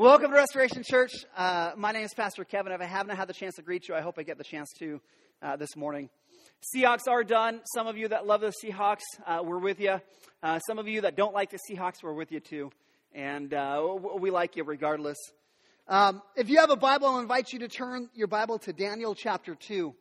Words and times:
Welcome 0.00 0.30
to 0.30 0.36
Restoration 0.36 0.84
Church. 0.88 1.10
Uh, 1.36 1.72
my 1.76 1.90
name 1.90 2.04
is 2.04 2.14
Pastor 2.14 2.44
Kevin. 2.44 2.70
If 2.70 2.80
I 2.80 2.84
haven't 2.84 3.16
had 3.16 3.28
the 3.28 3.32
chance 3.32 3.56
to 3.56 3.62
greet 3.62 3.88
you, 3.88 3.96
I 3.96 4.00
hope 4.00 4.14
I 4.16 4.22
get 4.22 4.38
the 4.38 4.44
chance 4.44 4.72
to 4.78 5.00
uh, 5.42 5.56
this 5.56 5.74
morning. 5.74 6.08
Seahawks 6.72 7.08
are 7.08 7.24
done. 7.24 7.62
Some 7.74 7.88
of 7.88 7.96
you 7.96 8.06
that 8.06 8.24
love 8.24 8.42
the 8.42 8.52
Seahawks, 8.64 9.02
uh, 9.26 9.40
we're 9.42 9.58
with 9.58 9.80
you. 9.80 10.00
Uh, 10.40 10.60
some 10.60 10.78
of 10.78 10.86
you 10.86 11.00
that 11.00 11.16
don't 11.16 11.34
like 11.34 11.50
the 11.50 11.58
Seahawks, 11.68 12.00
we're 12.00 12.12
with 12.12 12.30
you 12.30 12.38
too. 12.38 12.70
And 13.12 13.52
uh, 13.52 13.96
we 14.20 14.30
like 14.30 14.54
you 14.54 14.62
regardless. 14.62 15.18
Um, 15.88 16.22
if 16.36 16.48
you 16.48 16.58
have 16.58 16.70
a 16.70 16.76
Bible, 16.76 17.08
I'll 17.08 17.18
invite 17.18 17.52
you 17.52 17.58
to 17.58 17.68
turn 17.68 18.08
your 18.14 18.28
Bible 18.28 18.60
to 18.60 18.72
Daniel 18.72 19.16
chapter 19.16 19.56
2. 19.56 19.92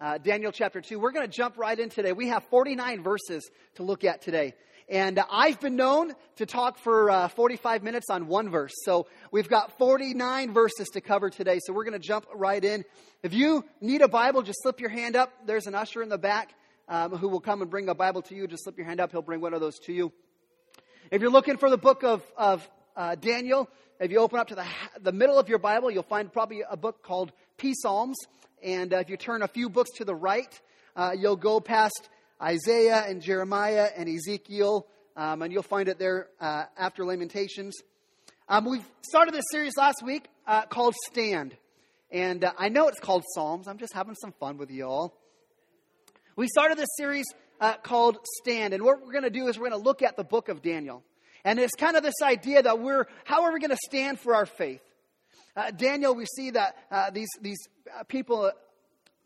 Uh, 0.00 0.16
Daniel 0.16 0.52
chapter 0.52 0.80
2. 0.80 0.98
We're 0.98 1.12
going 1.12 1.26
to 1.26 1.36
jump 1.36 1.58
right 1.58 1.78
in 1.78 1.90
today. 1.90 2.12
We 2.12 2.28
have 2.28 2.44
49 2.44 3.02
verses 3.02 3.50
to 3.74 3.82
look 3.82 4.04
at 4.04 4.22
today. 4.22 4.54
And 4.88 5.18
I've 5.30 5.60
been 5.60 5.76
known 5.76 6.14
to 6.36 6.46
talk 6.46 6.78
for 6.78 7.10
uh, 7.10 7.28
45 7.28 7.82
minutes 7.82 8.10
on 8.10 8.26
one 8.26 8.50
verse. 8.50 8.72
So 8.84 9.06
we've 9.30 9.48
got 9.48 9.78
49 9.78 10.52
verses 10.52 10.88
to 10.90 11.00
cover 11.00 11.30
today. 11.30 11.58
So 11.64 11.72
we're 11.72 11.84
going 11.84 11.98
to 11.98 12.06
jump 12.06 12.26
right 12.34 12.62
in. 12.62 12.84
If 13.22 13.32
you 13.32 13.64
need 13.80 14.02
a 14.02 14.08
Bible, 14.08 14.42
just 14.42 14.58
slip 14.62 14.80
your 14.80 14.90
hand 14.90 15.16
up. 15.16 15.32
There's 15.46 15.66
an 15.66 15.74
usher 15.74 16.02
in 16.02 16.10
the 16.10 16.18
back 16.18 16.54
um, 16.86 17.16
who 17.16 17.28
will 17.28 17.40
come 17.40 17.62
and 17.62 17.70
bring 17.70 17.88
a 17.88 17.94
Bible 17.94 18.20
to 18.22 18.34
you. 18.34 18.46
Just 18.46 18.64
slip 18.64 18.76
your 18.76 18.86
hand 18.86 19.00
up. 19.00 19.10
He'll 19.10 19.22
bring 19.22 19.40
one 19.40 19.54
of 19.54 19.60
those 19.60 19.78
to 19.80 19.92
you. 19.92 20.12
If 21.10 21.22
you're 21.22 21.30
looking 21.30 21.56
for 21.56 21.70
the 21.70 21.78
book 21.78 22.04
of, 22.04 22.22
of 22.36 22.68
uh, 22.94 23.14
Daniel, 23.14 23.70
if 24.00 24.10
you 24.10 24.18
open 24.18 24.38
up 24.38 24.48
to 24.48 24.54
the, 24.54 24.66
the 25.00 25.12
middle 25.12 25.38
of 25.38 25.48
your 25.48 25.58
Bible, 25.58 25.90
you'll 25.90 26.02
find 26.02 26.30
probably 26.30 26.62
a 26.68 26.76
book 26.76 27.02
called 27.02 27.32
Peace 27.56 27.80
Psalms. 27.80 28.18
And 28.62 28.92
uh, 28.92 28.98
if 28.98 29.08
you 29.08 29.16
turn 29.16 29.40
a 29.40 29.48
few 29.48 29.70
books 29.70 29.92
to 29.96 30.04
the 30.04 30.14
right, 30.14 30.60
uh, 30.94 31.12
you'll 31.16 31.36
go 31.36 31.60
past 31.60 32.08
Isaiah 32.44 33.02
and 33.08 33.22
Jeremiah 33.22 33.88
and 33.96 34.06
Ezekiel, 34.06 34.86
um, 35.16 35.40
and 35.40 35.50
you'll 35.50 35.62
find 35.62 35.88
it 35.88 35.98
there 35.98 36.28
uh, 36.38 36.64
after 36.76 37.02
Lamentations. 37.06 37.74
Um, 38.50 38.66
we 38.66 38.82
started 39.00 39.32
this 39.32 39.46
series 39.50 39.72
last 39.78 40.02
week 40.04 40.28
uh, 40.46 40.66
called 40.66 40.94
Stand. 41.06 41.56
And 42.10 42.44
uh, 42.44 42.52
I 42.58 42.68
know 42.68 42.88
it's 42.88 43.00
called 43.00 43.24
Psalms. 43.34 43.66
I'm 43.66 43.78
just 43.78 43.94
having 43.94 44.14
some 44.14 44.32
fun 44.32 44.58
with 44.58 44.70
you 44.70 44.84
all. 44.84 45.18
We 46.36 46.46
started 46.48 46.76
this 46.76 46.90
series 46.98 47.24
uh, 47.62 47.78
called 47.78 48.18
Stand. 48.42 48.74
And 48.74 48.82
what 48.82 49.00
we're 49.00 49.12
going 49.12 49.24
to 49.24 49.30
do 49.30 49.48
is 49.48 49.58
we're 49.58 49.70
going 49.70 49.82
to 49.82 49.88
look 49.88 50.02
at 50.02 50.18
the 50.18 50.24
book 50.24 50.50
of 50.50 50.60
Daniel. 50.60 51.02
And 51.46 51.58
it's 51.58 51.74
kind 51.74 51.96
of 51.96 52.02
this 52.02 52.20
idea 52.22 52.62
that 52.62 52.78
we're, 52.78 53.06
how 53.24 53.44
are 53.44 53.54
we 53.54 53.60
going 53.60 53.70
to 53.70 53.78
stand 53.86 54.20
for 54.20 54.34
our 54.34 54.44
faith? 54.44 54.82
Uh, 55.56 55.70
Daniel, 55.70 56.14
we 56.14 56.26
see 56.26 56.50
that 56.50 56.76
uh, 56.90 57.08
these, 57.08 57.28
these 57.40 57.68
people, 58.08 58.52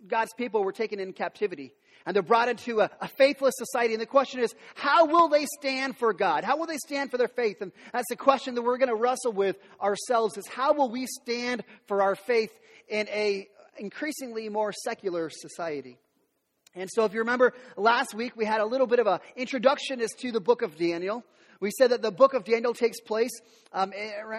God's 0.06 0.32
people, 0.34 0.62
were 0.62 0.72
taken 0.72 1.00
in 1.00 1.12
captivity 1.12 1.72
and 2.06 2.14
they're 2.14 2.22
brought 2.22 2.48
into 2.48 2.80
a, 2.80 2.91
a, 3.00 3.08
faithless 3.08 3.54
society. 3.56 3.94
And 3.94 4.00
the 4.00 4.06
question 4.06 4.41
is, 4.41 4.54
how 4.74 5.06
will 5.06 5.28
they 5.28 5.46
stand 5.58 5.96
for 5.96 6.12
God? 6.12 6.44
How 6.44 6.56
will 6.56 6.66
they 6.66 6.78
stand 6.78 7.10
for 7.10 7.18
their 7.18 7.28
faith? 7.28 7.60
And 7.60 7.72
that's 7.92 8.08
the 8.08 8.16
question 8.16 8.54
that 8.54 8.62
we're 8.62 8.78
going 8.78 8.88
to 8.88 8.94
wrestle 8.94 9.32
with 9.32 9.56
ourselves 9.80 10.36
is 10.36 10.46
how 10.46 10.72
will 10.72 10.91
we 10.91 11.06
stand 11.06 11.64
for 11.86 12.02
our 12.02 12.14
faith 12.14 12.52
in 12.88 13.08
a 13.08 13.48
increasingly 13.78 14.48
more 14.48 14.72
secular 14.72 15.30
society? 15.30 15.98
And 16.74 16.88
so 16.92 17.04
if 17.04 17.12
you 17.12 17.20
remember 17.20 17.54
last 17.76 18.14
week, 18.14 18.36
we 18.36 18.44
had 18.44 18.60
a 18.60 18.66
little 18.66 18.86
bit 18.86 19.00
of 19.00 19.06
an 19.06 19.20
introduction 19.36 20.00
as 20.00 20.12
to 20.20 20.32
the 20.32 20.41
book 20.41 20.62
of 20.62 20.76
Daniel. 20.76 21.24
We 21.60 21.70
said 21.76 21.91
that 21.91 22.02
the 22.02 22.12
book 22.12 22.34
of 22.34 22.44
Daniel 22.44 22.72
takes 22.72 23.00
place 23.00 23.32
um, 23.72 23.92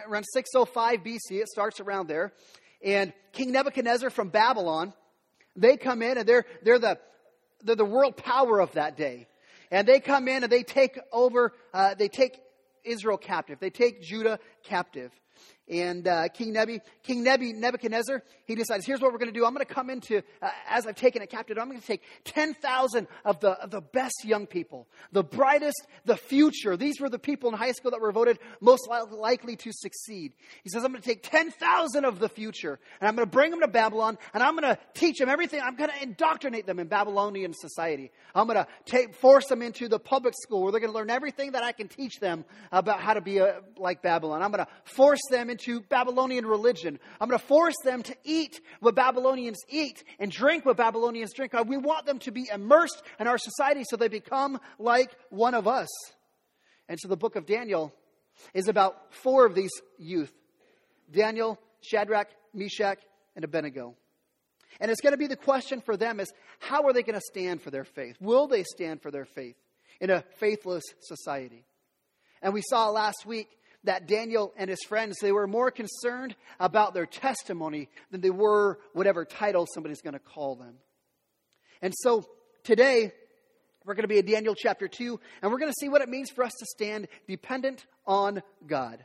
around 0.07 0.23
605 0.33 0.99
BC. 0.99 1.41
It 1.41 1.49
starts 1.49 1.79
around 1.79 2.07
there. 2.07 2.31
And 2.83 3.11
King 3.33 3.51
Nebuchadnezzar 3.51 4.09
from 4.09 4.29
Babylon, 4.29 4.93
they 5.55 5.75
come 5.75 6.01
in 6.01 6.17
and 6.17 6.27
they're, 6.27 6.45
they're 6.63 6.79
the 6.79 6.97
they're 7.63 7.75
the 7.75 7.85
world 7.85 8.17
power 8.17 8.59
of 8.59 8.73
that 8.73 8.97
day. 8.97 9.27
And 9.71 9.87
they 9.87 9.99
come 9.99 10.27
in 10.27 10.43
and 10.43 10.51
they 10.51 10.63
take 10.63 10.99
over, 11.11 11.53
uh, 11.73 11.93
they 11.95 12.07
take 12.07 12.39
Israel 12.83 13.17
captive. 13.17 13.59
They 13.59 13.69
take 13.69 14.01
Judah 14.01 14.39
captive. 14.63 15.11
And 15.69 16.07
uh, 16.07 16.29
King, 16.29 16.53
Nebi, 16.53 16.81
King 17.03 17.23
Nebi, 17.23 17.53
Nebuchadnezzar, 17.53 18.23
he 18.45 18.55
decides, 18.55 18.85
here's 18.85 19.01
what 19.01 19.11
we're 19.11 19.19
going 19.19 19.31
to 19.31 19.39
do. 19.39 19.45
I'm 19.45 19.53
going 19.53 19.65
to 19.65 19.71
come 19.71 19.91
into, 19.91 20.23
uh, 20.41 20.49
as 20.67 20.87
I've 20.87 20.95
taken 20.95 21.21
it 21.21 21.29
captive, 21.29 21.59
I'm 21.59 21.67
going 21.69 21.79
to 21.79 21.85
take 21.85 22.01
10,000 22.23 23.07
of 23.23 23.39
the, 23.39 23.51
of 23.51 23.69
the 23.69 23.81
best 23.81 24.25
young 24.25 24.47
people, 24.47 24.87
the 25.11 25.23
brightest, 25.23 25.85
the 26.05 26.17
future. 26.17 26.75
These 26.75 26.99
were 26.99 27.09
the 27.09 27.19
people 27.19 27.49
in 27.49 27.55
high 27.55 27.73
school 27.73 27.91
that 27.91 28.01
were 28.01 28.11
voted 28.11 28.39
most 28.61 28.87
li- 28.89 29.15
likely 29.15 29.55
to 29.57 29.71
succeed. 29.71 30.33
He 30.63 30.69
says, 30.69 30.83
I'm 30.83 30.91
going 30.91 31.03
to 31.03 31.07
take 31.07 31.21
10,000 31.21 32.03
of 32.03 32.17
the 32.17 32.29
future, 32.29 32.79
and 32.99 33.07
I'm 33.07 33.15
going 33.15 33.27
to 33.27 33.31
bring 33.31 33.51
them 33.51 33.59
to 33.59 33.67
Babylon, 33.67 34.17
and 34.33 34.41
I'm 34.41 34.57
going 34.57 34.75
to 34.75 34.79
teach 34.95 35.19
them 35.19 35.29
everything. 35.29 35.61
I'm 35.61 35.75
going 35.75 35.91
to 35.91 36.01
indoctrinate 36.01 36.65
them 36.65 36.79
in 36.79 36.87
Babylonian 36.87 37.53
society. 37.53 38.11
I'm 38.33 38.47
going 38.47 38.57
to 38.57 38.67
take, 38.85 39.13
force 39.13 39.45
them 39.45 39.61
into 39.61 39.87
the 39.87 39.99
public 39.99 40.33
school 40.41 40.63
where 40.63 40.71
they're 40.71 40.81
going 40.81 40.91
to 40.91 40.97
learn 40.97 41.11
everything 41.11 41.51
that 41.51 41.63
I 41.63 41.73
can 41.73 41.87
teach 41.87 42.19
them 42.19 42.43
about 42.71 43.01
how 43.01 43.13
to 43.13 43.21
be 43.21 43.37
a, 43.37 43.61
like 43.77 44.01
Babylon. 44.01 44.41
I'm 44.41 44.51
going 44.51 44.65
to 44.65 44.71
force 44.83 45.21
them 45.29 45.51
into 45.51 45.58
into 45.59 45.81
Babylonian 45.81 46.45
religion. 46.45 46.99
I'm 47.19 47.27
going 47.27 47.39
to 47.39 47.45
force 47.45 47.75
them 47.83 48.03
to 48.03 48.15
eat 48.23 48.61
what 48.79 48.95
Babylonians 48.95 49.57
eat 49.67 50.03
and 50.19 50.31
drink 50.31 50.65
what 50.65 50.77
Babylonians 50.77 51.33
drink. 51.33 51.53
Uh, 51.53 51.63
we 51.67 51.77
want 51.77 52.05
them 52.05 52.19
to 52.19 52.31
be 52.31 52.49
immersed 52.51 53.01
in 53.19 53.27
our 53.27 53.37
society 53.37 53.83
so 53.83 53.97
they 53.97 54.07
become 54.07 54.59
like 54.77 55.11
one 55.29 55.53
of 55.53 55.67
us. 55.67 55.89
And 56.87 56.99
so 56.99 57.07
the 57.07 57.17
book 57.17 57.35
of 57.35 57.45
Daniel 57.45 57.93
is 58.53 58.67
about 58.67 59.13
four 59.13 59.45
of 59.45 59.55
these 59.55 59.71
youth 59.97 60.31
Daniel, 61.11 61.59
Shadrach, 61.81 62.27
Meshach, 62.53 62.99
and 63.35 63.43
Abednego. 63.43 63.95
And 64.79 64.91
it's 64.91 65.01
going 65.01 65.13
to 65.13 65.17
be 65.17 65.27
the 65.27 65.35
question 65.35 65.81
for 65.81 65.97
them 65.97 66.19
is 66.19 66.31
how 66.59 66.83
are 66.83 66.93
they 66.93 67.03
going 67.03 67.19
to 67.19 67.21
stand 67.21 67.61
for 67.61 67.71
their 67.71 67.83
faith? 67.83 68.15
Will 68.21 68.47
they 68.47 68.63
stand 68.63 69.01
for 69.01 69.11
their 69.11 69.25
faith 69.25 69.55
in 69.99 70.09
a 70.09 70.23
faithless 70.37 70.83
society? 71.01 71.65
And 72.41 72.53
we 72.53 72.61
saw 72.61 72.89
last 72.89 73.25
week 73.25 73.49
that 73.83 74.07
Daniel 74.07 74.53
and 74.57 74.69
his 74.69 74.83
friends, 74.87 75.17
they 75.21 75.31
were 75.31 75.47
more 75.47 75.71
concerned 75.71 76.35
about 76.59 76.93
their 76.93 77.05
testimony 77.05 77.89
than 78.11 78.21
they 78.21 78.29
were 78.29 78.79
whatever 78.93 79.25
title 79.25 79.65
somebody's 79.73 80.01
going 80.01 80.13
to 80.13 80.19
call 80.19 80.55
them. 80.55 80.75
And 81.81 81.93
so 81.95 82.25
today, 82.63 83.13
we're 83.85 83.93
going 83.93 84.03
to 84.03 84.09
be 84.09 84.19
in 84.19 84.25
Daniel 84.25 84.55
chapter 84.55 84.87
2, 84.87 85.19
and 85.41 85.51
we're 85.51 85.57
going 85.57 85.71
to 85.71 85.79
see 85.79 85.89
what 85.89 86.01
it 86.01 86.09
means 86.09 86.29
for 86.29 86.43
us 86.43 86.51
to 86.59 86.65
stand 86.65 87.07
dependent 87.27 87.85
on 88.05 88.41
God. 88.67 89.03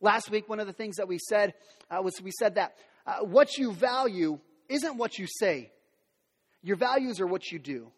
Last 0.00 0.30
week, 0.30 0.48
one 0.48 0.60
of 0.60 0.66
the 0.66 0.72
things 0.72 0.96
that 0.96 1.08
we 1.08 1.18
said 1.18 1.52
uh, 1.90 2.00
was 2.02 2.20
we 2.22 2.30
said 2.30 2.54
that 2.54 2.74
uh, 3.06 3.18
what 3.18 3.58
you 3.58 3.72
value 3.72 4.38
isn't 4.68 4.96
what 4.96 5.18
you 5.18 5.26
say, 5.28 5.70
your 6.62 6.76
values 6.76 7.20
are 7.20 7.26
what 7.26 7.50
you 7.50 7.58
do. 7.58 7.92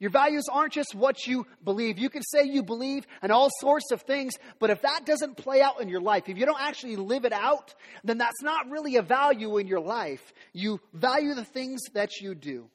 Your 0.00 0.10
values 0.10 0.44
aren't 0.50 0.72
just 0.72 0.94
what 0.94 1.26
you 1.26 1.46
believe. 1.64 1.98
You 1.98 2.08
can 2.08 2.22
say 2.22 2.44
you 2.44 2.62
believe 2.62 3.04
in 3.22 3.32
all 3.32 3.50
sorts 3.60 3.90
of 3.90 4.02
things, 4.02 4.34
but 4.60 4.70
if 4.70 4.82
that 4.82 5.04
doesn't 5.04 5.36
play 5.36 5.60
out 5.60 5.80
in 5.80 5.88
your 5.88 6.00
life, 6.00 6.28
if 6.28 6.38
you 6.38 6.46
don't 6.46 6.60
actually 6.60 6.96
live 6.96 7.24
it 7.24 7.32
out, 7.32 7.74
then 8.04 8.18
that's 8.18 8.42
not 8.42 8.70
really 8.70 8.96
a 8.96 9.02
value 9.02 9.58
in 9.58 9.66
your 9.66 9.80
life. 9.80 10.32
You 10.52 10.80
value 10.92 11.34
the 11.34 11.44
things 11.44 11.80
that 11.94 12.20
you 12.20 12.36
do. 12.36 12.70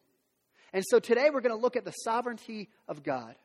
And 0.73 0.83
so 0.85 0.99
today 0.99 1.29
we're 1.31 1.41
going 1.41 1.55
to 1.55 1.61
look 1.61 1.77
at 1.77 1.85
the 1.85 1.91
sovereignty 1.91 2.69
of 2.87 3.03
God. 3.03 3.35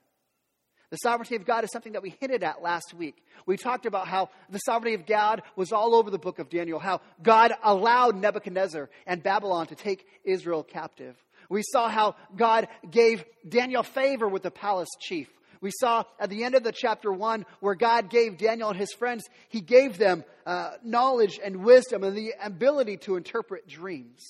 The 0.91 0.97
sovereignty 0.97 1.37
of 1.37 1.45
God 1.45 1.65
is 1.65 1.71
something 1.71 1.93
that 1.93 2.03
we 2.03 2.17
hinted 2.19 2.43
at 2.43 2.63
last 2.63 2.95
week. 2.95 3.23
We 3.45 3.59
talked 3.59 3.85
about 3.85 4.09
how 4.09 4.31
the 4.49 4.59
sovereignty 4.59 4.95
of 4.95 5.07
God 5.07 5.43
was 5.55 5.71
all 5.71 5.95
over 5.95 6.11
the 6.11 6.19
book 6.19 6.39
of 6.39 6.49
Daniel, 6.49 6.79
how 6.79 7.03
God 7.23 7.53
allowed 7.63 8.17
Nebuchadnezzar 8.17 8.89
and 9.07 9.23
Babylon 9.23 9.67
to 9.67 9.75
take 9.75 10.07
Israel 10.25 10.63
captive. 10.63 11.23
We 11.49 11.63
saw 11.63 11.89
how 11.89 12.17
God 12.37 12.69
gave 12.91 13.25
Daniel 13.49 13.83
favor 13.83 14.29
with 14.29 14.43
the 14.43 14.51
palace 14.51 14.89
chief. 15.01 15.29
We 15.61 15.71
saw 15.71 16.05
at 16.21 16.31
the 16.31 16.45
end 16.45 16.55
of 16.55 16.63
the 16.63 16.73
chapter 16.73 17.13
one 17.13 17.45
where 17.61 17.75
God 17.75 18.11
gave 18.11 18.39
Daniel 18.39 18.69
and 18.69 18.79
his 18.79 18.93
friends, 18.93 19.25
he 19.49 19.61
gave 19.61 19.99
them 19.99 20.25
uh, 20.47 20.73
knowledge 20.85 21.41
and 21.43 21.65
wisdom 21.65 22.05
and 22.05 22.17
the 22.17 22.35
ability 22.43 22.99
to 22.99 23.17
interpret 23.17 23.67
dreams. 23.67 24.25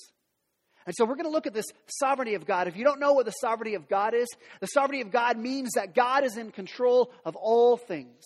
And 0.85 0.95
so 0.95 1.05
we're 1.05 1.15
going 1.15 1.25
to 1.25 1.31
look 1.31 1.45
at 1.45 1.53
this 1.53 1.67
sovereignty 1.99 2.33
of 2.33 2.47
God. 2.47 2.67
If 2.67 2.75
you 2.75 2.83
don't 2.83 2.99
know 2.99 3.13
what 3.13 3.25
the 3.25 3.31
sovereignty 3.31 3.75
of 3.75 3.87
God 3.87 4.15
is, 4.15 4.27
the 4.59 4.67
sovereignty 4.67 5.01
of 5.01 5.11
God 5.11 5.37
means 5.37 5.73
that 5.75 5.93
God 5.93 6.23
is 6.23 6.35
in 6.35 6.51
control 6.51 7.11
of 7.25 7.35
all 7.35 7.77
things. 7.77 8.23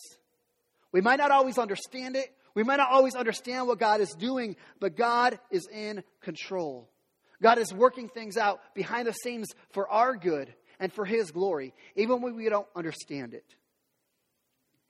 We 0.90 1.02
might 1.02 1.18
not 1.18 1.30
always 1.30 1.58
understand 1.58 2.16
it. 2.16 2.32
We 2.54 2.62
might 2.62 2.76
not 2.76 2.90
always 2.90 3.16
understand 3.16 3.66
what 3.66 3.80
God 3.80 4.00
is 4.00 4.10
doing, 4.12 4.56
but 4.80 4.96
God 4.96 5.38
is 5.50 5.68
in 5.70 6.04
control. 6.22 6.88
God 7.42 7.58
is 7.58 7.72
working 7.72 8.08
things 8.08 8.36
out 8.36 8.60
behind 8.74 9.06
the 9.06 9.12
scenes 9.12 9.48
for 9.72 9.88
our 9.88 10.16
good 10.16 10.52
and 10.80 10.92
for 10.92 11.04
His 11.04 11.30
glory, 11.30 11.74
even 11.96 12.22
when 12.22 12.36
we 12.36 12.48
don't 12.48 12.66
understand 12.74 13.34
it. 13.34 13.54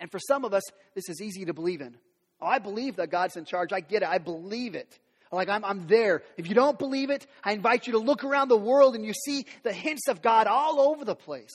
And 0.00 0.11
for 0.11 0.19
some 0.19 0.44
of 0.44 0.52
us, 0.52 0.62
this 0.94 1.08
is 1.08 1.20
easy 1.20 1.44
to 1.46 1.55
believe 1.55 1.81
in. 1.81 1.96
Oh, 2.41 2.46
I 2.46 2.58
believe 2.58 2.96
that 2.96 3.11
God's 3.11 3.37
in 3.37 3.44
charge. 3.44 3.73
I 3.73 3.81
get 3.81 4.02
it. 4.02 4.08
I 4.08 4.19
believe 4.19 4.75
it. 4.75 4.99
Like 5.32 5.49
I'm, 5.49 5.64
I'm 5.64 5.87
there. 5.87 6.23
If 6.37 6.49
you 6.49 6.55
don't 6.55 6.79
believe 6.79 7.11
it, 7.11 7.26
I 7.43 7.52
invite 7.52 7.87
you 7.87 7.94
to 7.94 7.99
look 7.99 8.25
around 8.25 8.49
the 8.49 8.56
world 8.56 8.94
and 8.94 9.05
you 9.05 9.12
see 9.12 9.46
the 9.62 9.73
hints 9.73 10.08
of 10.08 10.23
God 10.23 10.46
all 10.46 10.81
over 10.81 11.05
the 11.05 11.14
place. 11.14 11.55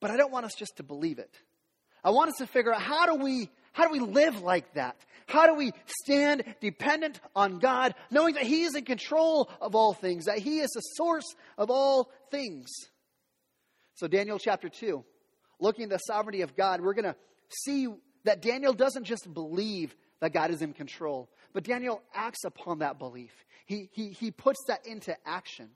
But 0.00 0.10
I 0.10 0.16
don't 0.16 0.32
want 0.32 0.46
us 0.46 0.54
just 0.54 0.76
to 0.76 0.82
believe 0.82 1.18
it. 1.18 1.34
I 2.02 2.10
want 2.10 2.30
us 2.30 2.36
to 2.38 2.46
figure 2.46 2.72
out 2.72 2.82
how 2.82 3.06
do 3.06 3.22
we 3.22 3.50
how 3.72 3.86
do 3.86 3.92
we 3.92 4.00
live 4.00 4.42
like 4.42 4.74
that? 4.74 4.96
How 5.26 5.46
do 5.46 5.54
we 5.54 5.72
stand 6.02 6.42
dependent 6.60 7.20
on 7.36 7.58
God, 7.58 7.94
knowing 8.10 8.34
that 8.34 8.42
He 8.42 8.62
is 8.62 8.74
in 8.74 8.84
control 8.84 9.48
of 9.60 9.74
all 9.74 9.94
things, 9.94 10.24
that 10.24 10.38
He 10.38 10.58
is 10.58 10.70
the 10.70 10.80
source 10.80 11.36
of 11.56 11.70
all 11.70 12.10
things? 12.30 12.68
So, 13.94 14.08
Daniel 14.08 14.38
chapter 14.38 14.68
2, 14.68 15.04
looking 15.60 15.84
at 15.84 15.90
the 15.90 15.98
sovereignty 15.98 16.42
of 16.42 16.56
God, 16.56 16.80
we're 16.80 16.94
going 16.94 17.04
to 17.04 17.16
see 17.48 17.86
that 18.24 18.42
Daniel 18.42 18.72
doesn't 18.72 19.04
just 19.04 19.32
believe 19.32 19.94
that 20.20 20.32
God 20.32 20.50
is 20.50 20.62
in 20.62 20.72
control, 20.72 21.30
but 21.52 21.64
Daniel 21.64 22.02
acts 22.14 22.44
upon 22.44 22.80
that 22.80 22.98
belief. 22.98 23.32
He, 23.66 23.88
he, 23.92 24.08
he 24.08 24.30
puts 24.30 24.58
that 24.66 24.86
into 24.86 25.16
action. 25.24 25.70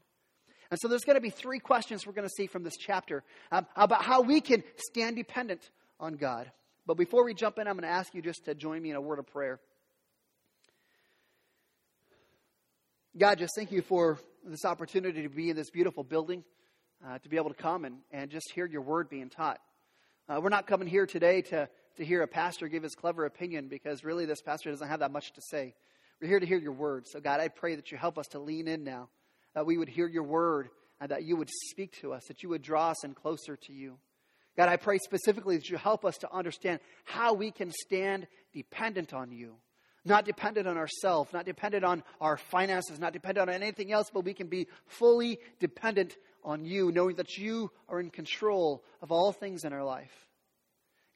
And 0.71 0.81
so 0.81 0.89
there's 0.89 1.05
going 1.05 1.17
to 1.17 1.21
be 1.21 1.31
three 1.31 1.61
questions 1.61 2.07
we're 2.07 2.13
going 2.13 2.27
to 2.27 2.35
see 2.37 2.47
from 2.47 2.65
this 2.65 2.77
chapter 2.77 3.23
um, 3.53 3.67
about 3.77 4.03
how 4.03 4.23
we 4.23 4.41
can 4.41 4.65
stand 4.77 5.17
dependent 5.17 5.71
on 6.01 6.15
God. 6.15 6.51
But 6.87 6.97
before 6.97 7.25
we 7.25 7.35
jump 7.35 7.59
in, 7.59 7.67
I'm 7.67 7.75
going 7.75 7.83
to 7.83 7.89
ask 7.89 8.15
you 8.15 8.21
just 8.21 8.45
to 8.45 8.55
join 8.55 8.83
me 8.83 8.91
in 8.91 8.97
a 8.97 9.01
word 9.01 9.19
of 9.19 9.27
prayer. 9.27 9.59
God, 13.17 13.39
just 13.39 13.55
thank 13.57 13.73
you 13.73 13.81
for 13.81 14.19
this 14.45 14.65
opportunity 14.65 15.23
to 15.23 15.29
be 15.29 15.51
in 15.51 15.57
this 15.57 15.71
beautiful 15.71 16.03
building, 16.03 16.45
uh, 17.07 17.19
to 17.19 17.29
be 17.29 17.37
able 17.37 17.51
to 17.51 17.55
come 17.55 17.85
and, 17.85 17.99
and 18.11 18.31
just 18.31 18.51
hear 18.53 18.67
your 18.67 18.83
word 18.83 19.09
being 19.09 19.31
taught. 19.31 19.61
Uh, 20.29 20.41
we're 20.43 20.49
not 20.49 20.67
coming 20.67 20.89
here 20.89 21.07
today 21.07 21.41
to, 21.43 21.69
to 21.97 22.05
hear 22.05 22.23
a 22.23 22.27
pastor 22.27 22.69
give 22.69 22.83
his 22.83 22.95
clever 22.95 23.25
opinion 23.25 23.69
because 23.69 24.05
really 24.05 24.27
this 24.27 24.43
pastor 24.43 24.71
doesn't 24.71 24.89
have 24.89 25.01
that 25.01 25.13
much 25.13 25.33
to 25.33 25.41
say. 25.43 25.75
We're 26.21 26.29
here 26.29 26.41
to 26.41 26.47
hear 26.47 26.59
your 26.59 26.73
word. 26.73 27.07
So, 27.07 27.21
God, 27.21 27.41
I 27.41 27.49
pray 27.49 27.77
that 27.77 27.93
you 27.93 27.99
help 27.99 28.19
us 28.19 28.27
to 28.29 28.39
lean 28.39 28.69
in 28.69 28.85
now, 28.85 29.09
that 29.55 29.65
we 29.65 29.79
would 29.79 29.89
hear 29.89 30.09
your 30.09 30.23
word, 30.23 30.71
and 31.01 31.11
that 31.11 31.25
you 31.25 31.37
would 31.37 31.51
speak 31.71 32.01
to 32.01 32.13
us, 32.13 32.25
that 32.29 32.43
you 32.43 32.49
would 32.49 32.63
draw 32.63 32.91
us 32.91 33.05
in 33.05 33.15
closer 33.15 33.57
to 33.57 33.73
you. 33.73 33.99
God, 34.57 34.69
I 34.69 34.77
pray 34.77 34.99
specifically 34.99 35.57
that 35.57 35.69
you 35.69 35.77
help 35.77 36.05
us 36.05 36.19
to 36.19 36.33
understand 36.33 36.81
how 37.05 37.35
we 37.35 37.51
can 37.51 37.73
stand 37.73 38.27
dependent 38.53 39.13
on 39.13 39.33
you. 39.33 39.57
Not 40.05 40.27
dependent 40.27 40.69
on 40.69 40.77
ourselves, 40.77 41.33
not 41.33 41.47
dependent 41.47 41.85
on 41.85 42.03
our 42.21 42.37
finances, 42.37 43.01
not 43.01 43.15
dependent 43.15 43.49
on 43.49 43.55
anything 43.55 43.91
else, 43.91 44.11
but 44.13 44.25
we 44.25 44.35
can 44.35 44.49
be 44.49 44.69
fully 44.87 45.39
dependent 45.61 46.15
on 46.45 46.65
you, 46.65 46.93
knowing 46.93 47.17
that 47.17 47.39
you 47.39 47.71
are 47.89 48.01
in 48.01 48.11
control 48.11 48.85
of 49.01 49.11
all 49.11 49.33
things 49.33 49.65
in 49.65 49.73
our 49.73 49.83
life. 49.83 50.13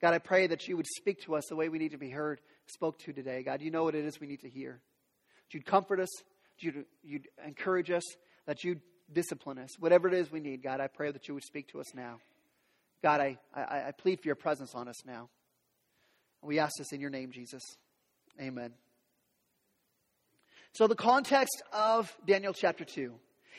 God, 0.00 0.14
I 0.14 0.18
pray 0.18 0.46
that 0.46 0.68
you 0.68 0.76
would 0.76 0.86
speak 0.86 1.20
to 1.22 1.34
us 1.34 1.44
the 1.48 1.56
way 1.56 1.68
we 1.68 1.78
need 1.78 1.90
to 1.90 1.98
be 1.98 2.08
heard, 2.08 2.40
spoke 2.66 2.98
to 3.00 3.12
today. 3.12 3.42
God, 3.42 3.60
you 3.60 3.70
know 3.70 3.84
what 3.84 3.94
it 3.94 4.04
is 4.04 4.20
we 4.20 4.26
need 4.26 4.40
to 4.40 4.48
hear. 4.48 4.80
That 5.44 5.54
you'd 5.54 5.66
comfort 5.66 6.00
us, 6.00 6.08
you'd, 6.58 6.86
you'd 7.02 7.28
encourage 7.44 7.90
us, 7.90 8.04
that 8.46 8.64
you'd 8.64 8.80
discipline 9.12 9.58
us. 9.58 9.78
Whatever 9.78 10.08
it 10.08 10.14
is 10.14 10.32
we 10.32 10.40
need, 10.40 10.62
God, 10.62 10.80
I 10.80 10.86
pray 10.86 11.10
that 11.10 11.28
you 11.28 11.34
would 11.34 11.44
speak 11.44 11.68
to 11.72 11.80
us 11.80 11.94
now. 11.94 12.20
God, 13.02 13.20
I, 13.20 13.38
I, 13.54 13.88
I 13.88 13.92
plead 13.96 14.20
for 14.20 14.28
your 14.28 14.34
presence 14.34 14.74
on 14.74 14.88
us 14.88 15.04
now. 15.06 15.28
We 16.42 16.58
ask 16.58 16.74
this 16.78 16.92
in 16.92 17.00
your 17.00 17.10
name, 17.10 17.30
Jesus. 17.32 17.62
Amen. 18.40 18.72
So, 20.72 20.86
the 20.86 20.94
context 20.94 21.62
of 21.72 22.14
Daniel 22.26 22.52
chapter 22.52 22.84
2 22.84 23.14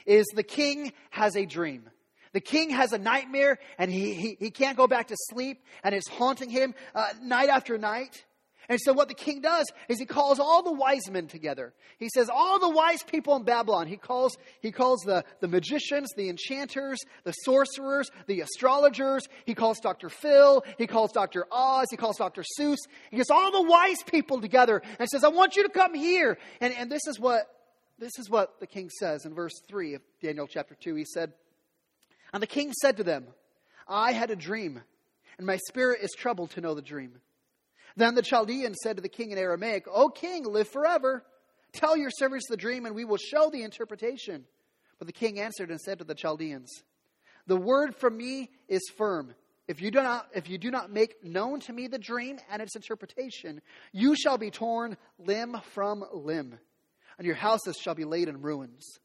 is 0.06 0.26
the 0.36 0.44
king 0.44 0.94
has 1.10 1.36
a 1.36 1.46
dream. 1.46 1.90
The 2.32 2.40
king 2.40 2.70
has 2.70 2.94
a 2.94 2.98
nightmare 2.98 3.58
and 3.78 3.92
he, 3.92 4.14
he, 4.14 4.38
he 4.40 4.52
can't 4.52 4.78
go 4.78 4.88
back 4.88 5.08
to 5.08 5.16
sleep 5.30 5.64
and 5.84 5.96
it's 5.96 6.08
haunting 6.08 6.50
him 6.50 6.76
uh, 6.94 7.08
night 7.22 7.50
after 7.50 7.78
night. 7.78 8.24
And 8.69 8.80
so 8.80 8.94
what 8.94 9.07
the 9.07 9.16
king 9.16 9.42
does 9.42 9.66
is 9.88 9.98
he 9.98 10.06
calls 10.06 10.39
all 10.39 10.62
the 10.62 10.71
wise 10.71 11.10
men 11.10 11.25
together. 11.25 11.74
He 11.98 12.07
says, 12.13 12.30
all 12.30 12.60
the 12.60 12.69
wise 12.69 13.01
people 13.01 13.36
in 13.36 13.44
Babylon. 13.44 13.88
He 13.88 13.98
calls, 13.98 14.38
he 14.62 14.71
calls 14.71 15.01
the, 15.01 15.25
the 15.39 15.48
magicians, 15.48 16.10
the 16.16 16.30
enchanters, 16.30 17.00
the 17.24 17.31
sorcerers, 17.31 18.12
the 18.27 18.42
astrologers. 18.42 19.24
He 19.45 19.56
calls 19.56 19.80
Dr. 19.80 20.10
Phil. 20.10 20.63
He 20.77 20.86
calls 20.86 21.12
Dr. 21.12 21.48
Oz. 21.51 21.88
He 21.89 21.98
calls 21.98 22.18
Dr. 22.18 22.44
Seuss. 22.60 22.77
He 23.10 23.18
gets 23.18 23.31
all 23.31 23.51
the 23.51 23.68
wise 23.68 24.04
people 24.06 24.39
together 24.39 24.83
and 25.00 25.10
says, 25.10 25.24
I 25.24 25.30
want 25.30 25.56
you 25.56 25.63
to 25.63 25.69
come 25.69 25.95
here. 25.95 26.38
And, 26.62 26.71
and 26.75 26.92
this 26.92 27.07
is 27.07 27.19
what, 27.19 27.48
this 27.98 28.19
is 28.19 28.30
what 28.30 28.60
the 28.60 28.68
king 28.68 28.92
says 29.00 29.25
in 29.25 29.33
verse 29.33 29.60
3 29.68 29.95
of 29.95 30.01
Daniel 30.21 30.45
chapter 30.45 30.75
2. 30.75 30.94
He 30.94 31.06
said, 31.06 31.33
And 32.33 32.44
the 32.44 32.48
king 32.48 32.71
said 32.74 32.98
to 32.98 33.04
them, 33.04 33.25
I 33.88 34.12
had 34.12 34.30
a 34.30 34.36
dream, 34.36 34.80
and 35.39 35.48
my 35.48 35.57
spirit 35.57 36.01
is 36.04 36.12
troubled 36.16 36.51
to 36.51 36.62
know 36.62 36.75
the 36.75 36.83
dream. 36.83 37.13
Then 38.00 38.16
the 38.16 38.22
Chaldean 38.22 38.75
said 38.75 38.96
to 38.96 39.01
the 39.01 39.10
king 39.10 39.31
in 39.31 39.38
Aramaic, 39.38 39.86
O 39.94 40.07
king, 40.07 40.46
live 40.46 40.69
forever. 40.69 41.25
Tell 41.74 41.98
your 41.98 42.10
servants 42.10 42.46
the 42.50 42.56
dream, 42.56 42.86
and 42.86 42.96
we 42.96 43.04
will 43.04 43.18
show 43.18 43.50
the 43.50 43.62
interpretation. 43.62 44.46
But 45.00 45.07
the 45.07 45.13
king 45.13 45.38
answered 45.38 45.69
and 45.69 45.81
said 45.81 46.00
to 46.00 46.06
the 46.06 46.16
Chaldeans, 46.16 46.84
The 47.48 47.57
word 47.57 47.94
from 47.94 48.16
me 48.16 48.51
is 48.69 48.81
firm. 48.98 49.36
If 49.68 49.81
you, 49.81 49.92
do 49.92 50.01
not, 50.01 50.30
if 50.34 50.50
you 50.50 50.57
do 50.57 50.72
not 50.72 50.90
make 50.90 51.25
known 51.25 51.60
to 51.62 51.74
me 51.74 51.88
the 51.88 52.00
dream 52.00 52.40
and 52.50 52.62
its 52.62 52.78
interpretation, 52.78 53.62
you 53.92 54.16
shall 54.16 54.38
be 54.38 54.50
torn 54.50 54.95
limb 55.18 55.57
from 55.74 56.06
limb, 56.13 56.57
and 57.18 57.28
your 57.28 57.36
houses 57.36 57.75
shall 57.75 57.95
be 57.95 58.06
laid 58.06 58.30
in 58.30 58.42
ruins. 58.42 58.98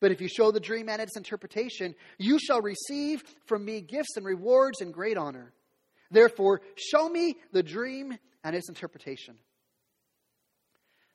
But 0.00 0.10
if 0.10 0.20
you 0.20 0.28
show 0.28 0.50
the 0.50 0.58
dream 0.58 0.88
and 0.88 1.00
its 1.00 1.16
interpretation, 1.16 1.94
you 2.18 2.40
shall 2.40 2.60
receive 2.60 3.22
from 3.46 3.64
me 3.64 3.82
gifts 3.82 4.16
and 4.16 4.26
rewards 4.26 4.80
and 4.80 4.92
great 4.92 5.16
honor. 5.16 5.52
Therefore, 6.10 6.60
show 6.76 7.08
me 7.08 7.36
the 7.52 7.62
dream 7.62 8.16
and 8.44 8.54
its 8.54 8.68
interpretation. 8.68 9.36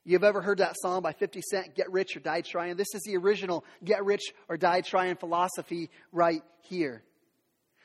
You've 0.04 0.24
ever 0.24 0.42
heard 0.42 0.58
that 0.58 0.76
song 0.82 1.02
by 1.02 1.14
50 1.14 1.42
Cent, 1.42 1.76
Get 1.76 1.92
Rich 1.92 2.18
or 2.18 2.22
Die 2.22 2.42
Trying? 2.42 2.76
This 2.76 2.94
is 2.96 3.02
the 3.04 3.18
original 3.18 3.64
Get 3.84 4.04
Rich 4.04 4.34
or 4.50 4.58
Die 4.58 4.82
Trying 4.82 5.16
philosophy 5.16 5.90
right 6.12 6.42
here. 6.64 7.04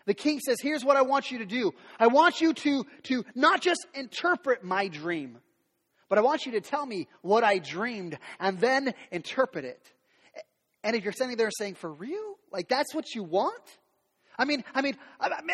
The 0.06 0.14
king 0.14 0.40
says, 0.40 0.56
Here's 0.60 0.84
what 0.84 0.96
I 0.96 1.02
want 1.02 1.30
you 1.30 1.38
to 1.38 1.46
do. 1.46 1.72
I 1.98 2.06
want 2.06 2.40
you 2.40 2.54
to, 2.54 2.86
to 3.04 3.24
not 3.34 3.60
just 3.60 3.86
interpret 3.92 4.64
my 4.64 4.88
dream, 4.88 5.38
but 6.08 6.16
I 6.16 6.22
want 6.22 6.46
you 6.46 6.52
to 6.52 6.60
tell 6.60 6.86
me 6.86 7.06
what 7.20 7.44
I 7.44 7.58
dreamed 7.58 8.18
and 8.40 8.58
then 8.60 8.94
interpret 9.10 9.64
it. 9.64 9.82
And 10.82 10.96
if 10.96 11.04
you're 11.04 11.12
standing 11.12 11.36
there 11.36 11.50
saying, 11.50 11.74
For 11.74 11.92
real? 11.92 12.36
Like, 12.50 12.68
that's 12.68 12.94
what 12.94 13.14
you 13.14 13.24
want? 13.24 13.62
I 14.38 14.44
mean, 14.44 14.64
I 14.74 14.82
mean, 14.82 14.96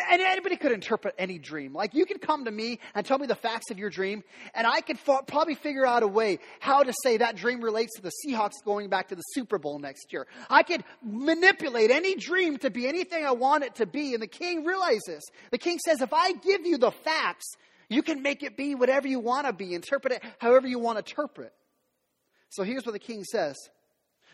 anybody 0.09 0.57
could 0.57 0.71
interpret 0.71 1.15
any 1.17 1.39
dream. 1.39 1.73
Like, 1.73 1.93
you 1.93 2.05
could 2.05 2.21
come 2.21 2.45
to 2.45 2.51
me 2.51 2.79
and 2.93 3.05
tell 3.05 3.17
me 3.17 3.27
the 3.27 3.35
facts 3.35 3.71
of 3.71 3.79
your 3.79 3.89
dream, 3.89 4.23
and 4.53 4.67
I 4.67 4.81
could 4.81 4.97
probably 5.03 5.55
figure 5.55 5.85
out 5.85 6.03
a 6.03 6.07
way 6.07 6.39
how 6.59 6.83
to 6.83 6.93
say 7.03 7.17
that 7.17 7.35
dream 7.35 7.61
relates 7.61 7.95
to 7.95 8.01
the 8.01 8.11
Seahawks 8.25 8.63
going 8.65 8.89
back 8.89 9.09
to 9.09 9.15
the 9.15 9.21
Super 9.33 9.57
Bowl 9.57 9.79
next 9.79 10.11
year. 10.11 10.27
I 10.49 10.63
could 10.63 10.83
manipulate 11.01 11.91
any 11.91 12.15
dream 12.15 12.57
to 12.59 12.69
be 12.69 12.87
anything 12.87 13.25
I 13.25 13.31
want 13.31 13.63
it 13.63 13.75
to 13.75 13.85
be, 13.85 14.13
and 14.13 14.21
the 14.21 14.27
king 14.27 14.65
realizes. 14.65 15.23
The 15.51 15.57
king 15.57 15.79
says, 15.79 16.01
if 16.01 16.13
I 16.13 16.33
give 16.33 16.65
you 16.65 16.77
the 16.77 16.91
facts, 16.91 17.45
you 17.89 18.01
can 18.01 18.21
make 18.21 18.43
it 18.43 18.57
be 18.57 18.75
whatever 18.75 19.07
you 19.07 19.19
want 19.19 19.47
to 19.47 19.53
be, 19.53 19.73
interpret 19.73 20.13
it 20.13 20.23
however 20.39 20.67
you 20.67 20.79
want 20.79 20.97
to 20.97 20.99
interpret. 20.99 21.53
So 22.49 22.63
here's 22.63 22.85
what 22.85 22.93
the 22.93 22.99
king 22.99 23.23
says 23.23 23.55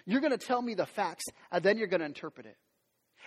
You're 0.05 0.21
going 0.21 0.37
to 0.37 0.37
tell 0.37 0.61
me 0.61 0.73
the 0.73 0.85
facts, 0.85 1.25
and 1.51 1.63
then 1.63 1.77
you're 1.77 1.87
going 1.87 2.01
to 2.01 2.05
interpret 2.05 2.45
it. 2.45 2.57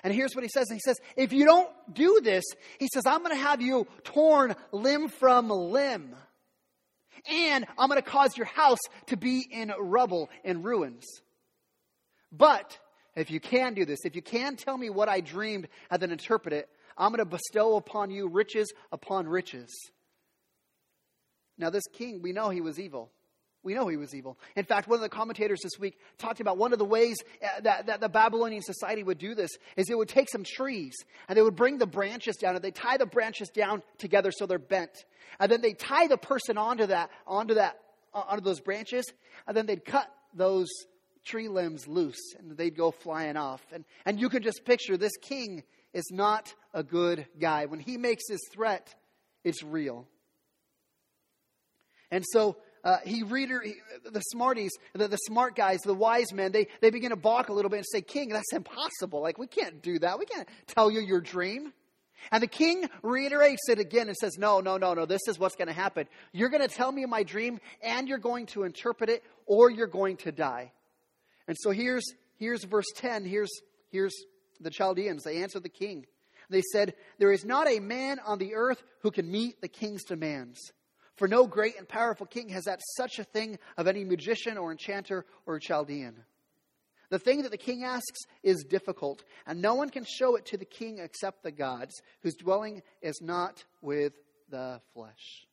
And 0.02 0.12
here's 0.12 0.34
what 0.34 0.42
he 0.42 0.48
says. 0.48 0.68
He 0.70 0.80
says, 0.80 0.96
if 1.16 1.32
you 1.32 1.44
don't 1.44 1.70
do 1.92 2.20
this, 2.22 2.44
he 2.78 2.88
says, 2.92 3.04
I'm 3.06 3.22
going 3.22 3.36
to 3.36 3.42
have 3.42 3.60
you 3.60 3.86
torn 4.04 4.56
limb 4.72 5.08
from 5.08 5.48
limb. 5.48 6.14
And 7.30 7.66
I'm 7.78 7.88
going 7.88 8.02
to 8.02 8.08
cause 8.08 8.36
your 8.36 8.46
house 8.46 8.80
to 9.06 9.16
be 9.16 9.46
in 9.48 9.72
rubble 9.78 10.28
and 10.44 10.64
ruins. 10.64 11.04
But 12.32 12.78
if 13.14 13.30
you 13.30 13.38
can 13.38 13.74
do 13.74 13.84
this, 13.84 14.00
if 14.04 14.16
you 14.16 14.22
can 14.22 14.56
tell 14.56 14.76
me 14.76 14.90
what 14.90 15.08
I 15.08 15.20
dreamed 15.20 15.68
and 15.90 16.02
then 16.02 16.10
interpret 16.10 16.52
it, 16.52 16.68
I'm 16.96 17.10
going 17.10 17.18
to 17.18 17.24
bestow 17.24 17.76
upon 17.76 18.10
you 18.10 18.28
riches 18.28 18.72
upon 18.90 19.28
riches. 19.28 19.70
Now, 21.58 21.70
this 21.70 21.84
king, 21.92 22.22
we 22.22 22.32
know 22.32 22.48
he 22.48 22.60
was 22.60 22.80
evil. 22.80 23.10
We 23.64 23.74
know 23.74 23.86
he 23.86 23.96
was 23.96 24.14
evil. 24.14 24.38
In 24.56 24.64
fact, 24.64 24.88
one 24.88 24.96
of 24.96 25.02
the 25.02 25.08
commentators 25.08 25.60
this 25.62 25.78
week 25.78 25.98
talked 26.18 26.40
about 26.40 26.58
one 26.58 26.72
of 26.72 26.80
the 26.80 26.84
ways 26.84 27.16
uh, 27.42 27.60
that, 27.60 27.86
that 27.86 28.00
the 28.00 28.08
Babylonian 28.08 28.62
society 28.62 29.04
would 29.04 29.18
do 29.18 29.34
this 29.34 29.50
is 29.76 29.88
it 29.88 29.96
would 29.96 30.08
take 30.08 30.28
some 30.28 30.42
trees 30.44 30.94
and 31.28 31.38
they 31.38 31.42
would 31.42 31.54
bring 31.54 31.78
the 31.78 31.86
branches 31.86 32.36
down 32.36 32.56
and 32.56 32.64
they 32.64 32.72
tie 32.72 32.96
the 32.96 33.06
branches 33.06 33.50
down 33.50 33.82
together 33.98 34.32
so 34.32 34.46
they're 34.46 34.58
bent. 34.58 35.04
And 35.38 35.50
then 35.50 35.60
they 35.60 35.74
tie 35.74 36.08
the 36.08 36.16
person 36.16 36.58
onto 36.58 36.86
that, 36.86 37.10
onto 37.26 37.54
that, 37.54 37.78
onto 38.12 38.42
those 38.42 38.60
branches, 38.60 39.04
and 39.46 39.56
then 39.56 39.66
they'd 39.66 39.84
cut 39.84 40.12
those 40.34 40.68
tree 41.24 41.48
limbs 41.48 41.86
loose 41.86 42.34
and 42.38 42.56
they'd 42.56 42.76
go 42.76 42.90
flying 42.90 43.36
off. 43.36 43.64
And, 43.72 43.84
and 44.04 44.20
you 44.20 44.28
can 44.28 44.42
just 44.42 44.64
picture 44.64 44.96
this 44.96 45.16
king 45.20 45.62
is 45.92 46.08
not 46.10 46.52
a 46.74 46.82
good 46.82 47.26
guy. 47.38 47.66
When 47.66 47.80
he 47.80 47.96
makes 47.96 48.24
his 48.28 48.40
threat, 48.52 48.92
it's 49.44 49.62
real. 49.62 50.08
And 52.10 52.24
so 52.32 52.56
uh, 52.84 52.96
he 53.04 53.22
reader 53.22 53.60
he, 53.60 53.74
the 54.10 54.20
smarties, 54.20 54.72
the, 54.92 55.08
the 55.08 55.16
smart 55.16 55.54
guys, 55.54 55.80
the 55.80 55.94
wise 55.94 56.32
men, 56.32 56.52
they, 56.52 56.66
they 56.80 56.90
begin 56.90 57.10
to 57.10 57.16
balk 57.16 57.48
a 57.48 57.52
little 57.52 57.70
bit 57.70 57.78
and 57.78 57.86
say, 57.86 58.02
King, 58.02 58.30
that's 58.30 58.52
impossible. 58.52 59.22
Like, 59.22 59.38
we 59.38 59.46
can't 59.46 59.82
do 59.82 59.98
that. 60.00 60.18
We 60.18 60.26
can't 60.26 60.48
tell 60.66 60.90
you 60.90 61.00
your 61.00 61.20
dream. 61.20 61.72
And 62.30 62.42
the 62.42 62.48
king 62.48 62.88
reiterates 63.02 63.68
it 63.68 63.78
again 63.78 64.08
and 64.08 64.16
says, 64.16 64.36
No, 64.38 64.60
no, 64.60 64.76
no, 64.76 64.94
no, 64.94 65.06
this 65.06 65.22
is 65.28 65.38
what's 65.38 65.56
going 65.56 65.68
to 65.68 65.74
happen. 65.74 66.06
You're 66.32 66.50
going 66.50 66.66
to 66.66 66.74
tell 66.74 66.90
me 66.90 67.04
my 67.06 67.22
dream, 67.22 67.60
and 67.82 68.08
you're 68.08 68.18
going 68.18 68.46
to 68.46 68.64
interpret 68.64 69.10
it, 69.10 69.24
or 69.46 69.70
you're 69.70 69.86
going 69.86 70.16
to 70.18 70.32
die. 70.32 70.72
And 71.48 71.56
so 71.58 71.70
here's, 71.70 72.04
here's 72.36 72.64
verse 72.64 72.86
10. 72.96 73.24
Here's, 73.24 73.50
here's 73.90 74.14
the 74.60 74.70
Chaldeans. 74.70 75.24
They 75.24 75.42
answered 75.42 75.64
the 75.64 75.68
king. 75.68 76.06
They 76.50 76.62
said, 76.72 76.94
There 77.18 77.32
is 77.32 77.44
not 77.44 77.68
a 77.68 77.80
man 77.80 78.18
on 78.24 78.38
the 78.38 78.54
earth 78.54 78.82
who 79.00 79.10
can 79.10 79.30
meet 79.30 79.60
the 79.60 79.68
king's 79.68 80.04
demands. 80.04 80.72
For 81.16 81.28
no 81.28 81.46
great 81.46 81.76
and 81.78 81.88
powerful 81.88 82.26
king 82.26 82.48
has 82.50 82.64
that 82.64 82.80
such 82.96 83.18
a 83.18 83.24
thing 83.24 83.58
of 83.76 83.86
any 83.86 84.04
magician 84.04 84.58
or 84.58 84.70
enchanter 84.70 85.26
or 85.46 85.58
Chaldean. 85.58 86.24
The 87.10 87.18
thing 87.18 87.42
that 87.42 87.50
the 87.50 87.58
king 87.58 87.84
asks 87.84 88.20
is 88.42 88.64
difficult, 88.64 89.22
and 89.46 89.60
no 89.60 89.74
one 89.74 89.90
can 89.90 90.06
show 90.06 90.36
it 90.36 90.46
to 90.46 90.56
the 90.56 90.64
king 90.64 90.98
except 90.98 91.42
the 91.42 91.50
gods, 91.50 92.00
whose 92.22 92.34
dwelling 92.36 92.82
is 93.02 93.20
not 93.20 93.62
with 93.82 94.14
the 94.48 94.80
flesh. 94.94 95.46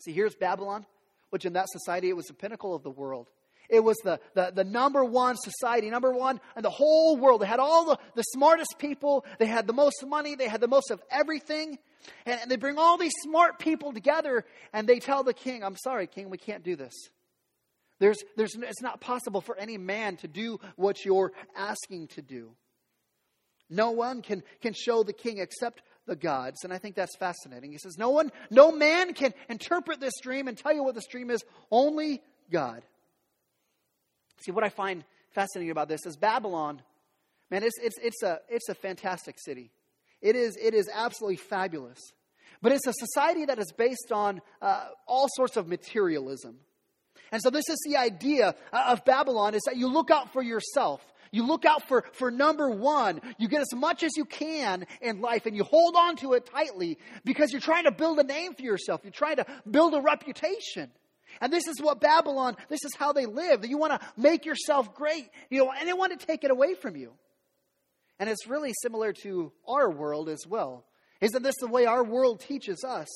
See, 0.00 0.12
here's 0.12 0.34
Babylon, 0.34 0.84
which 1.28 1.44
in 1.44 1.52
that 1.52 1.68
society 1.68 2.08
it 2.08 2.16
was 2.16 2.26
the 2.26 2.34
pinnacle 2.34 2.74
of 2.74 2.82
the 2.82 2.90
world. 2.90 3.28
It 3.68 3.84
was 3.84 3.96
the, 3.98 4.18
the, 4.34 4.50
the 4.52 4.64
number 4.64 5.04
one 5.04 5.36
society, 5.36 5.90
number 5.90 6.12
one 6.12 6.40
in 6.56 6.64
the 6.64 6.70
whole 6.70 7.16
world. 7.16 7.42
They 7.42 7.46
had 7.46 7.60
all 7.60 7.84
the, 7.84 7.98
the 8.16 8.22
smartest 8.22 8.76
people, 8.78 9.24
they 9.38 9.46
had 9.46 9.68
the 9.68 9.72
most 9.72 10.04
money, 10.04 10.34
they 10.34 10.48
had 10.48 10.60
the 10.60 10.66
most 10.66 10.90
of 10.90 11.00
everything. 11.08 11.78
And, 12.26 12.40
and 12.40 12.50
they 12.50 12.56
bring 12.56 12.78
all 12.78 12.96
these 12.96 13.12
smart 13.22 13.58
people 13.58 13.92
together 13.92 14.44
and 14.72 14.88
they 14.88 14.98
tell 14.98 15.22
the 15.22 15.34
king, 15.34 15.62
I'm 15.62 15.76
sorry, 15.76 16.06
king, 16.06 16.30
we 16.30 16.38
can't 16.38 16.64
do 16.64 16.76
this. 16.76 16.94
There's, 17.98 18.18
there's, 18.36 18.54
it's 18.54 18.82
not 18.82 19.00
possible 19.00 19.40
for 19.40 19.56
any 19.58 19.76
man 19.76 20.16
to 20.18 20.28
do 20.28 20.58
what 20.76 21.04
you're 21.04 21.32
asking 21.54 22.08
to 22.08 22.22
do. 22.22 22.52
No 23.68 23.92
one 23.92 24.22
can, 24.22 24.42
can 24.60 24.72
show 24.72 25.02
the 25.02 25.12
king 25.12 25.38
except 25.38 25.82
the 26.06 26.16
gods. 26.16 26.64
And 26.64 26.72
I 26.72 26.78
think 26.78 26.96
that's 26.96 27.16
fascinating. 27.16 27.70
He 27.70 27.78
says, 27.78 27.96
No 27.96 28.10
one, 28.10 28.32
no 28.50 28.72
man 28.72 29.14
can 29.14 29.32
interpret 29.48 30.00
this 30.00 30.14
dream 30.22 30.48
and 30.48 30.58
tell 30.58 30.74
you 30.74 30.82
what 30.82 30.94
this 30.94 31.06
dream 31.06 31.30
is, 31.30 31.44
only 31.70 32.22
God. 32.50 32.82
See, 34.44 34.50
what 34.50 34.64
I 34.64 34.70
find 34.70 35.04
fascinating 35.32 35.70
about 35.70 35.88
this 35.88 36.06
is 36.06 36.16
Babylon, 36.16 36.82
man, 37.50 37.62
it's, 37.62 37.78
it's, 37.80 37.98
it's, 38.02 38.22
a, 38.22 38.40
it's 38.48 38.68
a 38.68 38.74
fantastic 38.74 39.36
city. 39.38 39.70
It 40.22 40.36
is, 40.36 40.56
it 40.60 40.74
is 40.74 40.88
absolutely 40.92 41.36
fabulous. 41.36 41.98
But 42.62 42.72
it's 42.72 42.86
a 42.86 42.92
society 42.92 43.46
that 43.46 43.58
is 43.58 43.72
based 43.72 44.12
on 44.12 44.40
uh, 44.60 44.86
all 45.06 45.28
sorts 45.34 45.56
of 45.56 45.66
materialism. 45.66 46.56
And 47.32 47.40
so, 47.40 47.48
this 47.50 47.68
is 47.68 47.78
the 47.86 47.96
idea 47.96 48.54
of 48.72 49.04
Babylon 49.04 49.54
is 49.54 49.62
that 49.66 49.76
you 49.76 49.88
look 49.88 50.10
out 50.10 50.32
for 50.32 50.42
yourself. 50.42 51.00
You 51.32 51.46
look 51.46 51.64
out 51.64 51.86
for, 51.86 52.04
for 52.12 52.30
number 52.30 52.70
one. 52.70 53.20
You 53.38 53.46
get 53.46 53.60
as 53.60 53.72
much 53.72 54.02
as 54.02 54.16
you 54.16 54.24
can 54.24 54.84
in 55.00 55.20
life 55.20 55.46
and 55.46 55.54
you 55.54 55.62
hold 55.62 55.94
on 55.96 56.16
to 56.16 56.32
it 56.32 56.46
tightly 56.46 56.98
because 57.24 57.52
you're 57.52 57.60
trying 57.60 57.84
to 57.84 57.92
build 57.92 58.18
a 58.18 58.24
name 58.24 58.54
for 58.54 58.62
yourself. 58.62 59.02
You're 59.04 59.12
trying 59.12 59.36
to 59.36 59.46
build 59.70 59.94
a 59.94 60.00
reputation. 60.00 60.90
And 61.40 61.52
this 61.52 61.68
is 61.68 61.80
what 61.80 62.00
Babylon, 62.00 62.56
this 62.68 62.80
is 62.84 62.92
how 62.98 63.12
they 63.12 63.26
live. 63.26 63.64
You 63.64 63.78
want 63.78 64.00
to 64.00 64.06
make 64.16 64.44
yourself 64.44 64.92
great, 64.94 65.28
you 65.48 65.64
know, 65.64 65.72
and 65.72 65.88
they 65.88 65.92
want 65.92 66.18
to 66.18 66.26
take 66.26 66.42
it 66.42 66.50
away 66.50 66.74
from 66.74 66.96
you. 66.96 67.12
And 68.20 68.28
it's 68.28 68.46
really 68.46 68.72
similar 68.82 69.14
to 69.24 69.50
our 69.66 69.90
world 69.90 70.28
as 70.28 70.46
well. 70.46 70.84
Isn't 71.22 71.42
this 71.42 71.56
the 71.58 71.66
way 71.66 71.86
our 71.86 72.04
world 72.04 72.40
teaches 72.40 72.84
us? 72.84 73.08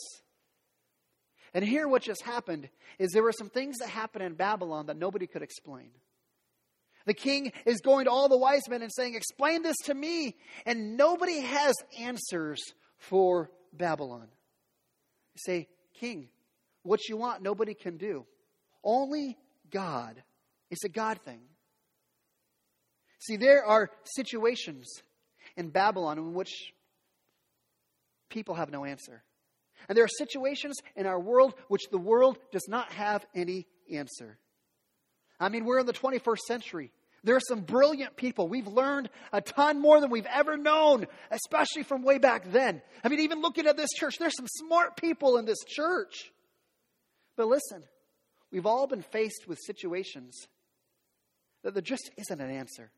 And 1.53 1.63
here, 1.63 1.87
what 1.87 2.03
just 2.03 2.23
happened 2.23 2.71
is 2.99 3.13
there 3.13 3.23
were 3.23 3.31
some 3.31 3.51
things 3.51 3.77
that 3.79 3.89
happened 3.89 4.25
in 4.25 4.35
Babylon 4.35 4.87
that 4.87 4.97
nobody 4.97 5.27
could 5.27 5.43
explain. 5.43 5.91
The 7.07 7.15
king 7.15 7.53
is 7.67 7.83
going 7.83 8.07
to 8.07 8.11
all 8.11 8.31
the 8.31 8.39
wise 8.39 8.67
men 8.69 8.81
and 8.81 8.91
saying, 8.93 9.15
Explain 9.15 9.63
this 9.63 9.77
to 9.85 9.95
me. 9.95 10.37
And 10.65 10.97
nobody 10.97 11.41
has 11.43 11.75
answers 12.01 12.63
for 12.97 13.51
Babylon. 13.75 14.29
You 15.35 15.41
say, 15.45 15.69
King, 15.93 16.29
what 16.83 17.09
you 17.09 17.19
want, 17.19 17.43
nobody 17.43 17.75
can 17.75 17.99
do. 17.99 18.25
Only 18.83 19.37
God. 19.71 20.23
It's 20.71 20.85
a 20.85 20.89
God 20.89 21.21
thing. 21.21 21.43
See, 23.27 23.37
there 23.37 23.65
are 23.65 23.91
situations 24.05 25.03
in 25.57 25.71
Babylon 25.71 26.19
in 26.19 26.35
which 26.35 26.75
people 28.29 28.55
have 28.55 28.71
no 28.71 28.85
answer. 28.85 29.23
And 29.89 29.97
there 29.97 30.05
are 30.05 30.19
situations 30.19 30.77
in 30.97 31.07
our 31.07 31.19
world 31.19 31.55
which 31.69 31.89
the 31.91 31.99
world 31.99 32.39
does 32.53 32.69
not 32.69 32.93
have 32.93 33.25
any 33.35 33.67
answer. 33.93 34.39
I 35.41 35.49
mean, 35.49 35.65
we're 35.65 35.79
in 35.79 35.87
the 35.87 35.93
21st 35.93 36.39
century. 36.47 36.93
There 37.23 37.37
are 37.37 37.41
some 37.41 37.61
brilliant 37.61 38.17
people. 38.17 38.49
We've 38.49 38.67
learned 38.67 39.09
a 39.33 39.41
ton 39.41 39.81
more 39.81 40.01
than 40.01 40.11
we've 40.11 40.27
ever 40.27 40.59
known, 40.59 41.07
especially 41.31 41.83
from 41.83 42.03
way 42.03 42.19
back 42.19 42.53
then. 42.53 42.83
I 43.03 43.09
mean, 43.09 43.21
even 43.21 43.41
looking 43.41 43.67
at 43.67 43.79
this 43.79 43.91
church, 43.97 44.19
there's 44.19 44.37
some 44.37 44.47
smart 44.47 44.99
people 44.99 45.39
in 45.39 45.47
this 45.47 45.65
church. 45.67 46.31
But 47.37 47.49
listen, 47.49 47.85
we've 48.53 48.67
all 48.67 48.87
been 48.87 49.03
faced 49.03 49.49
with 49.49 49.59
situations 49.65 50.47
that 51.63 51.73
there 51.73 51.83
just 51.83 52.11
isn't 52.19 52.41
an 52.41 52.51
answer. 52.51 52.91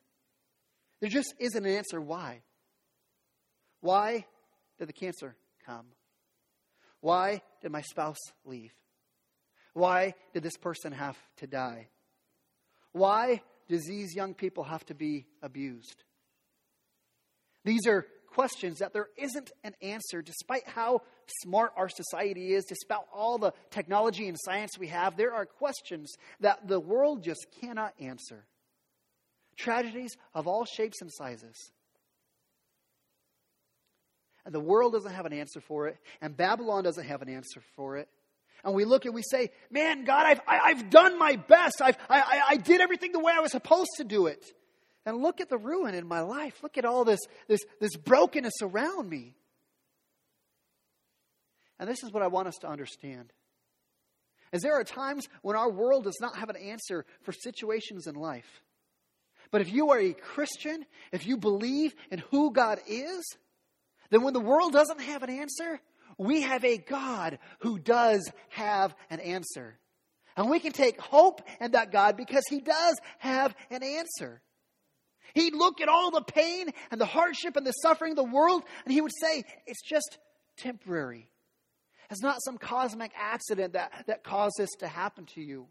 There 1.00 1.10
just 1.10 1.34
isn't 1.38 1.64
an 1.64 1.70
answer 1.70 2.00
why. 2.00 2.42
Why 3.80 4.24
did 4.78 4.88
the 4.88 4.92
cancer 4.92 5.36
come? 5.64 5.86
Why 7.00 7.42
did 7.62 7.70
my 7.70 7.82
spouse 7.82 8.18
leave? 8.44 8.72
Why 9.74 10.14
did 10.32 10.42
this 10.42 10.56
person 10.56 10.92
have 10.92 11.18
to 11.38 11.46
die? 11.46 11.88
Why 12.92 13.42
does 13.68 13.84
these 13.84 14.14
young 14.14 14.34
people 14.34 14.64
have 14.64 14.84
to 14.86 14.94
be 14.94 15.26
abused? 15.42 16.02
These 17.64 17.86
are 17.86 18.06
questions 18.26 18.78
that 18.78 18.92
there 18.92 19.08
isn't 19.16 19.50
an 19.64 19.74
answer, 19.82 20.22
despite 20.22 20.66
how 20.68 21.02
smart 21.42 21.72
our 21.76 21.88
society 21.88 22.52
is, 22.52 22.64
despite 22.64 23.00
all 23.12 23.38
the 23.38 23.52
technology 23.70 24.28
and 24.28 24.36
science 24.40 24.78
we 24.78 24.88
have. 24.88 25.16
There 25.16 25.34
are 25.34 25.46
questions 25.46 26.12
that 26.40 26.68
the 26.68 26.80
world 26.80 27.22
just 27.22 27.46
cannot 27.60 27.94
answer. 28.00 28.46
Tragedies 29.56 30.16
of 30.34 30.46
all 30.46 30.64
shapes 30.64 31.00
and 31.00 31.10
sizes. 31.12 31.72
And 34.44 34.54
the 34.54 34.60
world 34.60 34.92
doesn't 34.92 35.12
have 35.12 35.26
an 35.26 35.32
answer 35.32 35.60
for 35.60 35.88
it, 35.88 35.96
and 36.20 36.36
Babylon 36.36 36.84
doesn't 36.84 37.06
have 37.06 37.22
an 37.22 37.28
answer 37.28 37.60
for 37.74 37.96
it 37.96 38.08
and 38.66 38.74
we 38.74 38.84
look 38.84 39.04
and 39.04 39.14
we 39.14 39.22
say, 39.22 39.50
Man, 39.70 40.04
God, 40.04 40.26
I've, 40.26 40.40
I, 40.46 40.70
have 40.70 40.90
done 40.90 41.18
my 41.18 41.36
best. 41.36 41.80
I've, 41.80 41.96
I, 42.10 42.42
I 42.50 42.56
did 42.56 42.80
everything 42.80 43.12
the 43.12 43.20
way 43.20 43.32
I 43.32 43.38
was 43.38 43.52
supposed 43.52 43.92
to 43.98 44.04
do 44.04 44.26
it. 44.26 44.44
And 45.06 45.22
look 45.22 45.40
at 45.40 45.48
the 45.48 45.56
ruin 45.56 45.94
in 45.94 46.06
my 46.06 46.20
life. 46.20 46.60
Look 46.64 46.76
at 46.76 46.84
all 46.84 47.04
this, 47.04 47.20
this, 47.46 47.60
this 47.80 47.96
brokenness 47.96 48.54
around 48.62 49.08
me. 49.08 49.36
And 51.78 51.88
this 51.88 52.02
is 52.02 52.12
what 52.12 52.24
I 52.24 52.26
want 52.26 52.48
us 52.48 52.56
to 52.62 52.68
understand. 52.68 53.32
Is 54.52 54.62
there 54.62 54.74
are 54.74 54.84
times 54.84 55.28
when 55.42 55.54
our 55.54 55.70
world 55.70 56.02
does 56.02 56.18
not 56.20 56.36
have 56.36 56.48
an 56.48 56.56
answer 56.56 57.04
for 57.22 57.30
situations 57.30 58.08
in 58.08 58.16
life. 58.16 58.62
But 59.50 59.60
if 59.60 59.72
you 59.72 59.90
are 59.90 59.98
a 59.98 60.12
Christian, 60.12 60.84
if 61.12 61.26
you 61.26 61.36
believe 61.36 61.94
in 62.10 62.18
who 62.30 62.52
God 62.52 62.80
is, 62.86 63.24
then 64.10 64.22
when 64.22 64.34
the 64.34 64.40
world 64.40 64.72
doesn't 64.72 65.00
have 65.00 65.22
an 65.22 65.30
answer, 65.30 65.80
we 66.18 66.42
have 66.42 66.64
a 66.64 66.78
God 66.78 67.38
who 67.60 67.78
does 67.78 68.30
have 68.50 68.94
an 69.10 69.20
answer. 69.20 69.78
And 70.36 70.50
we 70.50 70.60
can 70.60 70.72
take 70.72 71.00
hope 71.00 71.42
in 71.60 71.72
that 71.72 71.92
God 71.92 72.16
because 72.16 72.44
he 72.48 72.60
does 72.60 72.98
have 73.18 73.54
an 73.70 73.82
answer. 73.82 74.42
He'd 75.34 75.54
look 75.54 75.80
at 75.80 75.88
all 75.88 76.10
the 76.10 76.22
pain 76.22 76.70
and 76.90 77.00
the 77.00 77.06
hardship 77.06 77.56
and 77.56 77.66
the 77.66 77.72
suffering 77.72 78.12
of 78.12 78.16
the 78.16 78.24
world 78.24 78.62
and 78.84 78.92
he 78.92 79.00
would 79.00 79.12
say, 79.20 79.44
it's 79.66 79.82
just 79.82 80.18
temporary. 80.56 81.28
It's 82.10 82.22
not 82.22 82.42
some 82.42 82.56
cosmic 82.58 83.12
accident 83.16 83.72
that, 83.72 84.04
that 84.06 84.24
caused 84.24 84.54
this 84.58 84.70
to 84.78 84.88
happen 84.88 85.26
to 85.34 85.42
you. 85.42 85.66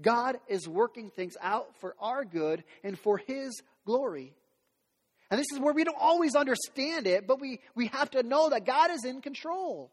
God 0.00 0.38
is 0.48 0.66
working 0.68 1.10
things 1.10 1.34
out 1.40 1.76
for 1.80 1.94
our 2.00 2.24
good 2.24 2.64
and 2.82 2.98
for 2.98 3.18
his 3.18 3.60
glory. 3.84 4.34
And 5.30 5.38
this 5.38 5.46
is 5.52 5.58
where 5.58 5.72
we 5.74 5.84
don't 5.84 5.98
always 5.98 6.34
understand 6.34 7.06
it, 7.06 7.26
but 7.26 7.40
we, 7.40 7.60
we 7.74 7.86
have 7.88 8.10
to 8.10 8.22
know 8.22 8.50
that 8.50 8.66
God 8.66 8.90
is 8.90 9.04
in 9.04 9.20
control. 9.22 9.90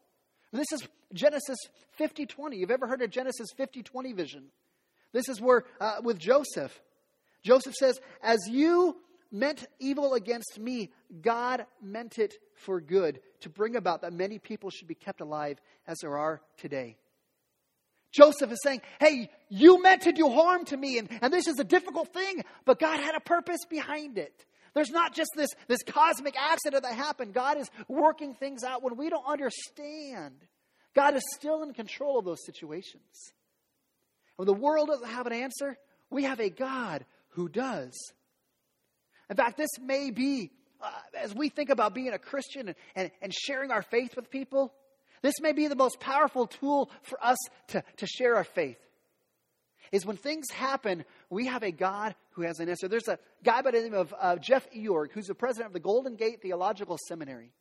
This 0.52 0.72
is 0.72 0.86
Genesis 1.14 1.58
50 1.92 2.26
20. 2.26 2.56
You've 2.56 2.70
ever 2.70 2.86
heard 2.86 3.02
of 3.02 3.10
Genesis 3.10 3.48
50 3.56 3.82
20 3.82 4.12
vision? 4.12 4.44
This 5.12 5.28
is 5.28 5.40
where, 5.40 5.64
uh, 5.80 5.96
with 6.02 6.18
Joseph, 6.18 6.80
Joseph 7.42 7.74
says, 7.74 8.00
As 8.22 8.38
you 8.48 8.96
meant 9.32 9.66
evil 9.78 10.14
against 10.14 10.58
me, 10.58 10.90
God 11.22 11.66
meant 11.82 12.18
it 12.18 12.34
for 12.54 12.80
good 12.80 13.20
to 13.40 13.48
bring 13.48 13.76
about 13.76 14.02
that 14.02 14.12
many 14.12 14.38
people 14.38 14.70
should 14.70 14.88
be 14.88 14.94
kept 14.94 15.20
alive 15.20 15.58
as 15.86 15.98
there 16.00 16.16
are 16.16 16.42
today. 16.58 16.96
Joseph 18.12 18.50
is 18.50 18.60
saying, 18.62 18.82
Hey, 18.98 19.30
you 19.48 19.82
meant 19.82 20.02
to 20.02 20.12
do 20.12 20.28
harm 20.28 20.64
to 20.66 20.76
me, 20.76 20.98
and, 20.98 21.08
and 21.22 21.32
this 21.32 21.46
is 21.46 21.58
a 21.58 21.64
difficult 21.64 22.12
thing, 22.12 22.44
but 22.64 22.78
God 22.78 23.00
had 23.00 23.14
a 23.14 23.20
purpose 23.20 23.60
behind 23.68 24.18
it. 24.18 24.44
There's 24.74 24.90
not 24.90 25.14
just 25.14 25.30
this, 25.36 25.50
this 25.68 25.82
cosmic 25.82 26.36
accident 26.38 26.84
that 26.84 26.94
happened. 26.94 27.34
God 27.34 27.58
is 27.58 27.68
working 27.88 28.34
things 28.34 28.62
out 28.62 28.82
when 28.82 28.96
we 28.96 29.10
don't 29.10 29.26
understand. 29.26 30.34
God 30.94 31.16
is 31.16 31.22
still 31.34 31.62
in 31.62 31.72
control 31.72 32.18
of 32.18 32.24
those 32.24 32.44
situations. 32.44 33.32
When 34.36 34.46
the 34.46 34.54
world 34.54 34.88
doesn't 34.88 35.08
have 35.08 35.26
an 35.26 35.32
answer, 35.32 35.76
we 36.08 36.24
have 36.24 36.40
a 36.40 36.50
God 36.50 37.04
who 37.30 37.48
does. 37.48 37.92
In 39.28 39.36
fact, 39.36 39.56
this 39.56 39.70
may 39.80 40.10
be, 40.10 40.50
uh, 40.80 40.90
as 41.18 41.34
we 41.34 41.48
think 41.48 41.70
about 41.70 41.94
being 41.94 42.12
a 42.12 42.18
Christian 42.18 42.68
and, 42.68 42.76
and, 42.96 43.10
and 43.22 43.34
sharing 43.34 43.70
our 43.70 43.82
faith 43.82 44.16
with 44.16 44.30
people, 44.30 44.72
this 45.22 45.40
may 45.40 45.52
be 45.52 45.68
the 45.68 45.76
most 45.76 46.00
powerful 46.00 46.46
tool 46.46 46.90
for 47.02 47.22
us 47.24 47.38
to, 47.68 47.82
to 47.98 48.06
share 48.06 48.36
our 48.36 48.44
faith 48.44 48.78
is 49.92 50.06
when 50.06 50.16
things 50.16 50.50
happen, 50.50 51.04
we 51.30 51.46
have 51.46 51.62
a 51.62 51.72
God 51.72 52.14
who 52.30 52.42
has 52.42 52.60
an 52.60 52.68
answer. 52.68 52.88
There's 52.88 53.08
a 53.08 53.18
guy 53.42 53.62
by 53.62 53.72
the 53.72 53.80
name 53.80 53.94
of 53.94 54.14
uh, 54.18 54.36
Jeff 54.36 54.70
Iorg, 54.70 55.12
who's 55.12 55.26
the 55.26 55.34
president 55.34 55.68
of 55.68 55.72
the 55.72 55.80
Golden 55.80 56.16
Gate 56.16 56.42
Theological 56.42 56.98
Seminary. 57.08 57.52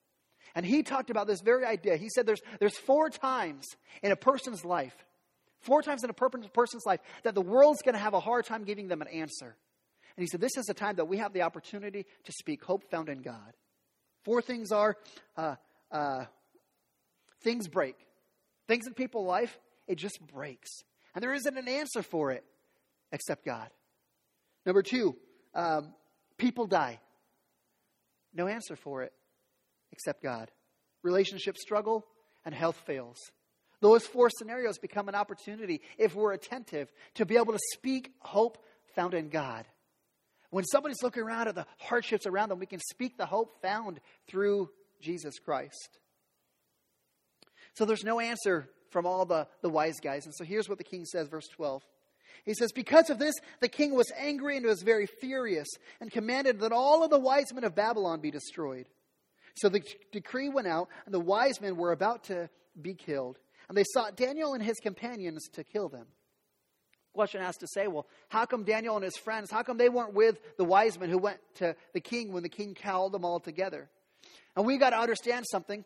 And 0.56 0.66
he 0.66 0.84
talked 0.84 1.10
about 1.10 1.28
this 1.28 1.42
very 1.42 1.66
idea. 1.66 1.98
He 1.98 2.10
said 2.10 2.26
there's, 2.26 2.42
there's 2.60 2.78
four 2.78 3.10
times 3.10 3.66
in 4.02 4.12
a 4.12 4.16
person's 4.16 4.66
life, 4.66 4.96
four 5.62 5.82
times 5.82 6.04
in 6.04 6.10
a 6.10 6.14
person's 6.14 6.86
life, 6.86 7.00
that 7.24 7.36
the 7.36 7.42
world's 7.42 7.82
going 7.82 7.94
to 7.94 8.00
have 8.00 8.14
a 8.14 8.20
hard 8.20 8.46
time 8.46 8.64
giving 8.64 8.88
them 8.88 9.02
an 9.02 9.08
answer. 9.08 9.56
And 10.18 10.24
he 10.24 10.28
said 10.28 10.42
this 10.42 10.58
is 10.58 10.66
the 10.66 10.74
time 10.74 10.96
that 10.98 11.08
we 11.08 11.18
have 11.18 11.34
the 11.34 11.44
opportunity 11.44 12.06
to 12.26 12.32
speak 12.32 12.64
hope 12.64 12.90
found 12.90 13.10
in 13.10 13.22
God. 13.22 13.54
Four 14.24 14.42
things 14.42 14.72
are 14.72 14.98
uh, 15.38 15.56
uh, 15.92 16.26
things 17.42 17.68
break, 17.68 17.96
Things 18.70 18.86
in 18.86 18.94
people's 18.94 19.28
life, 19.28 19.60
it 19.88 19.96
just 19.96 20.20
breaks. 20.28 20.70
And 21.16 21.24
there 21.24 21.34
isn't 21.34 21.58
an 21.58 21.68
answer 21.68 22.04
for 22.04 22.30
it 22.30 22.46
except 23.12 23.44
God. 23.44 23.68
Number 24.64 24.84
two, 24.84 25.16
um, 25.56 25.96
people 26.38 26.68
die. 26.68 27.00
No 28.32 28.48
answer 28.48 28.76
for 28.76 29.02
it 29.02 29.12
except 29.92 30.22
God. 30.22 30.52
Relationships 31.02 31.62
struggle 31.64 32.06
and 32.46 32.54
health 32.54 32.80
fails. 32.86 33.18
Those 33.82 34.06
four 34.06 34.30
scenarios 34.30 34.78
become 34.78 35.10
an 35.10 35.16
opportunity, 35.16 35.82
if 35.98 36.14
we're 36.14 36.34
attentive, 36.34 36.92
to 37.16 37.26
be 37.26 37.38
able 37.38 37.54
to 37.54 37.60
speak 37.74 38.12
hope 38.20 38.64
found 38.94 39.16
in 39.16 39.30
God. 39.30 39.66
When 40.52 40.64
somebody's 40.64 41.02
looking 41.02 41.24
around 41.24 41.48
at 41.48 41.56
the 41.56 41.66
hardships 41.80 42.28
around 42.28 42.50
them, 42.50 42.60
we 42.60 42.68
can 42.68 42.82
speak 42.92 43.18
the 43.18 43.26
hope 43.26 43.64
found 43.64 44.00
through 44.28 44.70
Jesus 45.02 45.40
Christ. 45.40 45.98
So 47.80 47.86
there's 47.86 48.04
no 48.04 48.20
answer 48.20 48.68
from 48.90 49.06
all 49.06 49.24
the, 49.24 49.48
the 49.62 49.70
wise 49.70 50.02
guys. 50.02 50.26
And 50.26 50.36
so 50.36 50.44
here's 50.44 50.68
what 50.68 50.80
the 50.80 50.84
king 50.84 51.06
says, 51.06 51.30
verse 51.30 51.48
12. 51.48 51.82
He 52.44 52.54
says, 52.54 52.74
Because 52.74 53.10
of 53.10 53.20
this, 53.20 53.34
the 53.62 53.70
king 53.70 53.96
was 53.96 54.12
angry 54.18 54.58
and 54.58 54.66
was 54.66 54.82
very 54.82 55.06
furious 55.06 55.70
and 56.02 56.12
commanded 56.12 56.60
that 56.60 56.74
all 56.74 57.06
of 57.06 57.10
the 57.10 57.18
wise 57.18 57.54
men 57.54 57.64
of 57.64 57.76
Babylon 57.76 58.20
be 58.20 58.32
destroyed. 58.32 58.88
So 59.56 59.70
the 59.70 59.82
decree 60.12 60.50
went 60.50 60.68
out, 60.68 60.90
and 61.06 61.14
the 61.14 61.22
wise 61.22 61.62
men 61.62 61.78
were 61.78 61.94
about 61.94 62.26
to 62.26 62.50
be 62.82 62.96
killed. 62.96 63.40
And 63.70 63.78
they 63.78 63.86
sought 63.94 64.18
Daniel 64.18 64.56
and 64.56 64.62
his 64.62 64.82
companions 64.82 65.48
to 65.54 65.64
kill 65.64 65.88
them. 65.88 66.08
Question 67.14 67.42
has 67.42 67.56
to 67.60 67.68
say, 67.68 67.88
well, 67.88 68.08
how 68.28 68.46
come 68.46 68.66
Daniel 68.66 68.98
and 68.98 69.06
his 69.06 69.16
friends, 69.16 69.50
how 69.50 69.64
come 69.64 69.78
they 69.78 69.88
weren't 69.88 70.14
with 70.14 70.38
the 70.58 70.66
wise 70.66 71.00
men 71.00 71.10
who 71.10 71.18
went 71.18 71.40
to 71.56 71.78
the 71.94 72.02
king 72.02 72.34
when 72.34 72.44
the 72.44 72.50
king 72.50 72.76
called 72.76 73.14
them 73.14 73.24
all 73.24 73.40
together? 73.40 73.90
And 74.58 74.66
we 74.66 74.78
got 74.78 74.90
to 74.90 75.00
understand 75.00 75.46
something 75.50 75.86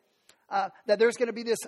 uh, 0.49 0.69
that 0.85 0.99
there's 0.99 1.17
going 1.17 1.27
to 1.27 1.33
be 1.33 1.43
this 1.43 1.59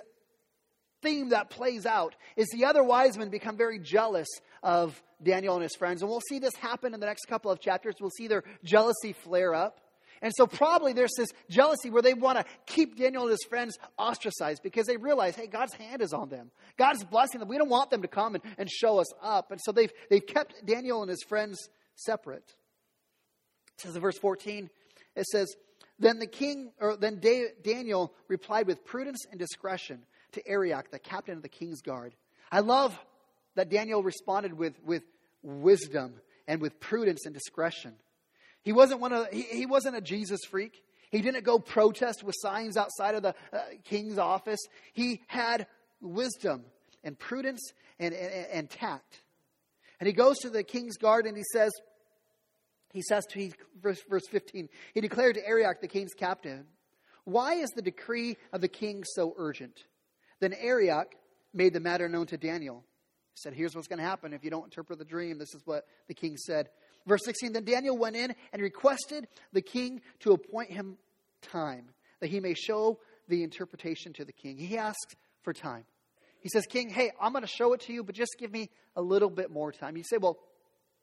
theme 1.06 1.28
that 1.28 1.50
plays 1.50 1.86
out 1.86 2.16
is 2.36 2.48
the 2.52 2.64
other 2.64 2.82
wise 2.82 3.16
men 3.16 3.30
become 3.30 3.56
very 3.56 3.78
jealous 3.78 4.28
of 4.62 5.00
Daniel 5.22 5.54
and 5.54 5.62
his 5.62 5.74
friends. 5.76 6.02
And 6.02 6.10
we'll 6.10 6.22
see 6.28 6.38
this 6.38 6.54
happen 6.56 6.94
in 6.94 7.00
the 7.00 7.06
next 7.06 7.26
couple 7.26 7.50
of 7.50 7.60
chapters. 7.60 7.94
We'll 8.00 8.10
see 8.10 8.26
their 8.26 8.42
jealousy 8.64 9.12
flare 9.12 9.54
up. 9.54 9.80
And 10.22 10.32
so, 10.34 10.46
probably 10.46 10.94
there's 10.94 11.14
this 11.16 11.28
jealousy 11.50 11.90
where 11.90 12.02
they 12.02 12.14
want 12.14 12.38
to 12.38 12.44
keep 12.64 12.96
Daniel 12.96 13.24
and 13.24 13.30
his 13.30 13.44
friends 13.48 13.78
ostracized 13.98 14.62
because 14.62 14.86
they 14.86 14.96
realize, 14.96 15.36
hey, 15.36 15.46
God's 15.46 15.74
hand 15.74 16.00
is 16.00 16.14
on 16.14 16.30
them. 16.30 16.50
God's 16.78 17.04
blessing 17.04 17.38
them. 17.38 17.48
We 17.48 17.58
don't 17.58 17.68
want 17.68 17.90
them 17.90 18.00
to 18.00 18.08
come 18.08 18.34
and, 18.34 18.42
and 18.56 18.68
show 18.68 18.98
us 18.98 19.12
up. 19.22 19.52
And 19.52 19.60
so, 19.62 19.72
they've, 19.72 19.92
they've 20.08 20.26
kept 20.26 20.64
Daniel 20.64 21.02
and 21.02 21.10
his 21.10 21.22
friends 21.22 21.68
separate. 21.96 22.54
It 23.74 23.82
says 23.82 23.94
in 23.94 24.00
verse 24.00 24.18
14, 24.18 24.70
it 25.16 25.26
says, 25.26 25.54
Then 25.98 26.18
the 26.18 26.26
king, 26.26 26.72
or 26.80 26.96
then 26.96 27.20
Daniel 27.62 28.14
replied 28.26 28.66
with 28.66 28.86
prudence 28.86 29.26
and 29.30 29.38
discretion 29.38 30.00
to 30.36 30.48
Arioch, 30.48 30.90
the 30.90 30.98
captain 30.98 31.36
of 31.36 31.42
the 31.42 31.48
king's 31.48 31.82
guard. 31.82 32.14
I 32.50 32.60
love 32.60 32.98
that 33.56 33.68
Daniel 33.68 34.02
responded 34.02 34.54
with, 34.54 34.74
with 34.84 35.02
wisdom 35.42 36.14
and 36.46 36.60
with 36.60 36.78
prudence 36.80 37.26
and 37.26 37.34
discretion. 37.34 37.94
He 38.62 38.72
wasn't 38.72 39.00
one 39.00 39.12
of 39.12 39.28
he, 39.32 39.42
he 39.42 39.66
wasn't 39.66 39.96
a 39.96 40.00
Jesus 40.00 40.40
freak. 40.48 40.82
He 41.10 41.22
didn't 41.22 41.44
go 41.44 41.58
protest 41.58 42.24
with 42.24 42.34
signs 42.38 42.76
outside 42.76 43.14
of 43.14 43.22
the 43.22 43.34
uh, 43.52 43.58
king's 43.84 44.18
office. 44.18 44.60
He 44.92 45.22
had 45.28 45.66
wisdom 46.00 46.64
and 47.04 47.18
prudence 47.18 47.72
and, 47.98 48.12
and, 48.12 48.46
and 48.52 48.70
tact. 48.70 49.22
And 50.00 50.06
he 50.06 50.12
goes 50.12 50.38
to 50.40 50.50
the 50.50 50.62
king's 50.62 50.96
guard 50.96 51.26
and 51.26 51.36
he 51.36 51.44
says, 51.52 51.72
he 52.92 53.02
says 53.02 53.24
to 53.26 53.38
he, 53.38 53.52
verse, 53.80 54.02
verse 54.08 54.26
15, 54.30 54.68
he 54.94 55.00
declared 55.00 55.36
to 55.36 55.46
Arioch, 55.46 55.80
the 55.80 55.88
king's 55.88 56.14
captain, 56.14 56.66
Why 57.24 57.54
is 57.54 57.70
the 57.70 57.82
decree 57.82 58.36
of 58.52 58.60
the 58.60 58.68
king 58.68 59.04
so 59.04 59.34
urgent? 59.36 59.84
Then 60.40 60.52
Arioch 60.52 61.14
made 61.52 61.72
the 61.72 61.80
matter 61.80 62.08
known 62.08 62.26
to 62.26 62.36
Daniel. 62.36 62.84
He 63.34 63.40
said, 63.40 63.54
Here's 63.54 63.74
what's 63.74 63.88
going 63.88 63.98
to 63.98 64.04
happen 64.04 64.32
if 64.32 64.44
you 64.44 64.50
don't 64.50 64.64
interpret 64.64 64.98
the 64.98 65.04
dream. 65.04 65.38
This 65.38 65.54
is 65.54 65.62
what 65.64 65.86
the 66.08 66.14
king 66.14 66.36
said. 66.36 66.68
Verse 67.06 67.24
16 67.24 67.52
Then 67.52 67.64
Daniel 67.64 67.96
went 67.96 68.16
in 68.16 68.34
and 68.52 68.62
requested 68.62 69.28
the 69.52 69.62
king 69.62 70.00
to 70.20 70.32
appoint 70.32 70.70
him 70.70 70.98
time, 71.42 71.86
that 72.20 72.28
he 72.28 72.40
may 72.40 72.54
show 72.54 72.98
the 73.28 73.42
interpretation 73.42 74.12
to 74.14 74.24
the 74.24 74.32
king. 74.32 74.56
He 74.56 74.76
asks 74.78 75.14
for 75.42 75.52
time. 75.52 75.84
He 76.40 76.48
says, 76.48 76.64
King, 76.66 76.90
hey, 76.90 77.10
I'm 77.20 77.32
going 77.32 77.42
to 77.42 77.48
show 77.48 77.72
it 77.72 77.80
to 77.82 77.92
you, 77.92 78.04
but 78.04 78.14
just 78.14 78.36
give 78.38 78.52
me 78.52 78.70
a 78.94 79.02
little 79.02 79.30
bit 79.30 79.50
more 79.50 79.72
time. 79.72 79.96
You 79.96 80.04
say, 80.04 80.18
Well, 80.18 80.38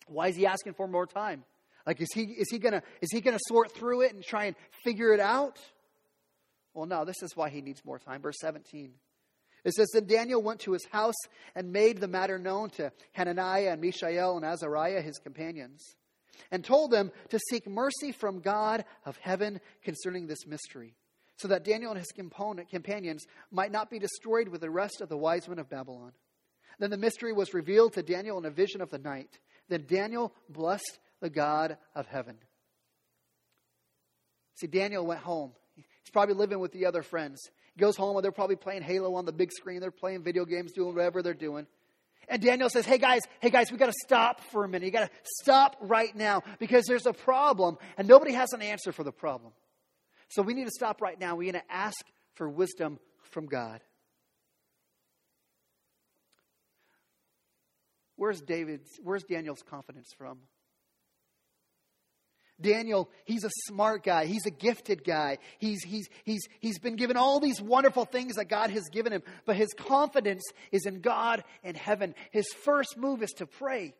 why 0.08 0.28
is 0.28 0.36
he 0.36 0.46
asking 0.46 0.74
for 0.74 0.88
more 0.88 1.06
time? 1.06 1.44
Like, 1.86 2.00
is 2.02 2.10
he, 2.14 2.24
is 2.24 2.50
he 2.50 2.60
going 2.60 2.74
to 2.74 2.84
is 3.02 3.12
he 3.12 3.20
gonna 3.20 3.40
sort 3.48 3.74
through 3.76 4.02
it 4.02 4.14
and 4.14 4.24
try 4.24 4.46
and 4.46 4.56
figure 4.84 5.14
it 5.14 5.20
out? 5.20 5.60
Well, 6.74 6.86
no, 6.86 7.06
this 7.06 7.22
is 7.22 7.36
why 7.36 7.50
he 7.50 7.62
needs 7.62 7.84
more 7.86 8.00
time. 8.00 8.22
Verse 8.22 8.38
17. 8.40 8.94
It 9.64 9.74
says, 9.74 9.90
Then 9.94 10.06
Daniel 10.06 10.42
went 10.42 10.60
to 10.62 10.74
his 10.74 10.86
house 10.92 11.16
and 11.56 11.72
made 11.72 12.00
the 12.00 12.08
matter 12.08 12.38
known 12.38 12.70
to 12.72 12.92
Hananiah 13.14 13.72
and 13.72 13.82
Mishael 13.82 14.36
and 14.36 14.46
Azariah, 14.46 15.02
his 15.02 15.20
companions, 15.20 15.96
and 16.52 16.64
told 16.64 16.92
them 16.92 17.12
to 17.30 17.40
seek 17.50 17.68
mercy 17.68 18.12
from 18.12 18.42
God 18.42 18.84
of 19.06 19.18
heaven 19.18 19.62
concerning 19.84 20.28
this 20.28 20.46
mystery, 20.46 20.96
so 21.38 21.48
that 21.48 21.64
Daniel 21.64 21.92
and 21.92 22.00
his 22.00 22.12
companions 22.72 23.26
might 23.52 23.72
not 23.72 23.90
be 23.90 24.00
destroyed 24.00 24.50
with 24.50 24.62
the 24.62 24.70
rest 24.70 25.00
of 25.02 25.10
the 25.10 25.18
wise 25.18 25.48
men 25.48 25.60
of 25.60 25.70
Babylon. 25.70 26.12
Then 26.80 26.90
the 26.90 26.98
mystery 26.98 27.32
was 27.32 27.54
revealed 27.54 27.94
to 27.94 28.04
Daniel 28.04 28.38
in 28.38 28.46
a 28.46 28.50
vision 28.50 28.82
of 28.82 28.90
the 28.90 28.98
night. 28.98 29.40
Then 29.70 29.86
Daniel 29.88 30.34
blessed 30.50 31.00
the 31.22 31.30
God 31.30 31.78
of 31.96 32.08
heaven. 32.08 32.36
See, 34.56 34.68
Daniel 34.68 35.06
went 35.06 35.22
home. 35.22 35.54
He's 35.76 36.12
probably 36.12 36.36
living 36.36 36.60
with 36.60 36.74
the 36.74 36.86
other 36.86 37.02
friends 37.02 37.40
goes 37.78 37.98
home 37.98 38.16
and 38.16 38.24
they're 38.24 38.32
probably 38.32 38.56
playing 38.56 38.84
Halo 38.84 39.16
on 39.16 39.26
the 39.26 39.32
big 39.32 39.52
screen. 39.52 39.80
They're 39.80 39.92
playing 39.92 40.24
video 40.24 40.46
games, 40.46 40.72
doing 40.74 40.96
whatever 40.96 41.22
they're 41.22 41.34
doing. 41.34 41.68
And 42.30 42.42
Daniel 42.42 42.70
says, 42.70 42.86
Hey 42.86 42.98
guys, 42.98 43.22
hey 43.42 43.50
guys, 43.50 43.72
we 43.72 43.78
got 43.78 43.88
to 43.88 44.00
stop 44.04 44.42
for 44.52 44.64
a 44.64 44.68
minute. 44.68 44.86
You 44.86 44.92
got 44.92 45.10
to 45.10 45.16
stop 45.42 45.76
right 45.82 46.16
now 46.16 46.42
because 46.60 46.86
there's 46.86 47.06
a 47.06 47.14
problem 47.14 47.78
and 47.98 48.08
nobody 48.08 48.34
has 48.34 48.54
an 48.54 48.62
answer 48.62 48.92
for 48.92 49.04
the 49.04 49.12
problem. 49.12 49.54
So 50.30 50.42
we 50.42 50.54
need 50.54 50.66
to 50.66 50.72
stop 50.72 51.02
right 51.02 51.20
now. 51.20 51.36
We 51.36 51.46
need 51.46 51.54
to 51.54 51.72
ask 51.72 51.98
for 52.36 52.50
wisdom 52.50 53.00
from 53.22 53.48
God. 53.48 53.82
Where's 58.16 58.42
David's, 58.42 58.90
where's 59.04 59.24
Daniel's 59.24 59.64
confidence 59.70 60.10
from? 60.18 60.40
Daniel, 62.62 63.10
he's 63.26 63.44
a 63.44 63.50
smart 63.68 64.04
guy. 64.04 64.26
He's 64.26 64.46
a 64.46 64.52
gifted 64.52 65.04
guy. 65.04 65.40
He's, 65.58 65.84
he's, 65.84 66.08
he's, 66.24 66.48
he's 66.60 66.80
been 66.80 66.96
given 66.96 67.18
all 67.18 67.40
these 67.40 67.62
wonderful 67.62 68.06
things 68.06 68.36
that 68.36 68.46
God 68.46 68.70
has 68.70 68.84
given 68.92 69.12
him, 69.12 69.24
but 69.46 69.56
his 69.56 69.74
confidence 69.74 70.44
is 70.72 70.86
in 70.86 71.02
God 71.02 71.44
and 71.64 71.76
heaven. 71.76 72.16
His 72.32 72.48
first 72.64 72.98
move 72.98 73.24
is 73.24 73.32
to 73.38 73.46
pray. 73.46 73.94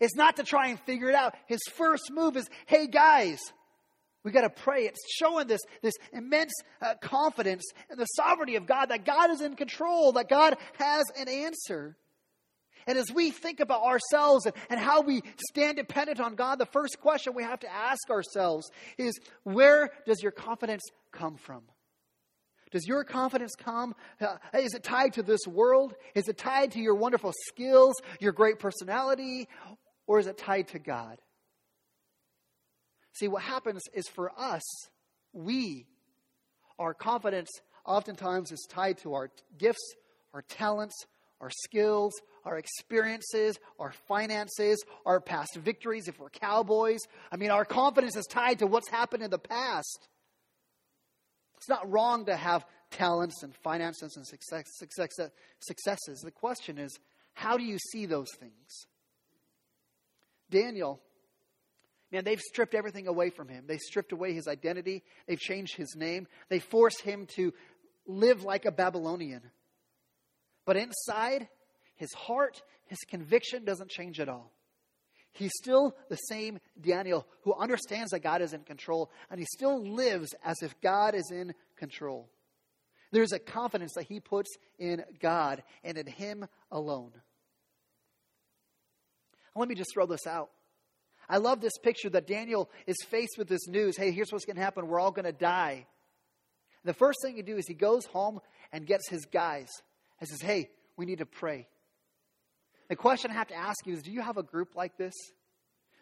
It's 0.00 0.16
not 0.16 0.36
to 0.36 0.42
try 0.42 0.68
and 0.68 0.80
figure 0.80 1.08
it 1.08 1.14
out. 1.14 1.34
His 1.46 1.60
first 1.74 2.10
move 2.10 2.36
is, 2.36 2.48
hey 2.66 2.86
guys, 2.86 3.40
we 4.24 4.32
got 4.32 4.42
to 4.42 4.50
pray. 4.50 4.82
It's 4.82 5.00
showing 5.16 5.46
this, 5.46 5.60
this 5.82 5.94
immense 6.12 6.52
uh, 6.82 6.94
confidence 7.00 7.64
in 7.90 7.98
the 7.98 8.06
sovereignty 8.06 8.56
of 8.56 8.66
God, 8.66 8.86
that 8.86 9.04
God 9.04 9.30
is 9.30 9.40
in 9.40 9.56
control, 9.56 10.12
that 10.12 10.28
God 10.28 10.56
has 10.78 11.04
an 11.18 11.28
answer. 11.28 11.96
And 12.86 12.96
as 12.98 13.12
we 13.12 13.30
think 13.30 13.60
about 13.60 13.82
ourselves 13.82 14.46
and, 14.46 14.54
and 14.70 14.80
how 14.80 15.02
we 15.02 15.22
stand 15.50 15.76
dependent 15.76 16.20
on 16.20 16.34
God, 16.34 16.58
the 16.58 16.66
first 16.66 17.00
question 17.00 17.34
we 17.34 17.42
have 17.42 17.60
to 17.60 17.72
ask 17.72 18.10
ourselves 18.10 18.70
is 18.96 19.18
where 19.44 19.90
does 20.06 20.22
your 20.22 20.32
confidence 20.32 20.82
come 21.12 21.36
from? 21.36 21.62
Does 22.70 22.86
your 22.86 23.04
confidence 23.04 23.54
come? 23.56 23.94
Uh, 24.20 24.36
is 24.54 24.74
it 24.74 24.82
tied 24.82 25.14
to 25.14 25.22
this 25.22 25.46
world? 25.46 25.94
Is 26.14 26.28
it 26.28 26.36
tied 26.36 26.72
to 26.72 26.80
your 26.80 26.94
wonderful 26.94 27.32
skills, 27.46 27.94
your 28.20 28.32
great 28.32 28.58
personality? 28.58 29.48
Or 30.06 30.18
is 30.18 30.26
it 30.26 30.38
tied 30.38 30.68
to 30.68 30.78
God? 30.78 31.18
See, 33.14 33.28
what 33.28 33.42
happens 33.42 33.82
is 33.94 34.06
for 34.08 34.30
us, 34.38 34.62
we, 35.32 35.86
our 36.78 36.94
confidence 36.94 37.48
oftentimes 37.84 38.52
is 38.52 38.66
tied 38.68 38.98
to 38.98 39.14
our 39.14 39.30
gifts, 39.56 39.94
our 40.34 40.42
talents, 40.42 40.94
our 41.40 41.50
skills, 41.50 42.14
our 42.44 42.58
experiences, 42.58 43.58
our 43.78 43.92
finances, 44.06 44.82
our 45.06 45.20
past 45.20 45.56
victories, 45.56 46.08
if 46.08 46.18
we're 46.18 46.30
cowboys. 46.30 47.00
I 47.30 47.36
mean, 47.36 47.50
our 47.50 47.64
confidence 47.64 48.16
is 48.16 48.26
tied 48.26 48.60
to 48.60 48.66
what's 48.66 48.88
happened 48.88 49.22
in 49.22 49.30
the 49.30 49.38
past. 49.38 50.08
It's 51.58 51.68
not 51.68 51.90
wrong 51.90 52.26
to 52.26 52.36
have 52.36 52.64
talents 52.90 53.42
and 53.42 53.54
finances 53.54 54.16
and 54.16 54.26
success, 54.26 54.64
success, 54.78 55.30
successes. 55.60 56.20
The 56.20 56.30
question 56.30 56.78
is, 56.78 56.98
how 57.34 57.56
do 57.56 57.64
you 57.64 57.78
see 57.78 58.06
those 58.06 58.28
things? 58.38 58.86
Daniel, 60.50 61.00
man, 62.10 62.24
they've 62.24 62.40
stripped 62.40 62.74
everything 62.74 63.06
away 63.06 63.30
from 63.30 63.48
him. 63.48 63.64
They 63.66 63.78
stripped 63.78 64.12
away 64.12 64.32
his 64.32 64.48
identity, 64.48 65.02
they've 65.26 65.38
changed 65.38 65.76
his 65.76 65.94
name, 65.96 66.26
they 66.48 66.58
forced 66.58 67.02
him 67.02 67.26
to 67.36 67.52
live 68.06 68.44
like 68.44 68.64
a 68.64 68.72
Babylonian. 68.72 69.42
But 70.68 70.76
inside, 70.76 71.48
his 71.96 72.12
heart, 72.12 72.60
his 72.88 72.98
conviction 73.08 73.64
doesn't 73.64 73.88
change 73.88 74.20
at 74.20 74.28
all. 74.28 74.52
He's 75.32 75.52
still 75.54 75.96
the 76.10 76.16
same 76.16 76.58
Daniel 76.78 77.26
who 77.44 77.54
understands 77.54 78.10
that 78.10 78.20
God 78.20 78.42
is 78.42 78.52
in 78.52 78.64
control, 78.64 79.10
and 79.30 79.40
he 79.40 79.46
still 79.46 79.82
lives 79.82 80.28
as 80.44 80.56
if 80.60 80.78
God 80.82 81.14
is 81.14 81.30
in 81.30 81.54
control. 81.78 82.28
There's 83.12 83.32
a 83.32 83.38
confidence 83.38 83.94
that 83.94 84.08
he 84.08 84.20
puts 84.20 84.50
in 84.78 85.04
God 85.20 85.62
and 85.84 85.96
in 85.96 86.06
him 86.06 86.46
alone. 86.70 87.12
Let 89.56 89.70
me 89.70 89.74
just 89.74 89.94
throw 89.94 90.04
this 90.04 90.26
out. 90.26 90.50
I 91.30 91.38
love 91.38 91.62
this 91.62 91.78
picture 91.78 92.10
that 92.10 92.26
Daniel 92.26 92.68
is 92.86 92.96
faced 93.08 93.38
with 93.38 93.48
this 93.48 93.66
news. 93.68 93.96
Hey, 93.96 94.10
here's 94.10 94.30
what's 94.30 94.44
going 94.44 94.56
to 94.56 94.62
happen. 94.62 94.86
We're 94.86 95.00
all 95.00 95.12
going 95.12 95.24
to 95.24 95.32
die. 95.32 95.86
The 96.84 96.92
first 96.92 97.20
thing 97.22 97.36
he 97.36 97.42
do 97.42 97.56
is 97.56 97.66
he 97.66 97.72
goes 97.72 98.04
home 98.04 98.40
and 98.70 98.86
gets 98.86 99.08
his 99.08 99.24
guys 99.24 99.70
and 100.20 100.28
says, 100.28 100.40
Hey, 100.40 100.70
we 100.96 101.06
need 101.06 101.18
to 101.18 101.26
pray. 101.26 101.68
The 102.88 102.96
question 102.96 103.30
I 103.30 103.34
have 103.34 103.48
to 103.48 103.54
ask 103.56 103.86
you 103.86 103.94
is 103.94 104.02
do 104.02 104.10
you 104.10 104.22
have 104.22 104.36
a 104.36 104.42
group 104.42 104.74
like 104.74 104.96
this? 104.96 105.14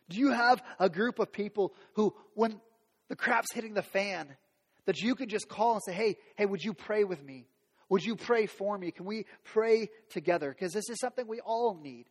Do 0.09 0.19
you 0.19 0.31
have 0.31 0.63
a 0.79 0.89
group 0.89 1.19
of 1.19 1.33
people 1.33 1.75
who, 1.95 2.15
when 2.35 2.61
the 3.09 3.17
crap's 3.17 3.53
hitting 3.53 3.75
the 3.75 3.83
fan, 3.83 4.37
that 4.85 5.01
you 5.01 5.17
can 5.17 5.29
just 5.29 5.49
call 5.49 5.75
and 5.75 5.83
say, 5.85 5.93
Hey, 5.93 6.17
hey, 6.37 6.47
would 6.47 6.65
you 6.65 6.75
pray 6.75 7.05
with 7.05 7.23
me? 7.23 7.47
Would 7.89 8.05
you 8.05 8.17
pray 8.17 8.47
for 8.47 8.77
me? 8.77 8.91
Can 8.91 9.05
we 9.05 9.27
pray 9.45 9.91
together? 10.11 10.51
Because 10.51 10.73
this 10.73 10.91
is 10.91 10.99
something 11.01 11.27
we 11.27 11.41
all 11.41 11.79
need. 11.81 12.07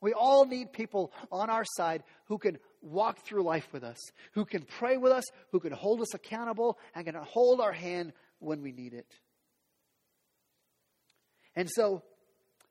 We 0.00 0.12
all 0.12 0.46
need 0.46 0.72
people 0.72 1.12
on 1.32 1.50
our 1.50 1.64
side 1.76 2.04
who 2.26 2.38
can 2.38 2.58
walk 2.80 3.26
through 3.26 3.42
life 3.42 3.68
with 3.72 3.82
us, 3.82 3.98
who 4.32 4.44
can 4.44 4.62
pray 4.62 4.96
with 4.96 5.12
us, 5.12 5.24
who 5.50 5.60
can 5.60 5.72
hold 5.72 6.00
us 6.00 6.14
accountable, 6.14 6.78
and 6.94 7.04
can 7.04 7.16
hold 7.16 7.60
our 7.60 7.72
hand 7.72 8.12
when 8.38 8.62
we 8.62 8.72
need 8.72 8.94
it. 8.94 9.12
And 11.58 11.68
so 11.68 12.04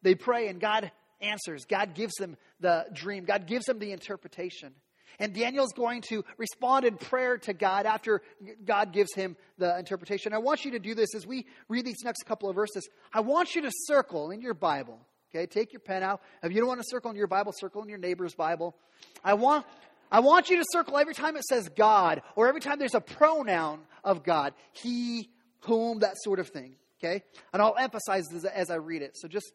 they 0.02 0.15
pray, 0.15 0.47
and 0.47 0.62
God 0.62 0.93
answers. 1.19 1.65
God 1.65 1.93
gives 1.93 2.13
them 2.15 2.38
the 2.62 2.86
dream, 2.93 3.26
God 3.26 3.45
gives 3.45 3.65
them 3.65 3.80
the 3.80 3.91
interpretation. 3.91 4.73
And 5.19 5.34
Daniel's 5.34 5.73
going 5.73 6.04
to 6.04 6.23
respond 6.38 6.86
in 6.86 6.95
prayer 6.95 7.38
to 7.39 7.54
God 7.54 7.86
after 7.86 8.21
God 8.63 8.93
gives 8.93 9.13
him 9.13 9.36
the 9.58 9.78
interpretation. 9.78 10.32
I 10.32 10.38
want 10.38 10.63
you 10.63 10.71
to 10.71 10.80
do 10.80 10.95
this 10.95 11.15
as 11.15 11.28
we 11.28 11.47
read 11.67 11.86
these 11.86 12.04
next 12.06 12.23
couple 12.23 12.50
of 12.50 12.56
verses. 12.56 12.88
I 13.12 13.19
want 13.19 13.56
you 13.56 13.63
to 13.63 13.71
circle 13.88 14.32
in 14.32 14.41
your 14.41 14.54
Bible. 14.54 15.00
Okay, 15.36 15.47
take 15.47 15.73
your 15.73 15.82
pen 15.82 16.02
out. 16.02 16.21
If 16.41 16.54
you 16.54 16.60
don't 16.60 16.67
want 16.67 16.80
to 16.80 16.88
circle 16.88 17.12
in 17.12 17.17
your 17.17 17.28
Bible, 17.28 17.52
circle 17.58 17.82
in 17.82 17.89
your 17.89 17.97
neighbor's 17.97 18.36
Bible. 18.36 18.73
I 19.21 19.34
want 19.34 19.65
I 20.10 20.21
want 20.21 20.50
you 20.50 20.58
to 20.58 20.65
circle 20.71 20.97
every 20.97 21.13
time 21.13 21.36
it 21.36 21.43
says 21.43 21.67
God 21.67 22.21
or 22.38 22.47
every 22.47 22.62
time 22.62 22.80
there's 22.80 22.95
a 22.95 23.02
pronoun 23.02 23.80
of 24.06 24.23
God. 24.23 24.54
He, 24.71 25.30
whom, 25.62 26.00
that 26.00 26.15
sort 26.19 26.39
of 26.39 26.47
thing. 26.47 26.76
Okay? 26.99 27.23
And 27.53 27.62
I'll 27.62 27.75
emphasize 27.77 28.27
this 28.27 28.43
as 28.45 28.69
I 28.69 28.75
read 28.75 29.01
it. 29.01 29.17
So 29.17 29.27
just 29.27 29.51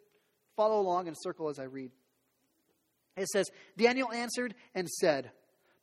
follow 0.56 0.80
along 0.80 1.08
and 1.08 1.16
circle 1.18 1.48
as 1.48 1.58
I 1.58 1.64
read. 1.64 1.90
It 3.16 3.28
says, 3.28 3.50
Daniel 3.76 4.10
answered 4.10 4.54
and 4.74 4.88
said, 4.88 5.30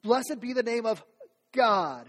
Blessed 0.01 0.39
be 0.39 0.53
the 0.53 0.63
name 0.63 0.85
of 0.85 1.03
God 1.51 2.07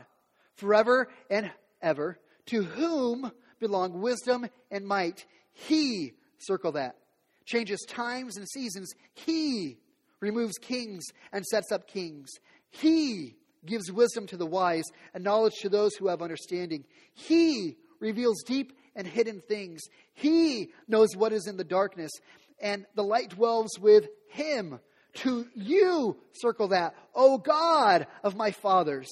forever 0.54 1.08
and 1.28 1.50
ever, 1.82 2.18
to 2.46 2.62
whom 2.62 3.30
belong 3.58 4.00
wisdom 4.00 4.46
and 4.70 4.86
might. 4.86 5.26
He, 5.52 6.12
circle 6.38 6.72
that, 6.72 6.96
changes 7.44 7.84
times 7.88 8.36
and 8.36 8.48
seasons. 8.48 8.92
He 9.14 9.78
removes 10.20 10.58
kings 10.58 11.04
and 11.32 11.44
sets 11.44 11.72
up 11.72 11.88
kings. 11.88 12.30
He 12.70 13.36
gives 13.66 13.92
wisdom 13.92 14.26
to 14.28 14.36
the 14.36 14.46
wise 14.46 14.84
and 15.12 15.24
knowledge 15.24 15.54
to 15.60 15.68
those 15.68 15.94
who 15.96 16.08
have 16.08 16.22
understanding. 16.22 16.84
He 17.12 17.76
reveals 17.98 18.42
deep 18.42 18.72
and 18.94 19.07
hidden 19.07 19.42
things. 19.46 19.81
He 20.14 20.70
knows 20.88 21.16
what 21.16 21.33
is 21.33 21.46
in 21.46 21.57
the 21.57 21.64
darkness, 21.64 22.11
and 22.61 22.87
the 22.94 23.03
light 23.03 23.31
dwells 23.31 23.79
with 23.79 24.09
him. 24.29 24.81
To 25.14 25.46
you, 25.55 26.16
circle 26.33 26.68
that, 26.68 26.94
O 27.14 27.38
God 27.38 28.07
of 28.22 28.37
my 28.37 28.53
fathers, 28.53 29.09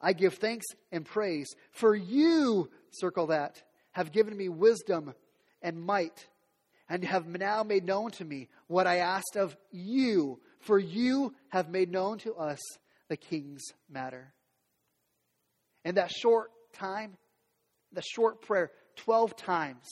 I 0.00 0.12
give 0.12 0.34
thanks 0.34 0.66
and 0.90 1.04
praise. 1.04 1.48
For 1.70 1.94
you, 1.94 2.70
circle 2.90 3.28
that, 3.28 3.62
have 3.92 4.12
given 4.12 4.36
me 4.36 4.48
wisdom 4.48 5.14
and 5.62 5.80
might, 5.80 6.26
and 6.88 7.04
have 7.04 7.26
now 7.26 7.62
made 7.62 7.84
known 7.84 8.10
to 8.12 8.24
me 8.24 8.48
what 8.66 8.86
I 8.86 8.98
asked 8.98 9.36
of 9.36 9.56
you. 9.70 10.40
For 10.60 10.78
you 10.78 11.34
have 11.50 11.68
made 11.68 11.90
known 11.90 12.18
to 12.18 12.34
us 12.34 12.58
the 13.08 13.16
king's 13.16 13.62
matter. 13.88 14.32
In 15.84 15.94
that 15.96 16.10
short 16.10 16.50
time, 16.72 17.16
the 17.92 18.02
short 18.02 18.42
prayer, 18.42 18.70
12 18.98 19.36
times, 19.36 19.84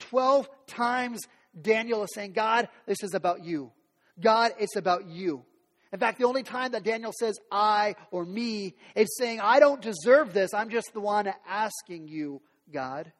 12 0.00 0.48
times 0.66 1.20
Daniel 1.60 2.02
is 2.04 2.10
saying, 2.14 2.32
God, 2.32 2.68
this 2.86 3.02
is 3.02 3.14
about 3.14 3.44
you. 3.44 3.72
God, 4.20 4.52
it's 4.58 4.76
about 4.76 5.06
you. 5.06 5.44
In 5.92 5.98
fact, 5.98 6.18
the 6.18 6.26
only 6.26 6.42
time 6.42 6.72
that 6.72 6.84
Daniel 6.84 7.12
says 7.18 7.38
I 7.50 7.96
or 8.10 8.24
me, 8.24 8.76
it's 8.94 9.16
saying, 9.18 9.40
I 9.40 9.58
don't 9.58 9.82
deserve 9.82 10.32
this. 10.32 10.54
I'm 10.54 10.70
just 10.70 10.92
the 10.92 11.00
one 11.00 11.32
asking 11.48 12.06
you, 12.06 12.40
God. 12.72 13.12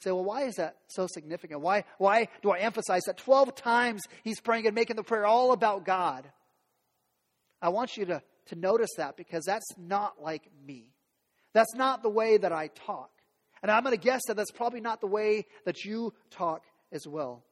Say, 0.00 0.12
well, 0.12 0.24
why 0.24 0.44
is 0.44 0.54
that 0.56 0.76
so 0.86 1.06
significant? 1.06 1.60
Why, 1.60 1.84
why 1.98 2.28
do 2.42 2.50
I 2.50 2.58
emphasize 2.60 3.02
that 3.06 3.18
12 3.18 3.54
times 3.56 4.02
he's 4.22 4.40
praying 4.40 4.66
and 4.66 4.74
making 4.74 4.96
the 4.96 5.02
prayer 5.02 5.26
all 5.26 5.52
about 5.52 5.84
God? 5.84 6.30
I 7.60 7.70
want 7.70 7.96
you 7.96 8.06
to, 8.06 8.22
to 8.46 8.56
notice 8.56 8.90
that 8.96 9.16
because 9.16 9.44
that's 9.44 9.66
not 9.76 10.22
like 10.22 10.48
me. 10.66 10.94
That's 11.52 11.74
not 11.74 12.02
the 12.02 12.08
way 12.08 12.36
that 12.38 12.52
I 12.52 12.68
talk. 12.68 13.10
And 13.62 13.70
I'm 13.70 13.82
going 13.82 13.96
to 13.96 14.02
guess 14.02 14.22
that 14.26 14.36
that's 14.36 14.50
probably 14.50 14.80
not 14.80 15.00
the 15.00 15.06
way 15.06 15.46
that 15.64 15.84
you 15.84 16.12
talk 16.30 16.64
as 16.92 17.06
well. 17.06 17.44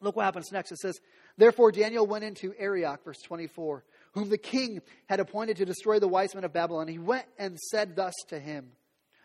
Look 0.00 0.16
what 0.16 0.24
happens 0.24 0.50
next. 0.52 0.72
It 0.72 0.78
says, 0.78 0.98
Therefore 1.36 1.72
Daniel 1.72 2.06
went 2.06 2.24
into 2.24 2.54
Arioch, 2.58 3.04
verse 3.04 3.20
24, 3.22 3.84
whom 4.12 4.30
the 4.30 4.38
king 4.38 4.80
had 5.08 5.20
appointed 5.20 5.58
to 5.58 5.64
destroy 5.64 5.98
the 5.98 6.08
wise 6.08 6.34
men 6.34 6.44
of 6.44 6.52
Babylon. 6.52 6.88
He 6.88 6.98
went 6.98 7.26
and 7.38 7.58
said 7.58 7.96
thus 7.96 8.14
to 8.28 8.38
him 8.38 8.72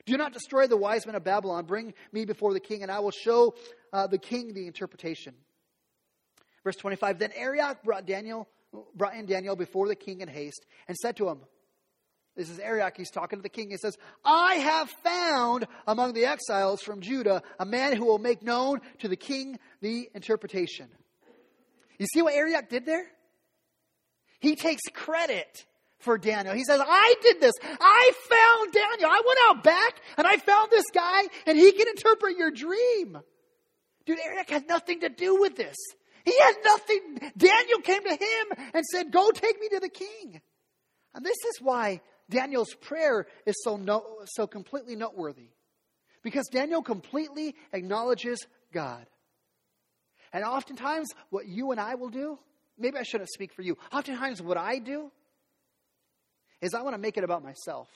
Do 0.06 0.18
not 0.18 0.34
destroy 0.34 0.68
the 0.68 0.78
wise 0.78 1.06
men 1.06 1.16
of 1.16 1.24
Babylon. 1.24 1.66
Bring 1.66 1.94
me 2.12 2.26
before 2.26 2.54
the 2.54 2.60
king, 2.60 2.84
and 2.84 2.92
I 2.92 3.00
will 3.00 3.12
show 3.12 3.56
uh, 3.94 4.08
the 4.08 4.18
king 4.18 4.54
the 4.54 4.68
interpretation. 4.68 5.34
Verse 6.64 6.76
25 6.76 7.20
Then 7.20 7.32
Arioch 7.36 7.84
brought 7.84 8.06
Daniel 8.06 8.48
brought 8.94 9.16
in 9.16 9.26
Daniel 9.26 9.56
before 9.56 9.88
the 9.88 9.96
king 9.96 10.22
in 10.22 10.28
haste 10.28 10.66
and 10.88 10.98
said 10.98 11.16
to 11.18 11.30
him, 11.30 11.40
this 12.36 12.50
is 12.50 12.60
Arioch, 12.60 12.98
he's 12.98 13.12
talking 13.12 13.40
to 13.40 13.44
the 13.44 13.50
king. 13.50 13.70
He 13.70 13.78
says, 13.78 13.98
I 14.24 14.56
have 14.56 14.90
found 14.90 15.68
among 15.88 16.14
the 16.14 16.26
exiles 16.26 16.82
from 16.82 17.02
Judah 17.02 17.42
a 17.60 17.66
man 17.66 17.96
who 17.96 18.06
will 18.06 18.20
make 18.20 18.44
known 18.44 18.82
to 19.00 19.08
the 19.08 19.16
king 19.16 19.58
the 19.82 20.10
interpretation. 20.14 20.88
You 21.98 22.08
see 22.14 22.22
what 22.22 22.34
Arioch 22.34 22.70
did 22.70 22.86
there? 22.86 23.06
He 24.40 24.56
takes 24.56 24.84
credit 24.94 25.66
for 26.00 26.18
Daniel. 26.18 26.54
He 26.54 26.66
says, 26.66 26.82
I 26.86 27.16
did 27.22 27.40
this. 27.40 27.54
I 27.64 28.12
found 28.30 28.74
Daniel. 28.74 29.10
I 29.10 29.22
went 29.26 29.40
out 29.48 29.64
back 29.64 30.02
and 30.18 30.28
I 30.28 30.38
found 30.38 30.72
this 30.72 30.86
guy 30.94 31.24
and 31.48 31.58
he 31.58 31.72
can 31.72 31.88
interpret 31.88 32.38
your 32.38 32.52
dream. 32.52 33.18
Dude, 34.06 34.20
Arioch 34.20 34.50
had 34.50 34.68
nothing 34.68 35.00
to 35.00 35.10
do 35.10 35.40
with 35.40 35.56
this. 35.56 35.76
He 36.26 36.38
had 36.40 36.56
nothing. 36.64 37.32
Daniel 37.38 37.80
came 37.80 38.04
to 38.04 38.12
him 38.12 38.70
and 38.74 38.84
said, 38.86 39.12
Go 39.12 39.32
take 39.32 39.60
me 39.60 39.70
to 39.70 39.80
the 39.80 39.90
king. 39.90 40.42
And 41.14 41.26
this 41.26 41.38
is 41.38 41.62
why 41.62 42.02
Daniel's 42.30 42.74
prayer 42.74 43.28
is 43.46 43.56
so, 43.64 43.78
no, 43.78 44.04
so 44.26 44.48
completely 44.48 44.96
noteworthy 44.96 45.50
because 46.24 46.48
Daniel 46.48 46.82
completely 46.82 47.56
acknowledges 47.72 48.46
God. 48.74 49.06
And 50.34 50.44
oftentimes, 50.44 51.10
what 51.30 51.48
you 51.48 51.72
and 51.72 51.80
I 51.80 51.96
will 51.96 52.10
do, 52.10 52.40
maybe 52.78 52.98
I 52.98 53.04
shouldn't 53.04 53.30
speak 53.30 53.54
for 53.54 53.62
you, 53.62 53.78
oftentimes, 53.94 54.42
what 54.42 54.58
I 54.58 54.80
do 54.80 55.12
is 56.62 56.74
I 56.74 56.82
want 56.82 56.96
to 56.96 57.02
make 57.02 57.18
it 57.18 57.24
about 57.24 57.44
myself. 57.44 57.88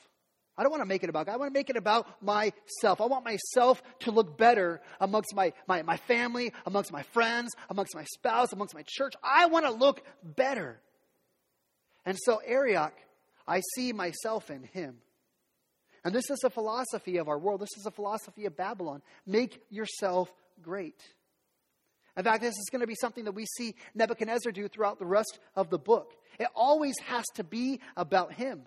I 0.55 0.63
don't 0.63 0.71
want 0.71 0.81
to 0.81 0.87
make 0.87 1.03
it 1.03 1.09
about 1.09 1.25
God. 1.25 1.33
I 1.33 1.37
want 1.37 1.53
to 1.53 1.57
make 1.57 1.69
it 1.69 1.77
about 1.77 2.21
myself. 2.21 2.99
I 2.99 3.05
want 3.05 3.23
myself 3.23 3.81
to 3.99 4.11
look 4.11 4.37
better 4.37 4.81
amongst 4.99 5.33
my, 5.33 5.53
my, 5.67 5.83
my 5.83 5.97
family, 5.97 6.53
amongst 6.65 6.91
my 6.91 7.01
friends, 7.01 7.53
amongst 7.69 7.95
my 7.95 8.03
spouse, 8.03 8.51
amongst 8.51 8.75
my 8.75 8.83
church. 8.85 9.13
I 9.23 9.45
want 9.45 9.65
to 9.65 9.71
look 9.71 10.01
better. 10.21 10.81
And 12.05 12.17
so 12.19 12.41
Arioch 12.45 12.93
I 13.49 13.61
see 13.75 13.91
myself 13.91 14.51
in 14.51 14.63
him. 14.63 14.97
And 16.05 16.13
this 16.13 16.29
is 16.29 16.37
the 16.39 16.51
philosophy 16.51 17.17
of 17.17 17.27
our 17.27 17.37
world. 17.37 17.59
This 17.59 17.75
is 17.75 17.83
the 17.83 17.91
philosophy 17.91 18.45
of 18.45 18.55
Babylon. 18.55 19.01
Make 19.25 19.61
yourself 19.69 20.31
great. 20.61 21.01
In 22.15 22.23
fact, 22.23 22.41
this 22.41 22.55
is 22.55 22.69
going 22.71 22.81
to 22.81 22.87
be 22.87 22.95
something 22.95 23.25
that 23.25 23.33
we 23.33 23.45
see 23.57 23.75
Nebuchadnezzar 23.95 24.51
do 24.51 24.67
throughout 24.67 24.99
the 24.99 25.05
rest 25.05 25.39
of 25.55 25.69
the 25.69 25.79
book. 25.79 26.13
It 26.39 26.47
always 26.55 26.95
has 27.07 27.25
to 27.35 27.43
be 27.43 27.81
about 27.97 28.33
him. 28.33 28.61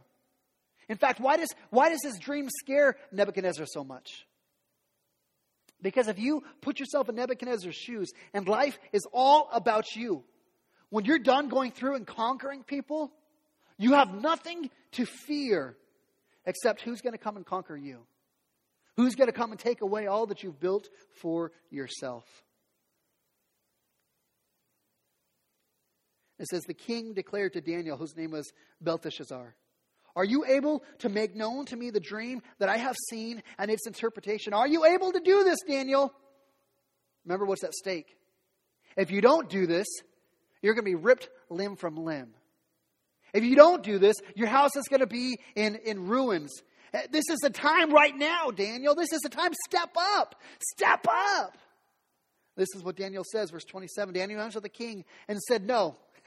In 0.88 0.96
fact, 0.96 1.20
why 1.20 1.36
does, 1.36 1.48
why 1.70 1.88
does 1.88 2.00
this 2.02 2.18
dream 2.18 2.48
scare 2.50 2.96
Nebuchadnezzar 3.12 3.66
so 3.66 3.84
much? 3.84 4.26
Because 5.80 6.08
if 6.08 6.18
you 6.18 6.42
put 6.60 6.80
yourself 6.80 7.08
in 7.08 7.14
Nebuchadnezzar's 7.14 7.76
shoes 7.76 8.10
and 8.34 8.48
life 8.48 8.78
is 8.92 9.06
all 9.12 9.48
about 9.52 9.94
you, 9.94 10.24
when 10.90 11.04
you're 11.04 11.18
done 11.18 11.48
going 11.48 11.70
through 11.70 11.96
and 11.96 12.06
conquering 12.06 12.62
people, 12.62 13.12
you 13.78 13.92
have 13.92 14.14
nothing 14.14 14.70
to 14.92 15.06
fear 15.06 15.76
except 16.44 16.82
who's 16.82 17.00
going 17.00 17.12
to 17.12 17.18
come 17.18 17.36
and 17.36 17.46
conquer 17.46 17.76
you? 17.76 18.00
Who's 18.96 19.14
going 19.14 19.28
to 19.28 19.32
come 19.32 19.52
and 19.52 19.60
take 19.60 19.80
away 19.80 20.06
all 20.06 20.26
that 20.26 20.42
you've 20.42 20.60
built 20.60 20.88
for 21.20 21.52
yourself? 21.70 22.24
It 26.38 26.48
says, 26.48 26.64
The 26.64 26.74
king 26.74 27.14
declared 27.14 27.54
to 27.54 27.60
Daniel, 27.60 27.96
whose 27.96 28.16
name 28.16 28.32
was 28.32 28.52
Belteshazzar, 28.80 29.54
Are 30.16 30.24
you 30.24 30.44
able 30.44 30.82
to 30.98 31.08
make 31.08 31.34
known 31.34 31.64
to 31.66 31.76
me 31.76 31.90
the 31.90 32.00
dream 32.00 32.42
that 32.58 32.68
I 32.68 32.76
have 32.76 32.96
seen 33.08 33.42
and 33.58 33.70
its 33.70 33.86
interpretation? 33.86 34.52
Are 34.52 34.68
you 34.68 34.84
able 34.84 35.12
to 35.12 35.20
do 35.20 35.44
this, 35.44 35.60
Daniel? 35.66 36.12
Remember 37.24 37.46
what's 37.46 37.64
at 37.64 37.72
stake. 37.72 38.16
If 38.96 39.10
you 39.10 39.20
don't 39.20 39.48
do 39.48 39.66
this, 39.66 39.86
you're 40.60 40.74
going 40.74 40.84
to 40.84 40.90
be 40.90 41.02
ripped 41.02 41.30
limb 41.48 41.76
from 41.76 41.96
limb. 41.96 42.34
If 43.32 43.44
you 43.44 43.56
don't 43.56 43.82
do 43.82 43.98
this, 43.98 44.16
your 44.34 44.48
house 44.48 44.76
is 44.76 44.84
going 44.88 45.00
to 45.00 45.06
be 45.06 45.38
in, 45.54 45.76
in 45.76 46.06
ruins. 46.06 46.52
Eh, 46.92 47.06
this 47.10 47.24
is 47.30 47.38
the 47.40 47.50
time 47.50 47.92
right 47.92 48.16
now, 48.16 48.50
Daniel. 48.50 48.94
This 48.94 49.12
is 49.12 49.20
the 49.20 49.30
time. 49.30 49.52
Step 49.68 49.96
up. 49.96 50.34
Step 50.74 51.06
up. 51.08 51.56
This 52.56 52.68
is 52.76 52.82
what 52.82 52.96
Daniel 52.96 53.24
says, 53.24 53.50
verse 53.50 53.64
27. 53.64 54.14
Daniel 54.14 54.40
answered 54.40 54.62
the 54.62 54.68
king 54.68 55.04
and 55.28 55.40
said, 55.40 55.66
No. 55.66 55.96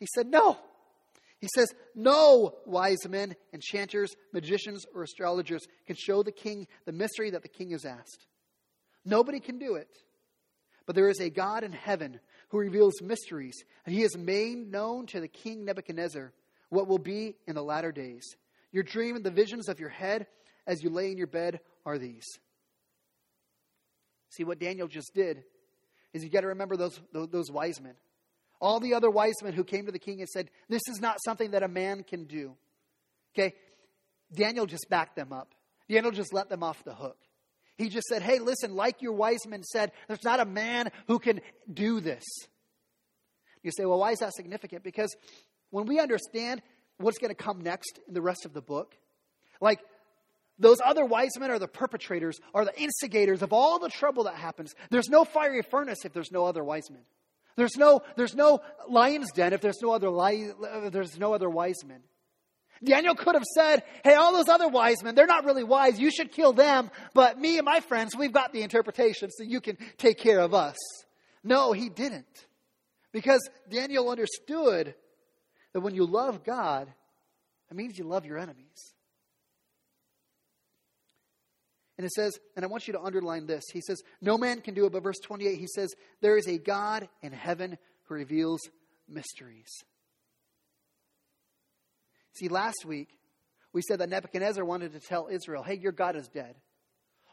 he 0.00 0.06
said, 0.14 0.26
No. 0.26 0.58
He 1.38 1.48
says, 1.54 1.72
No 1.94 2.56
wise 2.66 3.06
men, 3.08 3.36
enchanters, 3.52 4.16
magicians, 4.32 4.84
or 4.94 5.02
astrologers 5.02 5.66
can 5.86 5.96
show 5.96 6.22
the 6.22 6.32
king 6.32 6.66
the 6.84 6.92
mystery 6.92 7.30
that 7.30 7.42
the 7.42 7.48
king 7.48 7.70
has 7.70 7.84
asked. 7.84 8.26
Nobody 9.04 9.38
can 9.38 9.58
do 9.58 9.76
it. 9.76 9.88
But 10.86 10.96
there 10.96 11.08
is 11.08 11.20
a 11.20 11.30
God 11.30 11.62
in 11.62 11.72
heaven 11.72 12.20
who 12.48 12.58
reveals 12.58 13.02
mysteries, 13.02 13.56
and 13.84 13.94
he 13.94 14.02
has 14.02 14.16
made 14.16 14.70
known 14.70 15.06
to 15.06 15.20
the 15.20 15.28
king 15.28 15.64
Nebuchadnezzar 15.64 16.32
what 16.68 16.88
will 16.88 16.98
be 16.98 17.36
in 17.46 17.54
the 17.54 17.62
latter 17.62 17.92
days. 17.92 18.24
Your 18.72 18.82
dream 18.82 19.16
and 19.16 19.24
the 19.24 19.30
visions 19.30 19.68
of 19.68 19.80
your 19.80 19.88
head 19.88 20.26
as 20.66 20.82
you 20.82 20.90
lay 20.90 21.10
in 21.10 21.18
your 21.18 21.26
bed 21.26 21.60
are 21.84 21.98
these. 21.98 22.24
See, 24.30 24.44
what 24.44 24.58
Daniel 24.58 24.88
just 24.88 25.14
did 25.14 25.44
is 26.12 26.24
you 26.24 26.30
got 26.30 26.40
to 26.40 26.48
remember 26.48 26.76
those, 26.76 27.00
those, 27.12 27.28
those 27.28 27.50
wise 27.50 27.80
men. 27.80 27.94
All 28.60 28.80
the 28.80 28.94
other 28.94 29.10
wise 29.10 29.34
men 29.42 29.52
who 29.52 29.64
came 29.64 29.86
to 29.86 29.92
the 29.92 29.98
king 29.98 30.20
and 30.20 30.28
said, 30.28 30.50
This 30.68 30.82
is 30.88 31.00
not 31.00 31.18
something 31.24 31.52
that 31.52 31.62
a 31.62 31.68
man 31.68 32.02
can 32.02 32.24
do. 32.24 32.56
Okay? 33.34 33.54
Daniel 34.34 34.66
just 34.66 34.86
backed 34.88 35.16
them 35.16 35.32
up. 35.32 35.54
Daniel 35.88 36.10
just 36.10 36.32
let 36.32 36.48
them 36.48 36.62
off 36.62 36.82
the 36.84 36.94
hook. 36.94 37.18
He 37.76 37.88
just 37.88 38.06
said, 38.06 38.22
Hey, 38.22 38.38
listen, 38.38 38.74
like 38.74 39.02
your 39.02 39.12
wise 39.12 39.46
men 39.46 39.62
said, 39.62 39.92
there's 40.08 40.24
not 40.24 40.40
a 40.40 40.44
man 40.44 40.90
who 41.06 41.18
can 41.18 41.40
do 41.72 42.00
this. 42.00 42.24
You 43.62 43.70
say, 43.76 43.84
Well, 43.84 43.98
why 43.98 44.12
is 44.12 44.20
that 44.20 44.34
significant? 44.34 44.82
Because 44.82 45.14
when 45.70 45.86
we 45.86 46.00
understand 46.00 46.62
what's 46.98 47.18
going 47.18 47.34
to 47.34 47.34
come 47.34 47.60
next 47.60 47.98
in 48.08 48.14
the 48.14 48.22
rest 48.22 48.46
of 48.46 48.54
the 48.54 48.62
book, 48.62 48.96
like 49.60 49.80
those 50.58 50.78
other 50.84 51.04
wise 51.04 51.38
men 51.38 51.50
are 51.50 51.58
the 51.58 51.68
perpetrators, 51.68 52.38
are 52.54 52.64
the 52.64 52.80
instigators 52.80 53.42
of 53.42 53.52
all 53.52 53.78
the 53.78 53.90
trouble 53.90 54.24
that 54.24 54.36
happens. 54.36 54.74
There's 54.90 55.08
no 55.08 55.24
fiery 55.24 55.62
furnace 55.62 56.04
if 56.04 56.12
there's 56.12 56.32
no 56.32 56.46
other 56.46 56.64
wise 56.64 56.90
men. 56.90 57.02
There's 57.56 57.76
no, 57.76 58.02
there's 58.16 58.34
no 58.34 58.60
lion's 58.88 59.32
den 59.32 59.52
if 59.52 59.60
there's 59.60 59.80
no 59.82 59.90
other, 59.92 60.10
li- 60.10 60.50
uh, 60.50 60.90
there's 60.90 61.18
no 61.18 61.34
other 61.34 61.48
wise 61.48 61.84
men. 61.86 62.02
Daniel 62.84 63.14
could 63.14 63.34
have 63.34 63.44
said, 63.54 63.82
Hey, 64.04 64.14
all 64.14 64.32
those 64.32 64.48
other 64.48 64.68
wise 64.68 65.02
men, 65.02 65.14
they're 65.14 65.26
not 65.26 65.44
really 65.44 65.64
wise. 65.64 65.98
You 65.98 66.10
should 66.10 66.32
kill 66.32 66.52
them. 66.52 66.90
But 67.14 67.38
me 67.38 67.58
and 67.58 67.64
my 67.64 67.80
friends, 67.80 68.16
we've 68.16 68.32
got 68.32 68.52
the 68.52 68.62
interpretation 68.62 69.30
so 69.30 69.44
you 69.44 69.60
can 69.60 69.78
take 69.98 70.18
care 70.18 70.40
of 70.40 70.54
us. 70.54 70.76
No, 71.42 71.72
he 71.72 71.88
didn't. 71.88 72.46
Because 73.12 73.48
Daniel 73.70 74.10
understood 74.10 74.94
that 75.72 75.80
when 75.80 75.94
you 75.94 76.04
love 76.04 76.44
God, 76.44 76.92
it 77.70 77.76
means 77.76 77.98
you 77.98 78.04
love 78.04 78.26
your 78.26 78.38
enemies. 78.38 78.94
And 81.98 82.04
it 82.04 82.12
says, 82.12 82.38
and 82.54 82.64
I 82.64 82.68
want 82.68 82.86
you 82.86 82.92
to 82.92 83.00
underline 83.00 83.46
this. 83.46 83.64
He 83.72 83.80
says, 83.80 84.02
No 84.20 84.36
man 84.36 84.60
can 84.60 84.74
do 84.74 84.86
it, 84.86 84.92
but 84.92 85.02
verse 85.02 85.18
28, 85.22 85.58
he 85.58 85.66
says, 85.66 85.94
There 86.20 86.36
is 86.36 86.46
a 86.46 86.58
God 86.58 87.08
in 87.22 87.32
heaven 87.32 87.78
who 88.04 88.14
reveals 88.14 88.60
mysteries. 89.08 89.70
See, 92.38 92.48
last 92.48 92.84
week, 92.84 93.08
we 93.72 93.82
said 93.82 94.00
that 94.00 94.08
Nebuchadnezzar 94.08 94.64
wanted 94.64 94.92
to 94.92 95.00
tell 95.00 95.28
Israel, 95.30 95.62
hey, 95.62 95.76
your 95.76 95.92
God 95.92 96.16
is 96.16 96.28
dead. 96.28 96.54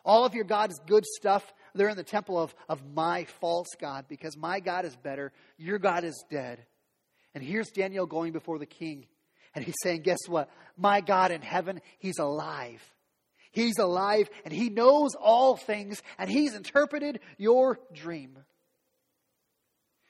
All 0.05 0.25
of 0.25 0.33
your 0.33 0.43
God's 0.43 0.79
good 0.85 1.05
stuff, 1.05 1.53
they're 1.73 1.89
in 1.89 1.95
the 1.95 2.03
temple 2.03 2.37
of, 2.37 2.53
of 2.67 2.81
my 2.93 3.25
false 3.39 3.69
God 3.79 4.05
because 4.09 4.35
my 4.35 4.59
God 4.59 4.85
is 4.85 4.95
better. 4.97 5.31
Your 5.57 5.79
God 5.79 6.03
is 6.03 6.25
dead. 6.29 6.65
And 7.33 7.43
here's 7.43 7.69
Daniel 7.69 8.05
going 8.05 8.33
before 8.33 8.59
the 8.59 8.65
king. 8.65 9.07
And 9.55 9.63
he's 9.63 9.75
saying, 9.81 10.01
guess 10.01 10.19
what? 10.27 10.49
My 10.77 10.99
God 11.01 11.31
in 11.31 11.41
heaven, 11.41 11.79
he's 11.99 12.19
alive. 12.19 12.83
He's 13.51 13.77
alive 13.77 14.29
and 14.45 14.53
he 14.53 14.69
knows 14.69 15.15
all 15.15 15.55
things 15.55 16.01
and 16.17 16.29
he's 16.29 16.55
interpreted 16.55 17.19
your 17.37 17.79
dream. 17.93 18.39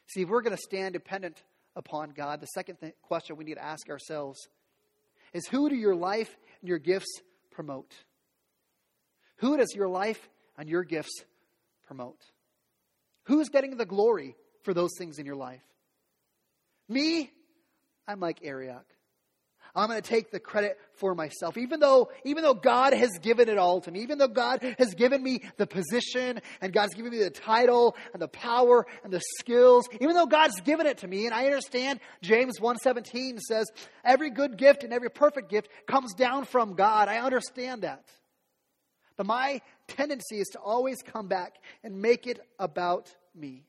See, 0.08 0.22
if 0.22 0.30
we're 0.30 0.42
going 0.42 0.56
to 0.56 0.62
stand 0.62 0.94
dependent 0.94 1.42
upon 1.76 2.12
God, 2.12 2.40
the 2.40 2.48
second 2.48 2.78
th- 2.78 2.94
question 3.02 3.36
we 3.36 3.44
need 3.44 3.56
to 3.56 3.64
ask 3.64 3.90
ourselves 3.90 4.48
is 5.34 5.48
who 5.48 5.70
do 5.70 5.76
your 5.76 5.96
life 5.96 6.36
and 6.62 6.70
your 6.70 6.80
gifts 6.80 7.22
promote? 7.52 7.92
Who 9.38 9.58
does 9.58 9.74
your 9.76 9.88
life 9.88 10.30
and 10.58 10.70
your 10.70 10.84
gifts 10.84 11.24
promote? 11.88 12.20
Who 13.26 13.40
is 13.40 13.50
getting 13.50 13.78
the 13.78 13.86
glory 13.86 14.36
for 14.64 14.74
those 14.74 14.92
things 14.98 15.20
in 15.20 15.26
your 15.26 15.36
life? 15.36 15.64
Me, 16.88 17.32
I'm 18.08 18.20
like 18.20 18.40
Arioch. 18.44 18.86
I'm 19.76 19.90
going 19.90 20.02
to 20.02 20.08
take 20.08 20.30
the 20.30 20.40
credit 20.40 20.78
for 20.94 21.16
myself. 21.16 21.58
Even 21.58 21.80
though, 21.80 22.12
even 22.24 22.44
though 22.44 22.54
God 22.54 22.94
has 22.94 23.10
given 23.22 23.50
it 23.50 23.58
all 23.58 23.82
to 23.82 23.92
me, 23.92 24.02
even 24.02 24.20
though 24.20 24.28
God 24.28 24.62
has 24.78 24.94
given 24.94 25.24
me 25.24 25.42
the 25.58 25.66
position 25.66 26.42
and 26.62 26.72
God's 26.72 26.94
given 26.94 27.12
me 27.12 27.18
the 27.18 27.32
title 27.32 27.96
and 28.14 28.22
the 28.22 28.28
power 28.28 28.86
and 29.04 29.12
the 29.12 29.22
skills, 29.40 29.90
even 30.00 30.14
though 30.16 30.28
God's 30.28 30.62
given 30.62 30.86
it 30.86 31.00
to 31.00 31.08
me, 31.08 31.26
and 31.26 31.34
I 31.34 31.46
understand 31.46 32.00
James 32.22 32.60
1:17 32.60 33.40
says, 33.40 33.66
every 34.04 34.30
good 34.30 34.58
gift 34.58 34.84
and 34.84 34.94
every 34.94 35.10
perfect 35.10 35.50
gift 35.50 35.70
comes 35.88 36.14
down 36.14 36.46
from 36.46 36.76
God. 36.76 37.08
I 37.08 37.18
understand 37.18 37.82
that. 37.82 38.04
But 39.18 39.26
my 39.26 39.62
tendency 39.88 40.40
is 40.40 40.50
to 40.50 40.60
always 40.60 41.02
come 41.02 41.28
back 41.28 41.56
and 41.84 42.02
make 42.02 42.28
it 42.28 42.40
about 42.60 43.14
me. 43.36 43.64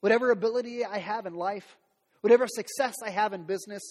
Whatever 0.00 0.30
ability 0.30 0.84
I 0.84 0.98
have 0.98 1.26
in 1.26 1.34
life, 1.34 1.76
whatever 2.20 2.46
success 2.46 2.94
I 3.04 3.10
have 3.10 3.32
in 3.32 3.44
business, 3.44 3.82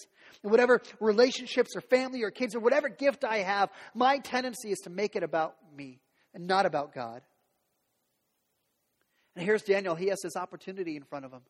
whatever 0.42 0.80
relationships 1.00 1.76
or 1.76 1.80
family 1.80 2.22
or 2.22 2.30
kids 2.30 2.54
or 2.54 2.60
whatever 2.60 2.88
gift 2.88 3.24
I 3.24 3.38
have, 3.38 3.70
my 3.94 4.18
tendency 4.18 4.70
is 4.70 4.78
to 4.80 4.90
make 4.90 5.16
it 5.16 5.22
about 5.22 5.56
me 5.76 6.00
and 6.34 6.46
not 6.46 6.66
about 6.66 6.94
God. 6.94 7.22
And 9.36 9.44
here's 9.44 9.62
Daniel. 9.62 9.94
He 9.94 10.08
has 10.08 10.20
this 10.22 10.36
opportunity 10.36 10.96
in 10.96 11.04
front 11.04 11.24
of 11.24 11.32
him. 11.32 11.42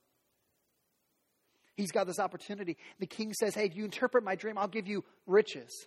He's 1.77 1.93
got 1.93 2.07
this 2.07 2.19
opportunity. 2.19 2.77
The 2.99 3.07
king 3.07 3.33
says, 3.33 3.55
Hey, 3.55 3.64
if 3.64 3.75
you 3.75 3.85
interpret 3.85 4.23
my 4.23 4.35
dream, 4.35 4.59
I'll 4.59 4.69
give 4.69 4.87
you 4.87 5.03
riches. 5.27 5.87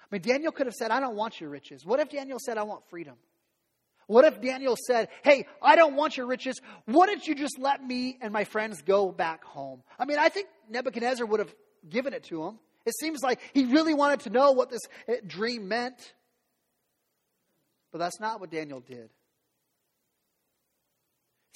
I 0.00 0.04
mean, 0.10 0.22
Daniel 0.22 0.52
could 0.52 0.66
have 0.66 0.74
said, 0.74 0.90
I 0.90 1.00
don't 1.00 1.16
want 1.16 1.40
your 1.40 1.50
riches. 1.50 1.84
What 1.84 2.00
if 2.00 2.10
Daniel 2.10 2.38
said, 2.38 2.58
I 2.58 2.62
want 2.64 2.82
freedom? 2.90 3.16
What 4.06 4.24
if 4.24 4.40
Daniel 4.40 4.76
said, 4.86 5.08
Hey, 5.22 5.46
I 5.60 5.76
don't 5.76 5.96
want 5.96 6.16
your 6.16 6.26
riches. 6.26 6.60
What 6.84 7.08
if 7.08 7.26
you 7.26 7.34
just 7.34 7.58
let 7.58 7.84
me 7.84 8.18
and 8.20 8.32
my 8.32 8.44
friends 8.44 8.82
go 8.82 9.10
back 9.10 9.44
home? 9.44 9.82
I 9.98 10.04
mean, 10.04 10.18
I 10.18 10.28
think 10.28 10.48
Nebuchadnezzar 10.70 11.26
would 11.26 11.40
have 11.40 11.54
given 11.88 12.12
it 12.12 12.24
to 12.24 12.44
him. 12.44 12.58
It 12.84 12.94
seems 13.00 13.22
like 13.22 13.40
he 13.52 13.64
really 13.64 13.94
wanted 13.94 14.20
to 14.20 14.30
know 14.30 14.52
what 14.52 14.70
this 14.70 14.82
eh, 15.08 15.16
dream 15.26 15.66
meant. 15.66 16.14
But 17.90 17.98
that's 17.98 18.20
not 18.20 18.40
what 18.40 18.50
Daniel 18.50 18.80
did. 18.80 19.10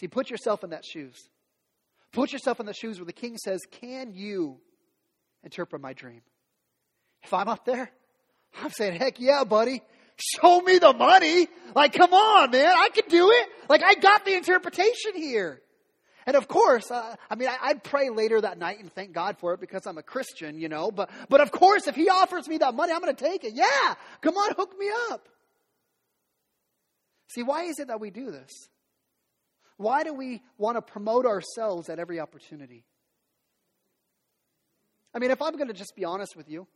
See, 0.00 0.08
put 0.08 0.30
yourself 0.30 0.64
in 0.64 0.70
that 0.70 0.84
shoes. 0.84 1.28
Put 2.12 2.32
yourself 2.32 2.58
in 2.58 2.66
the 2.66 2.74
shoes 2.74 2.98
where 2.98 3.06
the 3.06 3.12
king 3.12 3.36
says, 3.36 3.60
Can 3.70 4.14
you 4.14 4.58
interpret 5.44 5.80
my 5.80 5.92
dream? 5.92 6.22
If 7.22 7.32
I'm 7.32 7.48
up 7.48 7.64
there, 7.64 7.92
I'm 8.62 8.70
saying, 8.70 8.98
Heck 8.98 9.20
yeah, 9.20 9.44
buddy. 9.44 9.82
Show 10.20 10.61
me 10.61 10.78
the 10.78 10.92
money. 10.92 11.48
Like, 11.74 11.92
come 11.92 12.12
on, 12.12 12.50
man. 12.50 12.72
I 12.76 12.90
can 12.90 13.09
do 13.09 13.30
it. 13.30 13.48
Like, 13.68 13.83
I 13.83 13.94
got 13.94 14.24
the 14.24 14.35
interpretation 14.35 15.14
here. 15.14 15.62
And 16.26 16.37
of 16.37 16.46
course, 16.46 16.90
uh, 16.90 17.16
I 17.30 17.35
mean, 17.35 17.48
I, 17.48 17.72
would 17.72 17.83
pray 17.83 18.11
later 18.11 18.40
that 18.40 18.59
night 18.59 18.78
and 18.78 18.92
thank 18.92 19.12
God 19.12 19.38
for 19.38 19.54
it 19.54 19.61
because 19.61 19.87
I'm 19.87 19.98
a 19.98 20.02
Christian, 20.02 20.59
you 20.59 20.68
know. 20.68 20.90
But, 20.90 21.11
but 21.28 21.40
of 21.40 21.50
course, 21.50 21.88
if 21.88 21.96
He 21.96 22.09
offers 22.09 22.46
me 22.46 22.59
that 22.59 22.74
money, 22.74 22.92
I'm 22.92 23.00
going 23.00 23.14
to 23.14 23.24
take 23.24 23.44
it. 23.44 23.54
Yeah, 23.54 23.94
come 24.20 24.37
on, 24.37 24.54
hook 24.54 24.78
me 24.78 24.90
up. 25.11 25.28
See, 27.28 27.42
why 27.42 27.64
is 27.64 27.78
it 27.78 27.88
that 27.88 28.00
we 28.00 28.11
do 28.11 28.30
this? 28.30 28.50
Why 29.76 30.04
do 30.04 30.12
we 30.12 30.42
want 30.59 30.76
to 30.76 30.83
promote 30.83 31.24
ourselves 31.24 31.88
at 31.88 31.98
every 31.98 32.20
opportunity? 32.20 32.85
I 35.14 35.18
mean, 35.18 35.30
if 35.30 35.40
I'm 35.40 35.56
going 35.56 35.68
to 35.68 35.74
just 35.74 35.96
be 35.96 36.04
honest 36.04 36.37
with 36.37 36.48
you, 36.50 36.66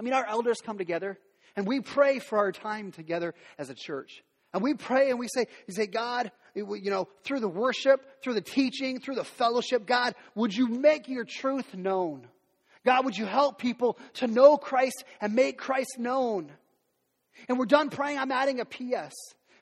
I 0.00 0.02
mean, 0.02 0.14
our 0.14 0.24
elders 0.26 0.60
come 0.60 0.78
together 0.78 1.18
and 1.58 1.66
we 1.66 1.80
pray 1.80 2.20
for 2.20 2.38
our 2.38 2.52
time 2.52 2.92
together 2.92 3.34
as 3.58 3.68
a 3.68 3.74
church. 3.74 4.22
And 4.54 4.62
we 4.62 4.74
pray 4.74 5.10
and 5.10 5.18
we 5.18 5.26
say, 5.26 5.48
you 5.66 5.74
say, 5.74 5.88
God, 5.88 6.30
you 6.54 6.78
know, 6.84 7.08
through 7.24 7.40
the 7.40 7.48
worship, 7.48 8.22
through 8.22 8.34
the 8.34 8.40
teaching, 8.40 9.00
through 9.00 9.16
the 9.16 9.24
fellowship, 9.24 9.84
God, 9.84 10.14
would 10.36 10.54
you 10.54 10.68
make 10.68 11.08
your 11.08 11.24
truth 11.24 11.74
known? 11.74 12.28
God, 12.86 13.04
would 13.04 13.18
you 13.18 13.26
help 13.26 13.58
people 13.58 13.98
to 14.14 14.28
know 14.28 14.56
Christ 14.56 15.02
and 15.20 15.34
make 15.34 15.58
Christ 15.58 15.98
known? 15.98 16.52
And 17.48 17.58
we're 17.58 17.66
done 17.66 17.90
praying. 17.90 18.18
I'm 18.18 18.30
adding 18.30 18.60
a 18.60 18.64
P.S. 18.64 19.14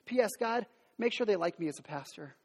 P.S. 0.05 0.29
God, 0.39 0.67
make 0.99 1.13
sure 1.13 1.25
they 1.25 1.35
like 1.35 1.59
me 1.59 1.67
as 1.67 1.79
a 1.79 1.83
pastor. 1.83 2.35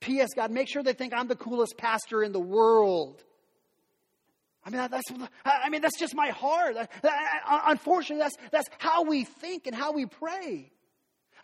P.S. 0.00 0.30
God, 0.34 0.50
make 0.50 0.68
sure 0.68 0.82
they 0.82 0.92
think 0.92 1.14
I'm 1.14 1.28
the 1.28 1.36
coolest 1.36 1.78
pastor 1.78 2.24
in 2.24 2.32
the 2.32 2.40
world. 2.40 3.22
I 4.64 4.70
mean, 4.70 4.88
that's, 4.90 5.10
I 5.44 5.68
mean, 5.70 5.82
that's 5.82 5.98
just 5.98 6.14
my 6.14 6.28
heart. 6.28 6.76
Unfortunately, 7.44 8.22
that's, 8.22 8.36
that's 8.50 8.68
how 8.78 9.02
we 9.02 9.24
think 9.24 9.66
and 9.66 9.74
how 9.74 9.92
we 9.92 10.06
pray. 10.06 10.70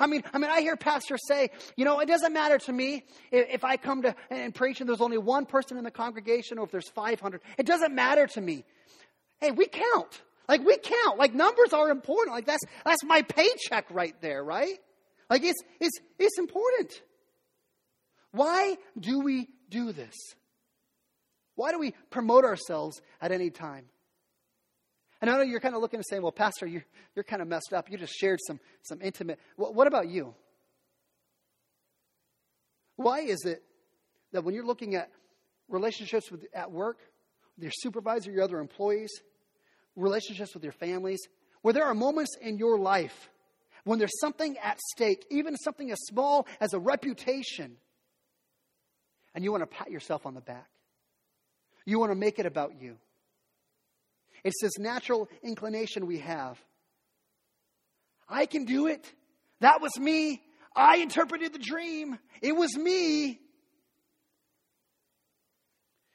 I 0.00 0.06
mean, 0.06 0.22
I 0.32 0.38
mean, 0.38 0.50
I 0.50 0.60
hear 0.60 0.76
pastors 0.76 1.20
say, 1.26 1.50
you 1.76 1.84
know, 1.84 1.98
it 1.98 2.06
doesn't 2.06 2.32
matter 2.32 2.58
to 2.58 2.72
me 2.72 3.04
if, 3.32 3.48
if 3.50 3.64
I 3.64 3.76
come 3.76 4.02
to 4.02 4.14
and 4.30 4.54
preach 4.54 4.80
and 4.80 4.88
there's 4.88 5.00
only 5.00 5.18
one 5.18 5.44
person 5.44 5.76
in 5.76 5.84
the 5.84 5.90
congregation 5.90 6.58
or 6.58 6.64
if 6.66 6.70
there's 6.70 6.88
500. 6.88 7.40
It 7.58 7.66
doesn't 7.66 7.92
matter 7.92 8.26
to 8.28 8.40
me. 8.40 8.64
Hey, 9.40 9.50
we 9.50 9.66
count. 9.66 10.22
Like 10.48 10.64
we 10.64 10.76
count. 10.78 11.18
Like 11.18 11.34
numbers 11.34 11.72
are 11.72 11.90
important. 11.90 12.34
Like 12.34 12.46
that's 12.46 12.62
that's 12.84 13.04
my 13.04 13.22
paycheck 13.22 13.86
right 13.90 14.14
there, 14.20 14.42
right? 14.42 14.78
Like 15.28 15.42
it's 15.42 15.60
it's 15.80 15.98
it's 16.18 16.38
important. 16.38 17.02
Why 18.30 18.76
do 18.98 19.20
we 19.20 19.48
do 19.68 19.92
this? 19.92 20.14
Why 21.58 21.72
do 21.72 21.80
we 21.80 21.92
promote 22.08 22.44
ourselves 22.44 23.02
at 23.20 23.32
any 23.32 23.50
time? 23.50 23.86
And 25.20 25.28
I 25.28 25.36
know 25.36 25.42
you're 25.42 25.58
kind 25.58 25.74
of 25.74 25.80
looking 25.80 25.98
and 25.98 26.06
saying, 26.08 26.22
well, 26.22 26.30
Pastor, 26.30 26.68
you're, 26.68 26.84
you're 27.16 27.24
kind 27.24 27.42
of 27.42 27.48
messed 27.48 27.72
up. 27.72 27.90
You 27.90 27.98
just 27.98 28.14
shared 28.14 28.38
some, 28.46 28.60
some 28.82 29.02
intimate. 29.02 29.40
Well, 29.56 29.74
what 29.74 29.88
about 29.88 30.06
you? 30.06 30.36
Why 32.94 33.22
is 33.22 33.44
it 33.44 33.64
that 34.30 34.44
when 34.44 34.54
you're 34.54 34.64
looking 34.64 34.94
at 34.94 35.10
relationships 35.68 36.30
with, 36.30 36.46
at 36.54 36.70
work, 36.70 36.98
with 37.56 37.64
your 37.64 37.72
supervisor, 37.74 38.30
your 38.30 38.44
other 38.44 38.60
employees, 38.60 39.10
relationships 39.96 40.54
with 40.54 40.62
your 40.62 40.72
families, 40.72 41.26
where 41.62 41.74
there 41.74 41.86
are 41.86 41.94
moments 41.94 42.36
in 42.40 42.56
your 42.56 42.78
life 42.78 43.30
when 43.82 43.98
there's 43.98 44.20
something 44.20 44.56
at 44.58 44.78
stake, 44.92 45.26
even 45.28 45.56
something 45.56 45.90
as 45.90 45.98
small 46.02 46.46
as 46.60 46.72
a 46.72 46.78
reputation, 46.78 47.78
and 49.34 49.42
you 49.42 49.50
want 49.50 49.62
to 49.62 49.66
pat 49.66 49.90
yourself 49.90 50.24
on 50.24 50.34
the 50.34 50.40
back? 50.40 50.68
You 51.88 51.98
want 51.98 52.12
to 52.12 52.16
make 52.16 52.38
it 52.38 52.44
about 52.44 52.82
you. 52.82 52.98
It's 54.44 54.60
this 54.60 54.76
natural 54.78 55.26
inclination 55.42 56.06
we 56.06 56.18
have. 56.18 56.62
I 58.28 58.44
can 58.44 58.66
do 58.66 58.88
it. 58.88 59.10
That 59.60 59.80
was 59.80 59.98
me. 59.98 60.42
I 60.76 60.98
interpreted 60.98 61.54
the 61.54 61.58
dream. 61.58 62.18
It 62.42 62.54
was 62.54 62.76
me. 62.76 63.40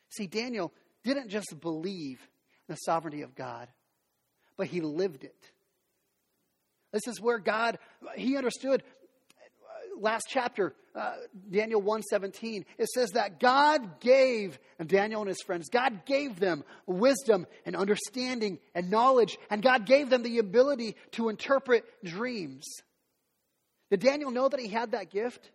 See, 0.09 0.27
Daniel 0.27 0.71
didn't 1.03 1.29
just 1.29 1.59
believe 1.59 2.19
in 2.69 2.75
the 2.75 2.75
sovereignty 2.75 3.23
of 3.23 3.33
God, 3.33 3.67
but 4.55 4.67
he 4.67 4.79
lived 4.79 5.23
it. 5.23 5.49
This 6.91 7.07
is 7.07 7.19
where 7.19 7.39
God, 7.39 7.79
he 8.15 8.37
understood 8.37 8.83
uh, 8.83 9.99
last 9.99 10.25
chapter, 10.29 10.75
uh, 10.95 11.13
Daniel 11.49 11.81
1:17, 11.81 12.65
it 12.77 12.87
says 12.89 13.11
that 13.11 13.39
God 13.39 13.99
gave 13.99 14.59
Daniel 14.85 15.21
and 15.21 15.27
his 15.27 15.41
friends, 15.41 15.69
God 15.69 16.05
gave 16.05 16.39
them 16.39 16.63
wisdom 16.85 17.47
and 17.65 17.75
understanding 17.75 18.59
and 18.75 18.91
knowledge, 18.91 19.37
and 19.49 19.63
God 19.63 19.85
gave 19.85 20.09
them 20.09 20.23
the 20.23 20.37
ability 20.37 20.95
to 21.11 21.29
interpret 21.29 21.83
dreams. 22.03 22.63
Did 23.89 24.01
Daniel 24.01 24.31
know 24.31 24.49
that 24.49 24.59
he 24.59 24.67
had 24.67 24.91
that 24.91 25.09
gift? 25.09 25.51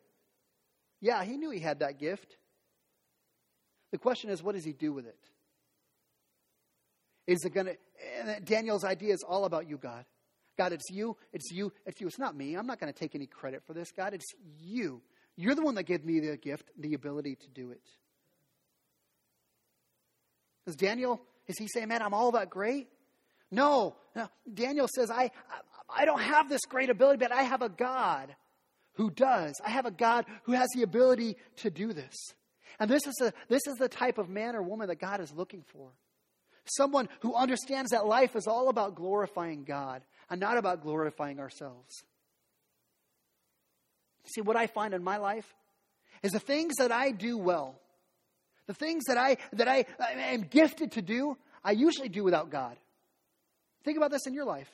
Yeah, 1.00 1.22
he 1.24 1.36
knew 1.36 1.50
he 1.50 1.60
had 1.60 1.80
that 1.80 1.98
gift. 1.98 2.36
The 3.92 3.98
question 3.98 4.30
is, 4.30 4.42
what 4.42 4.54
does 4.54 4.64
he 4.64 4.72
do 4.72 4.92
with 4.92 5.06
it? 5.06 5.18
Is 7.26 7.44
it 7.44 7.54
going 7.54 7.66
to, 7.66 8.40
Daniel's 8.40 8.84
idea 8.84 9.12
is 9.12 9.22
all 9.22 9.44
about 9.44 9.68
you, 9.68 9.76
God. 9.76 10.04
God, 10.56 10.72
it's 10.72 10.90
you, 10.90 11.16
it's 11.32 11.50
you, 11.52 11.72
it's 11.86 12.00
you. 12.00 12.08
It's 12.08 12.18
not 12.18 12.36
me. 12.36 12.54
I'm 12.54 12.66
not 12.66 12.80
going 12.80 12.92
to 12.92 12.98
take 12.98 13.14
any 13.14 13.26
credit 13.26 13.62
for 13.64 13.74
this, 13.74 13.92
God. 13.92 14.12
It's 14.12 14.26
you. 14.58 15.02
You're 15.40 15.54
the 15.54 15.62
one 15.62 15.76
that 15.76 15.84
gave 15.84 16.04
me 16.04 16.18
the 16.18 16.36
gift, 16.36 16.68
the 16.76 16.94
ability 16.94 17.36
to 17.36 17.48
do 17.48 17.70
it. 17.70 17.80
Is 20.66 20.74
Daniel, 20.74 21.22
is 21.46 21.56
he 21.56 21.68
saying, 21.68 21.86
man, 21.86 22.02
I'm 22.02 22.12
all 22.12 22.32
that 22.32 22.50
great? 22.50 22.88
No. 23.52 23.94
no. 24.16 24.28
Daniel 24.52 24.88
says, 24.92 25.12
I, 25.12 25.22
I, 25.22 26.00
I 26.00 26.04
don't 26.04 26.20
have 26.20 26.48
this 26.48 26.62
great 26.68 26.90
ability, 26.90 27.18
but 27.18 27.30
I 27.30 27.44
have 27.44 27.62
a 27.62 27.68
God 27.68 28.34
who 28.94 29.10
does. 29.10 29.54
I 29.64 29.70
have 29.70 29.86
a 29.86 29.92
God 29.92 30.26
who 30.42 30.52
has 30.52 30.68
the 30.74 30.82
ability 30.82 31.36
to 31.58 31.70
do 31.70 31.92
this. 31.92 32.16
And 32.80 32.90
this 32.90 33.06
is, 33.06 33.14
a, 33.22 33.32
this 33.48 33.64
is 33.68 33.76
the 33.76 33.88
type 33.88 34.18
of 34.18 34.28
man 34.28 34.56
or 34.56 34.62
woman 34.62 34.88
that 34.88 34.98
God 34.98 35.20
is 35.20 35.32
looking 35.32 35.62
for. 35.72 35.90
Someone 36.64 37.08
who 37.20 37.32
understands 37.32 37.92
that 37.92 38.06
life 38.06 38.34
is 38.34 38.48
all 38.48 38.70
about 38.70 38.96
glorifying 38.96 39.62
God 39.62 40.02
and 40.28 40.40
not 40.40 40.58
about 40.58 40.82
glorifying 40.82 41.38
ourselves. 41.38 42.02
See, 44.28 44.40
what 44.40 44.56
I 44.56 44.66
find 44.66 44.94
in 44.94 45.02
my 45.02 45.16
life 45.16 45.54
is 46.22 46.32
the 46.32 46.40
things 46.40 46.76
that 46.76 46.92
I 46.92 47.10
do 47.10 47.38
well, 47.38 47.78
the 48.66 48.74
things 48.74 49.04
that 49.06 49.16
I 49.16 49.38
that 49.52 49.68
I, 49.68 49.86
I 49.98 50.32
am 50.32 50.42
gifted 50.42 50.92
to 50.92 51.02
do, 51.02 51.36
I 51.64 51.72
usually 51.72 52.08
do 52.08 52.24
without 52.24 52.50
God. 52.50 52.76
Think 53.84 53.96
about 53.96 54.10
this 54.10 54.26
in 54.26 54.34
your 54.34 54.44
life. 54.44 54.70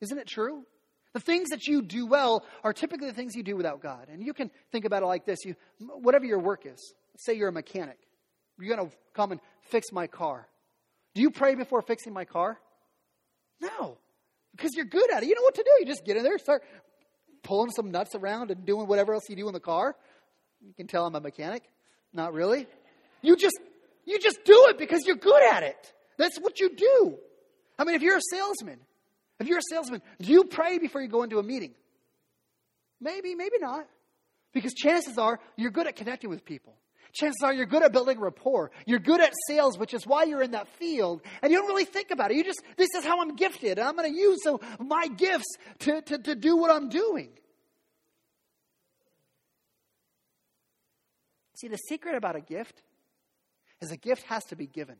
Isn't 0.00 0.18
it 0.18 0.26
true? 0.26 0.64
The 1.12 1.20
things 1.20 1.50
that 1.50 1.66
you 1.66 1.82
do 1.82 2.06
well 2.06 2.44
are 2.64 2.72
typically 2.72 3.08
the 3.08 3.14
things 3.14 3.34
you 3.34 3.42
do 3.42 3.56
without 3.56 3.82
God. 3.82 4.08
And 4.10 4.24
you 4.24 4.32
can 4.32 4.50
think 4.70 4.86
about 4.86 5.02
it 5.02 5.06
like 5.06 5.26
this. 5.26 5.44
You 5.44 5.56
whatever 5.78 6.24
your 6.24 6.38
work 6.38 6.64
is. 6.64 6.94
Say 7.18 7.34
you're 7.34 7.48
a 7.48 7.52
mechanic. 7.52 7.98
You're 8.58 8.74
going 8.74 8.88
to 8.88 8.96
come 9.12 9.32
and 9.32 9.40
fix 9.62 9.92
my 9.92 10.06
car. 10.06 10.48
Do 11.14 11.20
you 11.20 11.30
pray 11.30 11.54
before 11.54 11.82
fixing 11.82 12.12
my 12.12 12.24
car? 12.24 12.58
No 13.60 13.98
because 14.52 14.74
you're 14.74 14.86
good 14.86 15.10
at 15.12 15.22
it. 15.22 15.28
You 15.28 15.34
know 15.34 15.42
what 15.42 15.54
to 15.56 15.62
do. 15.62 15.70
You 15.80 15.86
just 15.86 16.04
get 16.04 16.16
in 16.16 16.22
there, 16.22 16.38
start 16.38 16.62
pulling 17.42 17.70
some 17.70 17.90
nuts 17.90 18.14
around 18.14 18.50
and 18.50 18.64
doing 18.64 18.86
whatever 18.86 19.14
else 19.14 19.28
you 19.28 19.36
do 19.36 19.46
in 19.48 19.54
the 19.54 19.60
car. 19.60 19.96
You 20.60 20.72
can 20.74 20.86
tell 20.86 21.06
I'm 21.06 21.14
a 21.14 21.20
mechanic. 21.20 21.62
Not 22.12 22.32
really. 22.32 22.66
You 23.20 23.36
just 23.36 23.58
you 24.04 24.18
just 24.18 24.44
do 24.44 24.66
it 24.68 24.78
because 24.78 25.06
you're 25.06 25.16
good 25.16 25.42
at 25.52 25.62
it. 25.62 25.92
That's 26.18 26.38
what 26.38 26.60
you 26.60 26.74
do. 26.74 27.18
I 27.78 27.84
mean, 27.84 27.94
if 27.94 28.02
you're 28.02 28.16
a 28.16 28.22
salesman, 28.30 28.78
if 29.40 29.46
you're 29.46 29.58
a 29.58 29.68
salesman, 29.70 30.02
do 30.20 30.30
you 30.30 30.44
pray 30.44 30.78
before 30.78 31.00
you 31.00 31.08
go 31.08 31.22
into 31.22 31.38
a 31.38 31.42
meeting? 31.42 31.74
Maybe, 33.00 33.34
maybe 33.34 33.58
not. 33.58 33.86
Because 34.52 34.74
chances 34.74 35.18
are 35.18 35.40
you're 35.56 35.70
good 35.70 35.86
at 35.86 35.96
connecting 35.96 36.30
with 36.30 36.44
people 36.44 36.74
chances 37.12 37.42
are 37.42 37.52
you're 37.52 37.66
good 37.66 37.82
at 37.82 37.92
building 37.92 38.18
rapport. 38.18 38.70
You're 38.86 38.98
good 38.98 39.20
at 39.20 39.32
sales, 39.46 39.78
which 39.78 39.94
is 39.94 40.06
why 40.06 40.24
you're 40.24 40.42
in 40.42 40.52
that 40.52 40.68
field. 40.68 41.22
And 41.42 41.52
you 41.52 41.58
don't 41.58 41.68
really 41.68 41.84
think 41.84 42.10
about 42.10 42.30
it. 42.30 42.36
You 42.36 42.44
just, 42.44 42.62
this 42.76 42.88
is 42.96 43.04
how 43.04 43.20
I'm 43.20 43.36
gifted. 43.36 43.78
And 43.78 43.86
I'm 43.86 43.96
going 43.96 44.12
to 44.12 44.18
use 44.18 44.40
my 44.80 45.08
gifts 45.08 45.56
to, 45.80 46.02
to, 46.02 46.18
to 46.18 46.34
do 46.34 46.56
what 46.56 46.70
I'm 46.70 46.88
doing. 46.88 47.30
See, 51.60 51.68
the 51.68 51.76
secret 51.76 52.16
about 52.16 52.34
a 52.34 52.40
gift 52.40 52.82
is 53.80 53.92
a 53.92 53.96
gift 53.96 54.24
has 54.24 54.44
to 54.46 54.56
be 54.56 54.66
given. 54.66 54.96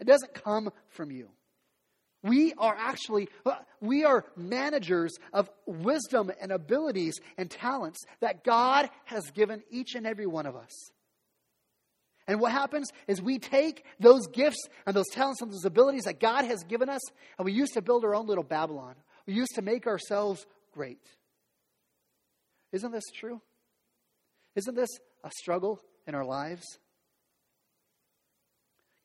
It 0.00 0.06
doesn't 0.06 0.34
come 0.34 0.70
from 0.88 1.10
you. 1.10 1.28
We 2.24 2.52
are 2.54 2.74
actually, 2.76 3.28
uh, 3.44 3.56
we 3.80 4.04
are 4.04 4.24
managers 4.36 5.12
of 5.32 5.50
wisdom 5.66 6.30
and 6.40 6.52
abilities 6.52 7.14
and 7.36 7.50
talents 7.50 7.98
that 8.20 8.44
God 8.44 8.90
has 9.04 9.30
given 9.32 9.62
each 9.70 9.94
and 9.94 10.06
every 10.06 10.26
one 10.26 10.46
of 10.46 10.54
us. 10.54 10.70
And 12.26 12.40
what 12.40 12.52
happens 12.52 12.90
is 13.08 13.20
we 13.20 13.38
take 13.38 13.84
those 13.98 14.26
gifts 14.28 14.68
and 14.86 14.94
those 14.94 15.08
talents 15.12 15.42
and 15.42 15.52
those 15.52 15.64
abilities 15.64 16.04
that 16.04 16.20
God 16.20 16.44
has 16.44 16.62
given 16.64 16.88
us, 16.88 17.00
and 17.38 17.44
we 17.44 17.52
used 17.52 17.74
to 17.74 17.82
build 17.82 18.04
our 18.04 18.14
own 18.14 18.26
little 18.26 18.44
Babylon. 18.44 18.94
We 19.26 19.34
used 19.34 19.54
to 19.56 19.62
make 19.62 19.86
ourselves 19.86 20.46
great. 20.72 21.04
Isn't 22.72 22.92
this 22.92 23.10
true? 23.14 23.40
Isn't 24.54 24.74
this 24.74 24.90
a 25.24 25.30
struggle 25.30 25.80
in 26.06 26.14
our 26.14 26.24
lives? 26.24 26.64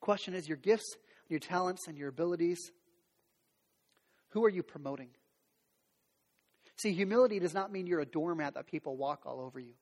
Question 0.00 0.34
is 0.34 0.48
your 0.48 0.56
gifts, 0.56 0.96
your 1.28 1.40
talents, 1.40 1.88
and 1.88 1.98
your 1.98 2.08
abilities, 2.08 2.58
who 4.30 4.44
are 4.44 4.48
you 4.48 4.62
promoting? 4.62 5.08
See, 6.76 6.92
humility 6.92 7.38
does 7.40 7.54
not 7.54 7.72
mean 7.72 7.86
you're 7.86 8.00
a 8.00 8.06
doormat 8.06 8.54
that 8.54 8.66
people 8.66 8.96
walk 8.96 9.22
all 9.26 9.40
over 9.40 9.58
you. 9.58 9.74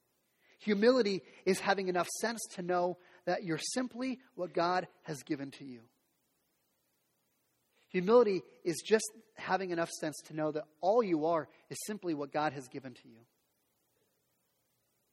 Humility 0.61 1.23
is 1.45 1.61
having 1.61 1.89
enough 1.89 2.09
sense 2.21 2.41
to 2.55 2.63
know 2.63 2.97
that 3.27 3.45
you're 3.45 3.59
simply 3.59 4.19
what 4.35 4.55
God 4.55 4.89
has 5.03 5.23
given 5.23 5.51
to 5.53 5.65
you. 5.65 5.81
Humility 7.89 8.43
is 8.65 8.83
just 8.85 9.11
having 9.35 9.71
enough 9.71 9.91
sense 9.91 10.17
to 10.27 10.35
know 10.35 10.51
that 10.53 10.65
all 10.81 11.03
you 11.03 11.27
are 11.27 11.49
is 11.71 11.79
simply 11.87 12.15
what 12.15 12.33
God 12.33 12.53
has 12.53 12.69
given 12.69 12.95
to 12.95 13.09
you. 13.09 13.19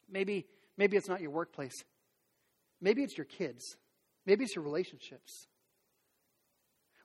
Maybe, 0.10 0.46
maybe 0.78 0.98
it's 0.98 1.10
not 1.10 1.22
your 1.22 1.32
workplace. 1.32 1.74
Maybe 2.82 3.04
it's 3.04 3.18
your 3.18 3.26
kids. 3.26 3.64
Maybe 4.26 4.44
it's 4.44 4.56
your 4.56 4.64
relationships. 4.64 5.48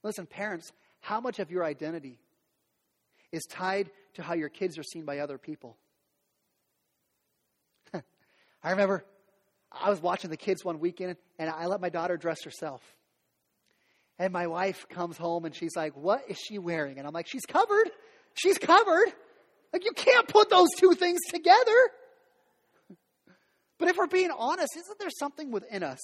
Listen, 0.02 0.26
parents, 0.26 0.72
how 1.00 1.20
much 1.20 1.38
of 1.38 1.50
your 1.50 1.64
identity 1.64 2.18
is 3.32 3.44
tied 3.44 3.90
to 4.14 4.22
how 4.22 4.34
your 4.34 4.48
kids 4.48 4.78
are 4.78 4.82
seen 4.82 5.04
by 5.04 5.18
other 5.18 5.38
people? 5.38 5.76
I 7.94 8.70
remember 8.70 9.04
I 9.70 9.90
was 9.90 10.00
watching 10.00 10.30
the 10.30 10.36
kids 10.36 10.64
one 10.64 10.80
weekend 10.80 11.16
and 11.38 11.50
I 11.50 11.66
let 11.66 11.80
my 11.80 11.88
daughter 11.88 12.16
dress 12.16 12.42
herself. 12.44 12.82
And 14.18 14.32
my 14.32 14.46
wife 14.46 14.86
comes 14.88 15.16
home 15.16 15.44
and 15.44 15.54
she's 15.54 15.76
like, 15.76 15.96
What 15.96 16.22
is 16.28 16.38
she 16.38 16.58
wearing? 16.58 16.98
And 16.98 17.06
I'm 17.06 17.12
like, 17.12 17.28
She's 17.28 17.46
covered. 17.46 17.90
She's 18.34 18.58
covered. 18.58 19.12
Like, 19.72 19.84
you 19.84 19.92
can't 19.92 20.26
put 20.26 20.48
those 20.48 20.68
two 20.76 20.94
things 20.94 21.20
together. 21.30 21.90
But 23.78 23.88
if 23.88 23.96
we're 23.96 24.06
being 24.06 24.30
honest, 24.36 24.76
isn't 24.76 24.98
there 24.98 25.10
something 25.10 25.50
within 25.50 25.82
us 25.82 25.98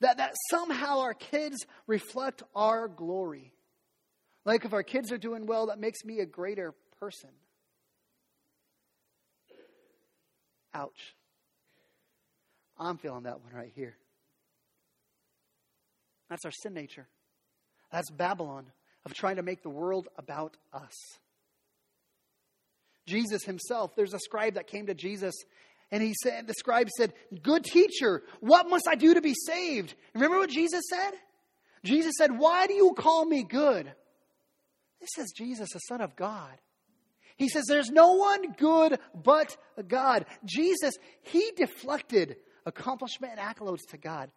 That, 0.00 0.16
that 0.18 0.34
somehow 0.50 1.00
our 1.00 1.14
kids 1.14 1.64
reflect 1.86 2.42
our 2.54 2.88
glory. 2.88 3.52
Like 4.44 4.64
if 4.64 4.72
our 4.72 4.82
kids 4.82 5.12
are 5.12 5.18
doing 5.18 5.46
well, 5.46 5.66
that 5.66 5.78
makes 5.78 6.04
me 6.04 6.20
a 6.20 6.26
greater 6.26 6.74
person. 7.00 7.30
Ouch. 10.74 11.15
I'm 12.78 12.98
feeling 12.98 13.24
that 13.24 13.40
one 13.40 13.52
right 13.52 13.72
here. 13.74 13.96
That's 16.28 16.44
our 16.44 16.50
sin 16.50 16.74
nature. 16.74 17.06
That's 17.92 18.10
Babylon 18.10 18.66
of 19.04 19.14
trying 19.14 19.36
to 19.36 19.42
make 19.42 19.62
the 19.62 19.70
world 19.70 20.08
about 20.18 20.56
us. 20.72 20.94
Jesus 23.06 23.44
himself, 23.44 23.94
there's 23.94 24.14
a 24.14 24.18
scribe 24.18 24.54
that 24.54 24.66
came 24.66 24.86
to 24.86 24.94
Jesus 24.94 25.34
and 25.92 26.02
he 26.02 26.14
said, 26.22 26.48
the 26.48 26.54
scribe 26.54 26.88
said, 26.96 27.12
Good 27.42 27.64
teacher, 27.64 28.22
what 28.40 28.68
must 28.68 28.88
I 28.88 28.96
do 28.96 29.14
to 29.14 29.20
be 29.20 29.34
saved? 29.34 29.94
Remember 30.14 30.38
what 30.38 30.50
Jesus 30.50 30.82
said? 30.90 31.12
Jesus 31.84 32.14
said, 32.18 32.36
Why 32.36 32.66
do 32.66 32.74
you 32.74 32.92
call 32.96 33.24
me 33.24 33.44
good? 33.44 33.92
This 35.00 35.24
is 35.24 35.32
Jesus, 35.36 35.68
the 35.72 35.78
Son 35.80 36.00
of 36.00 36.16
God. 36.16 36.58
He 37.36 37.48
says, 37.48 37.66
There's 37.68 37.90
no 37.90 38.14
one 38.14 38.52
good 38.58 38.98
but 39.14 39.56
God. 39.86 40.26
Jesus, 40.44 40.94
he 41.22 41.52
deflected 41.56 42.36
accomplishment 42.66 43.32
and 43.38 43.40
accolades 43.40 43.86
to 43.90 43.96
God. 43.96 44.30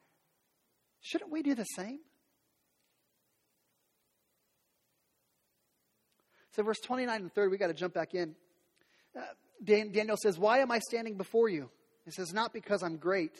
Shouldn't 1.02 1.32
we 1.32 1.42
do 1.42 1.56
the 1.56 1.66
same? 1.66 2.00
So, 6.52 6.64
verse 6.64 6.80
29 6.80 7.22
and 7.22 7.34
30, 7.34 7.50
we 7.50 7.58
got 7.58 7.68
to 7.68 7.74
jump 7.74 7.94
back 7.94 8.14
in. 8.14 8.36
Uh, 9.18 9.22
Daniel 9.64 10.18
says, 10.18 10.38
Why 10.38 10.60
am 10.60 10.72
I 10.72 10.80
standing 10.80 11.16
before 11.16 11.50
you? 11.50 11.70
He 12.06 12.12
says, 12.12 12.34
Not 12.34 12.54
because 12.54 12.84
I'm 12.84 12.98
great. 12.98 13.34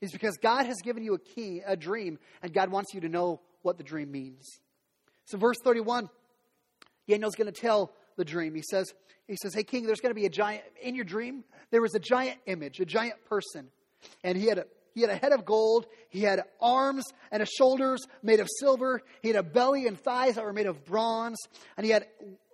It's 0.00 0.12
because 0.12 0.36
God 0.36 0.66
has 0.66 0.76
given 0.82 1.02
you 1.02 1.14
a 1.14 1.18
key, 1.18 1.62
a 1.64 1.76
dream, 1.76 2.18
and 2.42 2.52
God 2.52 2.70
wants 2.70 2.92
you 2.92 3.00
to 3.02 3.08
know 3.08 3.40
what 3.62 3.78
the 3.78 3.84
dream 3.84 4.10
means. 4.10 4.60
So, 5.26 5.38
verse 5.38 5.56
31, 5.62 6.08
Daniel's 7.08 7.34
going 7.34 7.52
to 7.52 7.60
tell 7.60 7.92
the 8.16 8.24
dream. 8.24 8.54
He 8.54 8.62
says, 8.62 8.92
he 9.26 9.36
says, 9.36 9.54
Hey, 9.54 9.62
king, 9.62 9.86
there's 9.86 10.00
going 10.00 10.14
to 10.14 10.20
be 10.20 10.26
a 10.26 10.30
giant, 10.30 10.64
in 10.82 10.94
your 10.94 11.04
dream, 11.04 11.44
there 11.70 11.80
was 11.80 11.94
a 11.94 12.00
giant 12.00 12.38
image, 12.46 12.80
a 12.80 12.84
giant 12.84 13.24
person. 13.26 13.68
And 14.22 14.38
he 14.38 14.46
had 14.46 14.58
a, 14.58 14.66
he 14.94 15.00
had 15.00 15.10
a 15.10 15.16
head 15.16 15.32
of 15.32 15.44
gold. 15.44 15.86
He 16.08 16.20
had 16.20 16.42
arms 16.60 17.04
and 17.32 17.46
shoulders 17.48 18.06
made 18.22 18.40
of 18.40 18.48
silver. 18.60 19.02
He 19.22 19.28
had 19.28 19.36
a 19.36 19.42
belly 19.42 19.86
and 19.86 19.98
thighs 19.98 20.36
that 20.36 20.44
were 20.44 20.52
made 20.52 20.66
of 20.66 20.84
bronze. 20.84 21.38
And 21.76 21.84
he 21.84 21.92
had 21.92 22.06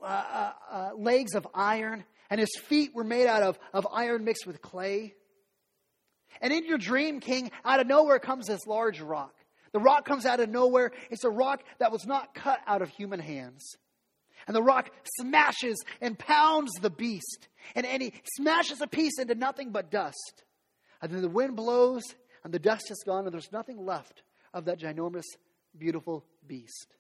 uh, 0.03 0.07
uh, 0.07 0.53
uh, 0.71 0.91
legs 0.97 1.35
of 1.35 1.47
iron. 1.55 2.05
And 2.31 2.41
his 2.41 2.51
feet 2.65 2.95
were 2.95 3.05
made 3.05 3.27
out 3.27 3.43
of, 3.43 3.59
of 3.75 3.87
iron 3.93 4.25
mixed 4.25 4.47
with 4.47 4.63
clay. 4.63 5.15
And 6.41 6.53
in 6.53 6.65
your 6.65 6.79
dream, 6.79 7.21
king, 7.21 7.51
out 7.65 7.81
of 7.81 7.87
nowhere 7.87 8.19
comes 8.19 8.47
this 8.47 8.67
large 8.67 9.01
rock. 9.01 9.35
The 9.73 9.81
rock 9.81 10.05
comes 10.05 10.27
out 10.27 10.41
of 10.41 10.49
nowhere. 10.49 10.93
It's 11.11 11.25
a 11.25 11.31
rock 11.31 11.63
that 11.79 11.93
was 11.93 12.07
not 12.07 12.35
cut 12.35 12.61
out 12.67 12.83
of 12.83 12.89
human 12.89 13.21
hands. 13.21 13.77
And 14.47 14.57
the 14.57 14.63
rock 14.63 14.91
smashes 15.19 15.77
and 16.01 16.19
pounds 16.19 16.73
the 16.81 16.91
beast. 16.91 17.49
And, 17.75 17.85
and 17.85 18.03
he 18.03 18.15
smashes 18.37 18.81
a 18.81 18.87
piece 18.87 19.19
into 19.19 19.35
nothing 19.35 19.71
but 19.71 19.91
dust. 19.91 20.45
And 21.03 21.13
then 21.13 21.23
the 21.23 21.29
wind 21.29 21.57
blows, 21.57 22.03
and 22.45 22.53
the 22.53 22.59
dust 22.59 22.91
is 22.91 23.03
gone, 23.05 23.25
and 23.25 23.33
there's 23.33 23.53
nothing 23.53 23.85
left 23.85 24.23
of 24.53 24.65
that 24.67 24.79
ginormous, 24.79 25.25
beautiful 25.77 26.25
beast. 26.47 26.95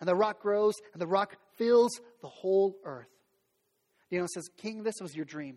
And 0.00 0.08
the 0.08 0.14
rock 0.14 0.40
grows, 0.40 0.74
and 0.92 1.00
the 1.00 1.06
rock 1.06 1.36
fills 1.56 2.00
the 2.22 2.28
whole 2.28 2.76
earth. 2.84 3.08
Daniel 4.10 4.28
says, 4.32 4.48
King, 4.56 4.82
this 4.82 4.96
was 5.00 5.14
your 5.14 5.24
dream. 5.24 5.56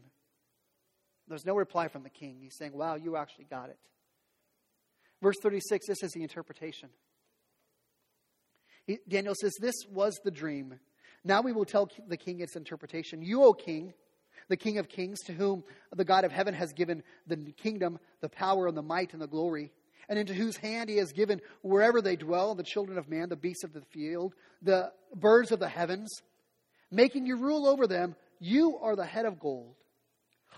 There's 1.27 1.45
no 1.45 1.55
reply 1.55 1.87
from 1.87 2.03
the 2.03 2.09
king. 2.09 2.37
He's 2.41 2.55
saying, 2.57 2.73
Wow, 2.73 2.95
you 2.95 3.15
actually 3.15 3.45
got 3.45 3.69
it. 3.69 3.79
Verse 5.21 5.37
36, 5.41 5.87
this 5.87 6.03
is 6.03 6.11
the 6.11 6.21
interpretation. 6.21 6.89
He, 8.85 8.99
Daniel 9.07 9.33
says, 9.39 9.53
This 9.59 9.75
was 9.89 10.19
the 10.23 10.31
dream. 10.31 10.79
Now 11.23 11.41
we 11.41 11.53
will 11.53 11.65
tell 11.65 11.89
the 12.07 12.17
king 12.17 12.41
its 12.41 12.57
interpretation. 12.57 13.21
You, 13.21 13.43
O 13.43 13.53
king, 13.53 13.93
the 14.49 14.57
King 14.57 14.77
of 14.77 14.89
kings, 14.89 15.19
to 15.21 15.33
whom 15.33 15.63
the 15.95 16.05
God 16.05 16.25
of 16.25 16.31
heaven 16.31 16.53
has 16.53 16.73
given 16.73 17.03
the 17.27 17.37
kingdom, 17.53 17.99
the 18.21 18.29
power, 18.29 18.67
and 18.67 18.77
the 18.77 18.81
might, 18.81 19.13
and 19.13 19.21
the 19.21 19.27
glory, 19.27 19.71
and 20.09 20.19
into 20.19 20.33
whose 20.33 20.57
hand 20.57 20.89
he 20.89 20.97
has 20.97 21.11
given 21.11 21.41
wherever 21.61 22.01
they 22.01 22.15
dwell 22.15 22.55
the 22.55 22.63
children 22.63 22.97
of 22.97 23.09
man, 23.09 23.29
the 23.29 23.35
beasts 23.35 23.63
of 23.63 23.73
the 23.73 23.81
field, 23.91 24.33
the 24.61 24.91
birds 25.15 25.51
of 25.51 25.59
the 25.59 25.69
heavens, 25.69 26.21
making 26.91 27.25
you 27.25 27.37
rule 27.37 27.67
over 27.67 27.87
them 27.87 28.15
you 28.39 28.77
are 28.81 28.95
the 28.95 29.05
head 29.05 29.25
of 29.25 29.39
gold. 29.39 29.75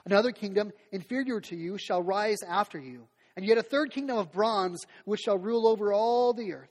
Another 0.05 0.31
kingdom 0.31 0.71
inferior 0.91 1.39
to 1.41 1.55
you 1.55 1.77
shall 1.77 2.01
rise 2.01 2.39
after 2.47 2.79
you, 2.79 3.07
and 3.35 3.45
yet 3.45 3.57
a 3.57 3.63
third 3.63 3.91
kingdom 3.91 4.17
of 4.17 4.31
bronze 4.31 4.85
which 5.05 5.21
shall 5.21 5.37
rule 5.37 5.67
over 5.67 5.93
all 5.93 6.33
the 6.33 6.53
earth. 6.53 6.69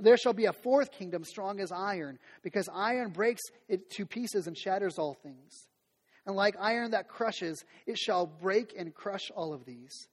There 0.00 0.16
shall 0.16 0.32
be 0.32 0.46
a 0.46 0.52
fourth 0.52 0.90
kingdom 0.90 1.24
strong 1.24 1.60
as 1.60 1.70
iron, 1.70 2.18
because 2.42 2.68
iron 2.72 3.10
breaks 3.10 3.42
it 3.68 3.90
to 3.90 4.06
pieces 4.06 4.46
and 4.46 4.56
shatters 4.56 4.98
all 4.98 5.14
things. 5.14 5.68
And 6.26 6.36
like 6.36 6.54
iron 6.60 6.92
that 6.92 7.08
crushes, 7.08 7.64
it 7.86 7.98
shall 7.98 8.26
break 8.26 8.74
and 8.76 8.94
crush 8.94 9.30
all 9.34 9.52
of 9.52 9.64
these. 9.64 10.08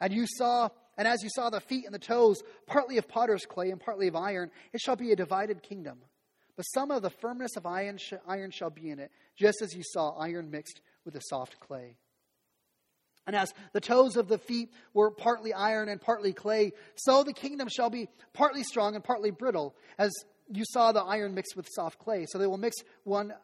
And 0.00 0.12
you 0.12 0.26
saw, 0.26 0.68
and 0.96 1.08
as 1.08 1.22
you 1.22 1.30
saw 1.30 1.50
the 1.50 1.60
feet 1.60 1.86
and 1.86 1.94
the 1.94 1.98
toes, 1.98 2.42
partly 2.66 2.98
of 2.98 3.08
potter's 3.08 3.46
clay 3.46 3.70
and 3.70 3.80
partly 3.80 4.08
of 4.08 4.16
iron, 4.16 4.50
it 4.72 4.80
shall 4.80 4.96
be 4.96 5.10
a 5.10 5.16
divided 5.16 5.62
kingdom. 5.62 5.98
But 6.56 6.64
some 6.64 6.90
of 6.90 7.02
the 7.02 7.10
firmness 7.10 7.56
of 7.56 7.66
iron, 7.66 7.98
sh- 7.98 8.14
iron 8.26 8.50
shall 8.50 8.70
be 8.70 8.90
in 8.90 8.98
it, 8.98 9.10
just 9.36 9.62
as 9.62 9.74
you 9.74 9.82
saw 9.84 10.10
iron 10.18 10.50
mixed 10.50 10.80
with 11.04 11.14
the 11.14 11.20
soft 11.20 11.60
clay. 11.60 11.96
And 13.26 13.36
as 13.36 13.52
the 13.72 13.80
toes 13.80 14.16
of 14.16 14.28
the 14.28 14.38
feet 14.38 14.70
were 14.94 15.10
partly 15.10 15.52
iron 15.52 15.88
and 15.88 16.00
partly 16.00 16.32
clay, 16.32 16.72
so 16.96 17.22
the 17.22 17.32
kingdom 17.32 17.68
shall 17.68 17.90
be 17.90 18.08
partly 18.32 18.62
strong 18.62 18.94
and 18.94 19.04
partly 19.04 19.30
brittle, 19.30 19.76
as 19.98 20.12
you 20.50 20.64
saw 20.66 20.92
the 20.92 21.02
iron 21.02 21.34
mixed 21.34 21.54
with 21.54 21.68
soft 21.70 21.98
clay. 21.98 22.26
So 22.26 22.38
they 22.38 22.46
will 22.46 22.56
mix 22.56 22.76
one 23.04 23.34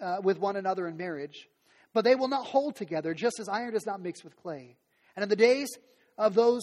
uh, 0.00 0.18
with 0.22 0.38
one 0.38 0.56
another 0.56 0.86
in 0.86 0.96
marriage, 0.96 1.48
but 1.92 2.04
they 2.04 2.14
will 2.14 2.28
not 2.28 2.46
hold 2.46 2.76
together, 2.76 3.14
just 3.14 3.40
as 3.40 3.48
iron 3.48 3.72
does 3.72 3.86
not 3.86 4.00
mix 4.00 4.24
with 4.24 4.36
clay. 4.36 4.76
And 5.16 5.22
in 5.22 5.28
the 5.28 5.36
days 5.36 5.68
of 6.18 6.34
those 6.34 6.62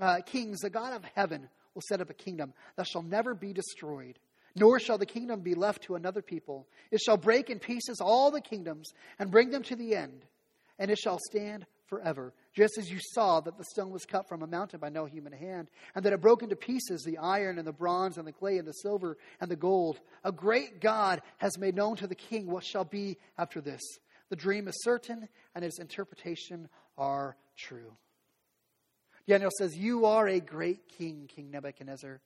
uh, 0.00 0.20
kings, 0.26 0.60
the 0.60 0.70
God 0.70 0.92
of 0.92 1.04
heaven 1.14 1.48
will 1.74 1.82
set 1.88 2.00
up 2.00 2.10
a 2.10 2.14
kingdom 2.14 2.52
that 2.76 2.86
shall 2.86 3.02
never 3.02 3.34
be 3.34 3.52
destroyed 3.52 4.18
nor 4.54 4.78
shall 4.78 4.98
the 4.98 5.06
kingdom 5.06 5.40
be 5.40 5.54
left 5.54 5.82
to 5.84 5.94
another 5.94 6.22
people. 6.22 6.66
It 6.90 7.00
shall 7.00 7.16
break 7.16 7.50
in 7.50 7.58
pieces 7.58 8.00
all 8.00 8.30
the 8.30 8.40
kingdoms 8.40 8.90
and 9.18 9.30
bring 9.30 9.50
them 9.50 9.62
to 9.64 9.76
the 9.76 9.94
end, 9.94 10.24
and 10.78 10.90
it 10.90 10.98
shall 10.98 11.18
stand 11.30 11.66
forever. 11.86 12.32
Just 12.54 12.78
as 12.78 12.90
you 12.90 12.98
saw 13.00 13.40
that 13.40 13.56
the 13.58 13.64
stone 13.64 13.90
was 13.90 14.04
cut 14.04 14.28
from 14.28 14.42
a 14.42 14.46
mountain 14.46 14.80
by 14.80 14.88
no 14.88 15.04
human 15.04 15.32
hand, 15.32 15.68
and 15.94 16.04
that 16.04 16.12
it 16.12 16.20
broke 16.20 16.42
into 16.42 16.56
pieces 16.56 17.02
the 17.02 17.18
iron 17.18 17.58
and 17.58 17.66
the 17.66 17.72
bronze 17.72 18.18
and 18.18 18.26
the 18.26 18.32
clay 18.32 18.58
and 18.58 18.68
the 18.68 18.72
silver 18.72 19.16
and 19.40 19.50
the 19.50 19.56
gold. 19.56 20.00
A 20.24 20.32
great 20.32 20.80
God 20.80 21.22
has 21.38 21.58
made 21.58 21.74
known 21.74 21.96
to 21.96 22.06
the 22.06 22.14
king 22.14 22.46
what 22.46 22.64
shall 22.64 22.84
be 22.84 23.18
after 23.38 23.60
this. 23.60 23.80
The 24.32 24.36
dream 24.36 24.66
is 24.66 24.82
certain, 24.82 25.28
and 25.54 25.62
its 25.62 25.78
interpretation 25.78 26.70
are 26.96 27.36
true. 27.54 27.92
Daniel 29.28 29.50
says, 29.58 29.76
You 29.76 30.06
are 30.06 30.26
a 30.26 30.40
great 30.40 30.88
king, 30.88 31.28
King 31.28 31.50
Nebuchadnezzar, 31.50 32.18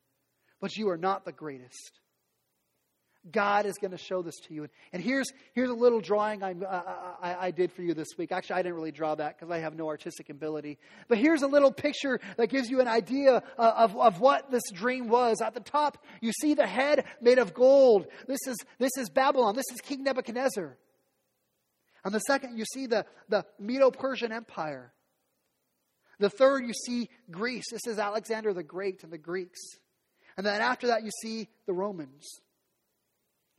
but 0.60 0.76
you 0.76 0.88
are 0.90 0.96
not 0.96 1.24
the 1.24 1.32
greatest. 1.32 1.98
God 3.28 3.66
is 3.66 3.74
going 3.78 3.90
to 3.90 3.98
show 3.98 4.22
this 4.22 4.36
to 4.46 4.54
you. 4.54 4.68
And 4.92 5.02
here's, 5.02 5.26
here's 5.52 5.68
a 5.68 5.74
little 5.74 5.98
drawing 5.98 6.44
I, 6.44 6.54
I, 7.20 7.36
I 7.46 7.50
did 7.50 7.72
for 7.72 7.82
you 7.82 7.92
this 7.92 8.10
week. 8.16 8.30
Actually, 8.30 8.60
I 8.60 8.62
didn't 8.62 8.76
really 8.76 8.92
draw 8.92 9.16
that 9.16 9.36
because 9.36 9.50
I 9.50 9.58
have 9.58 9.74
no 9.74 9.88
artistic 9.88 10.30
ability. 10.30 10.78
But 11.08 11.18
here's 11.18 11.42
a 11.42 11.48
little 11.48 11.72
picture 11.72 12.20
that 12.36 12.50
gives 12.50 12.70
you 12.70 12.80
an 12.80 12.86
idea 12.86 13.42
uh, 13.58 13.72
of, 13.78 13.96
of 13.96 14.20
what 14.20 14.52
this 14.52 14.70
dream 14.72 15.08
was. 15.08 15.40
At 15.40 15.54
the 15.54 15.60
top, 15.60 15.98
you 16.20 16.30
see 16.30 16.54
the 16.54 16.68
head 16.68 17.04
made 17.20 17.40
of 17.40 17.52
gold. 17.52 18.06
This 18.28 18.46
is, 18.46 18.56
this 18.78 18.92
is 18.96 19.10
Babylon. 19.10 19.56
This 19.56 19.66
is 19.72 19.80
King 19.80 20.04
Nebuchadnezzar. 20.04 20.76
On 22.06 22.12
the 22.12 22.20
second, 22.20 22.56
you 22.56 22.64
see 22.64 22.86
the, 22.86 23.04
the 23.28 23.44
Medo 23.58 23.90
Persian 23.90 24.30
Empire. 24.30 24.92
The 26.20 26.30
third, 26.30 26.64
you 26.64 26.72
see 26.72 27.10
Greece. 27.32 27.64
This 27.68 27.84
is 27.84 27.98
Alexander 27.98 28.54
the 28.54 28.62
Great 28.62 29.02
and 29.02 29.12
the 29.12 29.18
Greeks. 29.18 29.58
And 30.36 30.46
then 30.46 30.60
after 30.60 30.86
that, 30.86 31.02
you 31.02 31.10
see 31.20 31.48
the 31.66 31.72
Romans. 31.72 32.24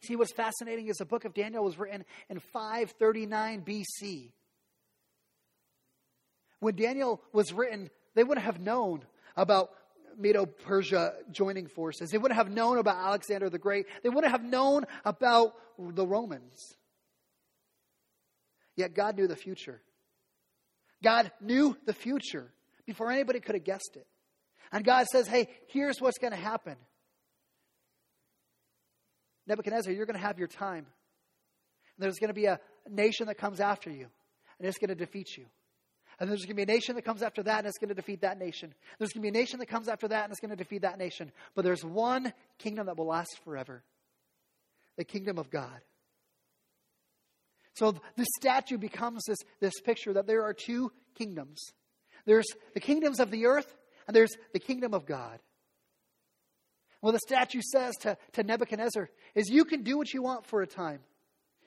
See, 0.05 0.15
what's 0.15 0.31
fascinating 0.31 0.87
is 0.87 0.95
the 0.95 1.05
book 1.05 1.25
of 1.25 1.33
Daniel 1.33 1.61
was 1.61 1.77
written 1.77 2.05
in 2.29 2.39
539 2.39 3.65
BC. 3.65 4.31
When 6.61 6.77
Daniel 6.77 7.21
was 7.33 7.51
written, 7.51 7.89
they 8.15 8.23
wouldn't 8.23 8.45
have 8.45 8.61
known 8.61 9.01
about 9.35 9.71
Medo 10.17 10.45
Persia 10.45 11.15
joining 11.31 11.67
forces. 11.67 12.11
They 12.11 12.17
wouldn't 12.17 12.37
have 12.37 12.49
known 12.49 12.77
about 12.77 12.95
Alexander 12.95 13.49
the 13.49 13.59
Great. 13.59 13.87
They 14.03 14.09
wouldn't 14.09 14.31
have 14.31 14.45
known 14.45 14.85
about 15.03 15.53
the 15.77 16.07
Romans. 16.07 16.76
Yet 18.77 18.93
God 18.93 19.17
knew 19.17 19.27
the 19.27 19.35
future. 19.35 19.81
God 21.03 21.31
knew 21.41 21.75
the 21.85 21.93
future 21.93 22.53
before 22.85 23.11
anybody 23.11 23.41
could 23.41 23.55
have 23.55 23.65
guessed 23.65 23.95
it. 23.95 24.07
And 24.71 24.85
God 24.85 25.07
says, 25.07 25.27
hey, 25.27 25.49
here's 25.67 25.99
what's 25.99 26.17
going 26.17 26.31
to 26.31 26.39
happen. 26.39 26.75
Nebuchadnezzar, 29.47 29.91
you're 29.91 30.05
going 30.05 30.19
to 30.19 30.25
have 30.25 30.39
your 30.39 30.47
time. 30.47 30.85
And 30.85 32.03
there's 32.03 32.19
going 32.19 32.29
to 32.29 32.33
be 32.33 32.45
a 32.45 32.59
nation 32.89 33.27
that 33.27 33.35
comes 33.35 33.59
after 33.59 33.89
you, 33.89 34.07
and 34.59 34.67
it's 34.67 34.77
going 34.77 34.89
to 34.89 34.95
defeat 34.95 35.35
you. 35.37 35.45
And 36.19 36.29
there's 36.29 36.41
going 36.41 36.55
to 36.57 36.65
be 36.65 36.71
a 36.71 36.73
nation 36.73 36.95
that 36.95 37.03
comes 37.03 37.21
after 37.21 37.43
that 37.43 37.59
and 37.59 37.67
it's 37.67 37.77
going 37.77 37.89
to 37.89 37.95
defeat 37.95 38.21
that 38.21 38.39
nation. 38.39 38.73
There's 38.97 39.11
going 39.13 39.21
to 39.21 39.31
be 39.31 39.37
a 39.37 39.39
nation 39.39 39.59
that 39.59 39.67
comes 39.67 39.87
after 39.87 40.07
that 40.07 40.23
and 40.23 40.31
it's 40.31 40.39
going 40.39 40.49
to 40.49 40.55
defeat 40.55 40.81
that 40.81 40.97
nation. 40.97 41.31
But 41.53 41.63
there's 41.63 41.85
one 41.85 42.33
kingdom 42.57 42.87
that 42.87 42.97
will 42.97 43.05
last 43.05 43.39
forever 43.45 43.83
the 44.97 45.03
kingdom 45.03 45.37
of 45.37 45.51
God. 45.51 45.79
So 47.77 47.91
the 47.91 48.25
statue 48.37 48.77
becomes 48.77 49.23
this, 49.25 49.37
this 49.59 49.79
picture 49.81 50.13
that 50.13 50.27
there 50.27 50.43
are 50.43 50.53
two 50.53 50.91
kingdoms 51.15 51.59
there's 52.27 52.45
the 52.73 52.81
kingdoms 52.81 53.19
of 53.19 53.31
the 53.31 53.47
earth, 53.47 53.73
and 54.05 54.15
there's 54.15 54.35
the 54.53 54.59
kingdom 54.59 54.93
of 54.93 55.05
God. 55.05 55.39
What 56.99 57.13
the 57.13 57.19
statue 57.19 57.61
says 57.61 57.95
to, 58.01 58.17
to 58.33 58.43
Nebuchadnezzar 58.43 59.09
is 59.33 59.49
you 59.49 59.63
can 59.63 59.83
do 59.83 59.97
what 59.97 60.13
you 60.13 60.21
want 60.21 60.45
for 60.45 60.61
a 60.61 60.67
time. 60.67 60.99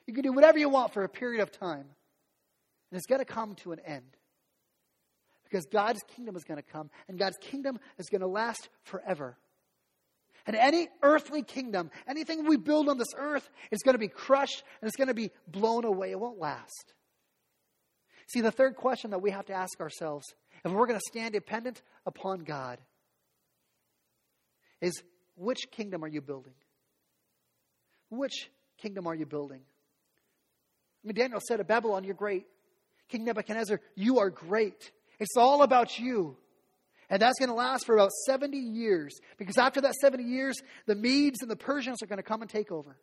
You 0.05 0.13
can 0.13 0.23
do 0.23 0.31
whatever 0.31 0.59
you 0.59 0.69
want 0.69 0.93
for 0.93 1.03
a 1.03 1.09
period 1.09 1.41
of 1.41 1.51
time. 1.51 1.85
And 2.91 2.97
it's 2.97 3.07
going 3.07 3.19
to 3.19 3.25
come 3.25 3.55
to 3.55 3.71
an 3.71 3.79
end. 3.79 4.17
Because 5.45 5.65
God's 5.65 6.03
kingdom 6.15 6.35
is 6.35 6.43
going 6.43 6.61
to 6.61 6.71
come, 6.71 6.91
and 7.07 7.17
God's 7.17 7.37
kingdom 7.41 7.79
is 7.97 8.07
going 8.09 8.21
to 8.21 8.27
last 8.27 8.69
forever. 8.83 9.37
And 10.47 10.55
any 10.55 10.89
earthly 11.03 11.43
kingdom, 11.43 11.91
anything 12.07 12.47
we 12.47 12.57
build 12.57 12.89
on 12.89 12.97
this 12.97 13.13
earth, 13.15 13.49
is 13.71 13.81
going 13.83 13.93
to 13.93 13.99
be 13.99 14.07
crushed 14.07 14.63
and 14.81 14.87
it's 14.87 14.97
going 14.97 15.07
to 15.07 15.13
be 15.13 15.31
blown 15.47 15.85
away. 15.85 16.11
It 16.11 16.19
won't 16.19 16.39
last. 16.39 16.93
See, 18.27 18.41
the 18.41 18.51
third 18.51 18.75
question 18.75 19.11
that 19.11 19.21
we 19.21 19.31
have 19.31 19.45
to 19.47 19.53
ask 19.53 19.79
ourselves 19.79 20.25
if 20.63 20.71
we're 20.71 20.87
going 20.87 20.99
to 20.99 21.05
stand 21.05 21.33
dependent 21.33 21.81
upon 22.05 22.39
God 22.39 22.79
is 24.79 25.03
which 25.35 25.69
kingdom 25.71 26.03
are 26.03 26.07
you 26.07 26.21
building? 26.21 26.53
Which 28.09 28.49
kingdom 28.77 29.07
are 29.07 29.15
you 29.15 29.25
building? 29.25 29.61
I 31.03 31.07
mean, 31.07 31.15
Daniel 31.15 31.39
said, 31.45 31.59
At 31.59 31.67
Babylon, 31.67 32.03
you're 32.03 32.13
great. 32.13 32.45
King 33.09 33.25
Nebuchadnezzar, 33.25 33.79
you 33.95 34.19
are 34.19 34.29
great. 34.29 34.91
It's 35.19 35.35
all 35.37 35.63
about 35.63 35.99
you. 35.99 36.37
And 37.11 37.21
that's 37.21 37.37
going 37.37 37.49
to 37.49 37.55
last 37.55 37.85
for 37.85 37.93
about 37.93 38.11
70 38.25 38.57
years. 38.57 39.19
Because 39.37 39.57
after 39.57 39.81
that 39.81 39.95
70 39.95 40.23
years, 40.23 40.55
the 40.87 40.95
Medes 40.95 41.41
and 41.41 41.51
the 41.51 41.57
Persians 41.57 42.01
are 42.01 42.07
going 42.07 42.17
to 42.17 42.23
come 42.23 42.41
and 42.41 42.49
take 42.49 42.71
over. 42.71 42.97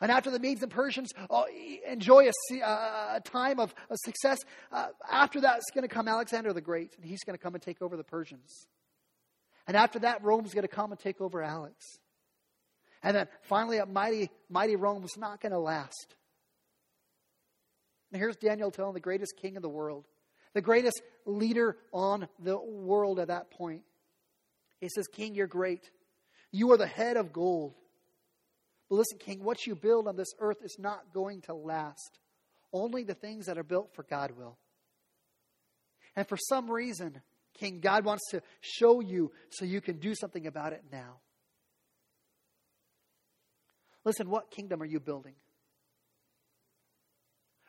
And 0.00 0.10
after 0.10 0.32
the 0.32 0.40
Medes 0.40 0.64
and 0.64 0.72
Persians 0.72 1.10
oh, 1.30 1.46
enjoy 1.88 2.26
a, 2.26 2.56
a, 2.56 3.20
time 3.24 3.60
of, 3.60 3.72
success, 3.94 4.38
uh, 4.72 4.88
after 5.08 5.40
that 5.42 5.58
is 5.58 5.64
going 5.72 5.88
to 5.88 5.94
come 5.94 6.08
Alexander 6.08 6.52
the 6.52 6.60
Great, 6.60 6.96
and 6.96 7.08
he's 7.08 7.22
going 7.22 7.38
to 7.38 7.42
come 7.42 7.54
and 7.54 7.62
take 7.62 7.80
over 7.80 7.96
the 7.96 8.02
Persians. 8.02 8.66
And 9.68 9.76
after 9.76 10.00
that, 10.00 10.24
Rome's 10.24 10.52
going 10.52 10.66
to 10.66 10.68
come 10.68 10.90
and 10.90 10.98
take 10.98 11.20
over 11.20 11.40
Alex. 11.40 11.76
And 13.04 13.16
then 13.16 13.28
finally, 13.42 13.78
a 13.78 13.86
mighty, 13.86 14.30
mighty 14.50 14.74
Rome 14.74 15.02
was 15.02 15.16
not 15.16 15.40
going 15.40 15.52
to 15.52 15.60
last. 15.60 16.16
And 18.10 18.20
here's 18.20 18.36
Daniel 18.36 18.72
telling 18.72 18.94
the 18.94 19.00
greatest 19.00 19.36
king 19.40 19.54
in 19.54 19.62
the 19.62 19.68
world, 19.68 20.06
the 20.54 20.60
greatest 20.60 21.02
leader 21.24 21.76
on 21.92 22.28
the 22.38 22.58
world 22.58 23.18
at 23.18 23.28
that 23.28 23.50
point. 23.50 23.82
He 24.80 24.88
says, 24.88 25.06
King, 25.06 25.34
you're 25.34 25.46
great. 25.46 25.90
You 26.50 26.72
are 26.72 26.76
the 26.76 26.86
head 26.86 27.16
of 27.16 27.32
gold. 27.32 27.74
But 28.90 28.96
listen, 28.96 29.18
King, 29.18 29.42
what 29.42 29.66
you 29.66 29.74
build 29.74 30.08
on 30.08 30.16
this 30.16 30.32
earth 30.38 30.58
is 30.62 30.76
not 30.78 31.12
going 31.14 31.42
to 31.42 31.54
last. 31.54 32.18
Only 32.72 33.04
the 33.04 33.14
things 33.14 33.46
that 33.46 33.58
are 33.58 33.64
built 33.64 33.94
for 33.94 34.02
God 34.02 34.32
will. 34.32 34.58
And 36.16 36.28
for 36.28 36.36
some 36.36 36.70
reason, 36.70 37.22
King, 37.54 37.80
God 37.80 38.04
wants 38.04 38.28
to 38.30 38.42
show 38.60 39.00
you 39.00 39.32
so 39.50 39.64
you 39.64 39.80
can 39.80 39.98
do 39.98 40.14
something 40.14 40.46
about 40.46 40.72
it 40.72 40.82
now. 40.90 41.20
Listen, 44.04 44.28
what 44.28 44.50
kingdom 44.50 44.82
are 44.82 44.86
you 44.86 45.00
building? 45.00 45.34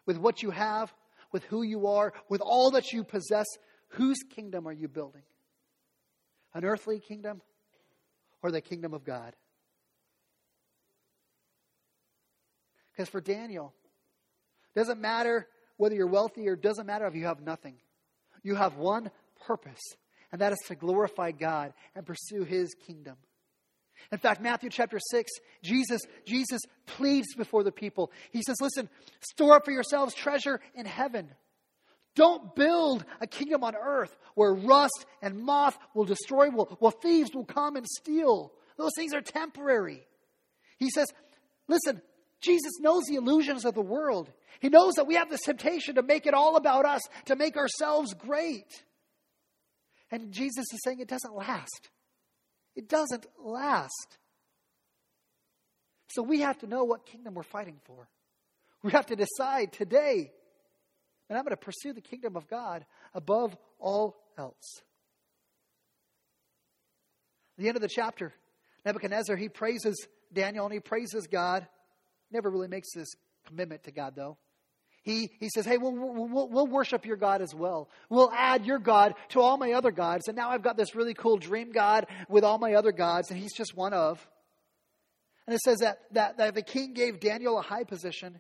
with 0.06 0.18
what 0.18 0.44
you 0.44 0.52
have, 0.52 0.94
with 1.34 1.44
who 1.46 1.64
you 1.64 1.88
are, 1.88 2.14
with 2.30 2.40
all 2.40 2.72
that 2.72 2.94
you 2.94 3.04
possess, 3.04 3.48
whose 3.90 4.20
kingdom 4.34 4.66
are 4.68 4.74
you 4.74 4.88
building? 4.88 5.24
An 6.54 6.64
earthly 6.64 7.00
kingdom 7.00 7.42
or 8.42 8.52
the 8.52 8.62
kingdom 8.62 8.94
of 8.94 9.04
God? 9.04 9.36
Because 12.92 13.10
for 13.10 13.20
Daniel, 13.20 13.74
doesn't 14.76 15.02
matter 15.02 15.48
whether 15.78 15.96
you're 15.96 16.08
wealthy 16.08 16.48
or 16.48 16.56
doesn't 16.56 16.86
matter 16.86 17.06
if 17.08 17.16
you 17.16 17.26
have 17.26 17.42
nothing. 17.42 17.76
You 18.44 18.56
have 18.56 18.78
one 18.78 19.10
purpose, 19.48 19.82
and 20.32 20.42
that 20.42 20.52
is 20.52 20.60
to 20.68 20.76
glorify 20.76 21.32
God 21.32 21.74
and 21.96 22.06
pursue 22.06 22.44
his 22.44 22.76
kingdom. 22.76 23.18
In 24.12 24.18
fact, 24.18 24.42
Matthew 24.42 24.70
chapter 24.70 25.00
6, 25.12 25.32
Jesus, 25.62 26.02
Jesus 26.26 26.62
pleads 26.86 27.34
before 27.36 27.64
the 27.64 27.72
people. 27.72 28.12
He 28.32 28.42
says, 28.46 28.58
Listen, 28.62 28.90
store 29.22 29.56
up 29.56 29.66
for 29.66 29.72
yourselves 29.72 30.14
treasure 30.14 30.60
in 30.76 30.86
heaven. 30.86 31.30
Don't 32.16 32.56
build 32.56 33.06
a 33.22 33.28
kingdom 33.28 33.64
on 33.64 33.76
earth 33.76 34.16
where 34.36 34.54
rust 34.54 35.06
and 35.22 35.40
moth 35.40 35.78
will 35.96 36.06
destroy, 36.06 36.50
well, 36.50 36.92
thieves 36.92 37.32
will 37.34 37.46
come 37.46 37.76
and 37.76 37.88
steal. 37.88 38.54
Those 38.78 38.92
things 38.96 39.14
are 39.14 39.22
temporary. 39.22 40.06
He 40.78 40.90
says, 40.90 41.08
Listen, 41.68 42.02
Jesus 42.42 42.74
knows 42.82 43.04
the 43.08 43.16
illusions 43.16 43.66
of 43.66 43.74
the 43.74 43.82
world. 43.82 44.30
He 44.60 44.70
knows 44.70 44.94
that 44.96 45.08
we 45.08 45.16
have 45.16 45.30
this 45.30 45.42
temptation 45.42 45.96
to 45.96 46.04
make 46.04 46.26
it 46.26 46.34
all 46.34 46.56
about 46.56 46.86
us, 46.86 47.02
to 47.26 47.36
make 47.36 47.58
ourselves 47.58 48.14
great. 48.14 48.84
And 50.12 50.32
Jesus 50.32 50.66
is 50.72 50.82
saying 50.84 51.00
it 51.00 51.08
doesn't 51.08 51.36
last. 51.36 51.90
It 52.76 52.90
doesn't 52.90 53.26
last. 53.44 54.18
So 56.10 56.22
we 56.22 56.42
have 56.42 56.60
to 56.60 56.68
know 56.68 56.84
what 56.84 57.06
kingdom 57.06 57.34
we're 57.34 57.44
fighting 57.44 57.80
for. 57.86 58.08
We 58.84 58.92
have 58.92 59.06
to 59.08 59.16
decide 59.16 59.72
today, 59.72 60.32
and 61.30 61.38
I'm 61.38 61.44
going 61.44 61.56
to 61.56 61.58
pursue 61.58 61.94
the 61.94 62.02
kingdom 62.02 62.36
of 62.36 62.48
God 62.48 62.86
above 63.14 63.56
all 63.80 64.16
else. 64.38 64.82
At 67.58 67.62
the 67.62 67.68
end 67.68 67.78
of 67.78 67.82
the 67.82 67.88
chapter, 67.88 68.34
Nebuchadnezzar, 68.86 69.36
he 69.36 69.48
praises 69.48 69.96
Daniel 70.34 70.66
and 70.66 70.74
he 70.74 70.80
praises 70.80 71.28
God. 71.28 71.68
Never 72.32 72.50
really 72.50 72.68
makes 72.68 72.94
this 72.94 73.14
commitment 73.46 73.84
to 73.84 73.92
God, 73.92 74.16
though. 74.16 74.38
He, 75.04 75.32
he 75.40 75.50
says, 75.50 75.66
Hey, 75.66 75.78
we'll, 75.78 75.94
we'll, 75.94 76.48
we'll 76.50 76.68
worship 76.68 77.06
your 77.06 77.18
God 77.18 77.42
as 77.42 77.54
well. 77.54 77.90
We'll 78.10 78.32
add 78.32 78.66
your 78.66 78.80
God 78.80 79.16
to 79.30 79.42
all 79.42 79.58
my 79.58 79.74
other 79.74 79.92
gods. 79.92 80.28
And 80.28 80.38
now 80.38 80.50
I've 80.50 80.64
got 80.64 80.78
this 80.78 80.96
really 80.96 81.14
cool 81.14 81.38
dream 81.38 81.72
God 81.72 82.08
with 82.30 82.44
all 82.44 82.58
my 82.58 82.74
other 82.74 82.94
gods, 82.94 83.30
and 83.30 83.38
he's 83.38 83.54
just 83.54 83.76
one 83.76 83.94
of. 83.94 84.26
And 85.46 85.54
it 85.54 85.60
says 85.62 85.80
that, 85.80 85.98
that, 86.12 86.38
that 86.38 86.56
the 86.56 86.62
king 86.62 86.94
gave 86.94 87.20
Daniel 87.20 87.60
a 87.60 87.62
high 87.62 87.84
position. 87.84 88.40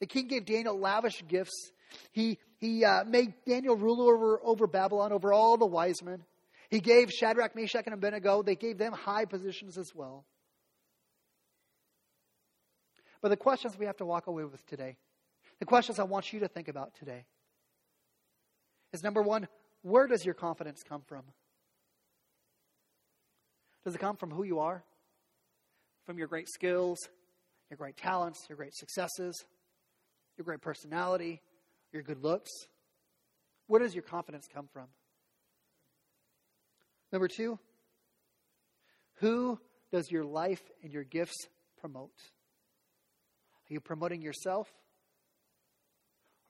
The 0.00 0.06
king 0.06 0.26
gave 0.26 0.44
Daniel 0.44 0.76
lavish 0.76 1.22
gifts. 1.28 1.70
He, 2.10 2.38
he 2.58 2.84
uh, 2.84 3.04
made 3.04 3.34
Daniel 3.46 3.76
ruler 3.76 4.16
over, 4.16 4.40
over 4.42 4.66
Babylon, 4.66 5.12
over 5.12 5.32
all 5.32 5.56
the 5.56 5.66
wise 5.66 6.02
men. 6.02 6.24
He 6.68 6.80
gave 6.80 7.10
Shadrach, 7.10 7.54
Meshach, 7.54 7.84
and 7.86 7.94
Abednego, 7.94 8.42
they 8.42 8.56
gave 8.56 8.78
them 8.78 8.92
high 8.92 9.26
positions 9.26 9.78
as 9.78 9.92
well. 9.94 10.24
But 13.20 13.28
the 13.28 13.36
questions 13.36 13.78
we 13.78 13.86
have 13.86 13.98
to 13.98 14.06
walk 14.06 14.26
away 14.26 14.44
with 14.44 14.66
today 14.66 14.96
the 15.62 15.66
questions 15.66 16.00
I 16.00 16.02
want 16.02 16.32
you 16.32 16.40
to 16.40 16.48
think 16.48 16.66
about 16.66 16.92
today 16.98 17.24
is 18.92 19.04
number 19.04 19.22
one, 19.22 19.46
where 19.82 20.08
does 20.08 20.24
your 20.24 20.34
confidence 20.34 20.82
come 20.82 21.02
from? 21.06 21.22
Does 23.84 23.94
it 23.94 23.98
come 23.98 24.16
from 24.16 24.32
who 24.32 24.42
you 24.42 24.58
are? 24.58 24.82
From 26.04 26.18
your 26.18 26.26
great 26.26 26.48
skills, 26.48 26.98
your 27.70 27.76
great 27.76 27.96
talents, 27.96 28.44
your 28.48 28.56
great 28.56 28.74
successes, 28.74 29.44
your 30.36 30.44
great 30.44 30.60
personality, 30.62 31.40
your 31.92 32.02
good 32.02 32.24
looks? 32.24 32.50
Where 33.68 33.78
does 33.78 33.94
your 33.94 34.02
confidence 34.02 34.48
come 34.52 34.66
from? 34.72 34.88
Number 37.12 37.28
two, 37.28 37.60
who 39.20 39.60
does 39.92 40.10
your 40.10 40.24
life 40.24 40.62
and 40.82 40.92
your 40.92 41.04
gifts 41.04 41.46
promote? 41.80 42.18
Are 43.70 43.72
you 43.72 43.78
promoting 43.78 44.22
yourself 44.22 44.66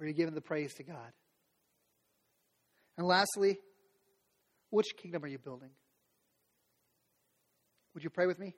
are 0.02 0.08
you 0.08 0.14
giving 0.14 0.34
the 0.34 0.40
praise 0.40 0.74
to 0.74 0.82
God? 0.82 1.12
And 2.98 3.06
lastly, 3.06 3.58
which 4.70 4.96
kingdom 4.96 5.24
are 5.24 5.28
you 5.28 5.38
building? 5.38 5.70
Would 7.94 8.04
you 8.04 8.10
pray 8.10 8.26
with 8.26 8.38
me? 8.38 8.54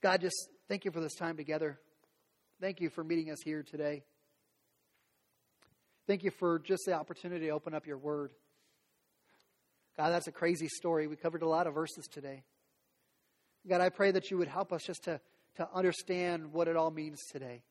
God, 0.00 0.20
just 0.20 0.48
thank 0.68 0.84
you 0.84 0.90
for 0.90 1.00
this 1.00 1.14
time 1.14 1.36
together. 1.36 1.78
Thank 2.60 2.80
you 2.80 2.90
for 2.90 3.04
meeting 3.04 3.30
us 3.30 3.38
here 3.44 3.62
today. 3.62 4.04
Thank 6.06 6.24
you 6.24 6.30
for 6.30 6.58
just 6.58 6.82
the 6.86 6.94
opportunity 6.94 7.46
to 7.46 7.52
open 7.52 7.74
up 7.74 7.86
your 7.86 7.98
word. 7.98 8.32
God, 9.96 10.10
that's 10.10 10.26
a 10.26 10.32
crazy 10.32 10.68
story. 10.68 11.06
We 11.06 11.16
covered 11.16 11.42
a 11.42 11.48
lot 11.48 11.66
of 11.66 11.74
verses 11.74 12.06
today. 12.10 12.42
God, 13.68 13.80
I 13.80 13.90
pray 13.90 14.10
that 14.10 14.30
you 14.30 14.38
would 14.38 14.48
help 14.48 14.72
us 14.72 14.82
just 14.84 15.04
to, 15.04 15.20
to 15.56 15.68
understand 15.72 16.52
what 16.52 16.66
it 16.66 16.76
all 16.76 16.90
means 16.90 17.20
today. 17.30 17.62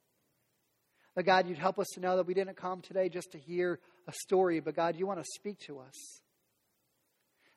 But 1.15 1.25
God, 1.25 1.47
you'd 1.47 1.57
help 1.57 1.77
us 1.77 1.87
to 1.93 1.99
know 1.99 2.15
that 2.17 2.25
we 2.25 2.33
didn't 2.33 2.55
come 2.55 2.81
today 2.81 3.09
just 3.09 3.31
to 3.33 3.37
hear 3.37 3.79
a 4.07 4.13
story, 4.13 4.59
but 4.59 4.75
God, 4.75 4.95
you 4.95 5.05
want 5.05 5.19
to 5.19 5.29
speak 5.35 5.59
to 5.67 5.79
us. 5.79 6.21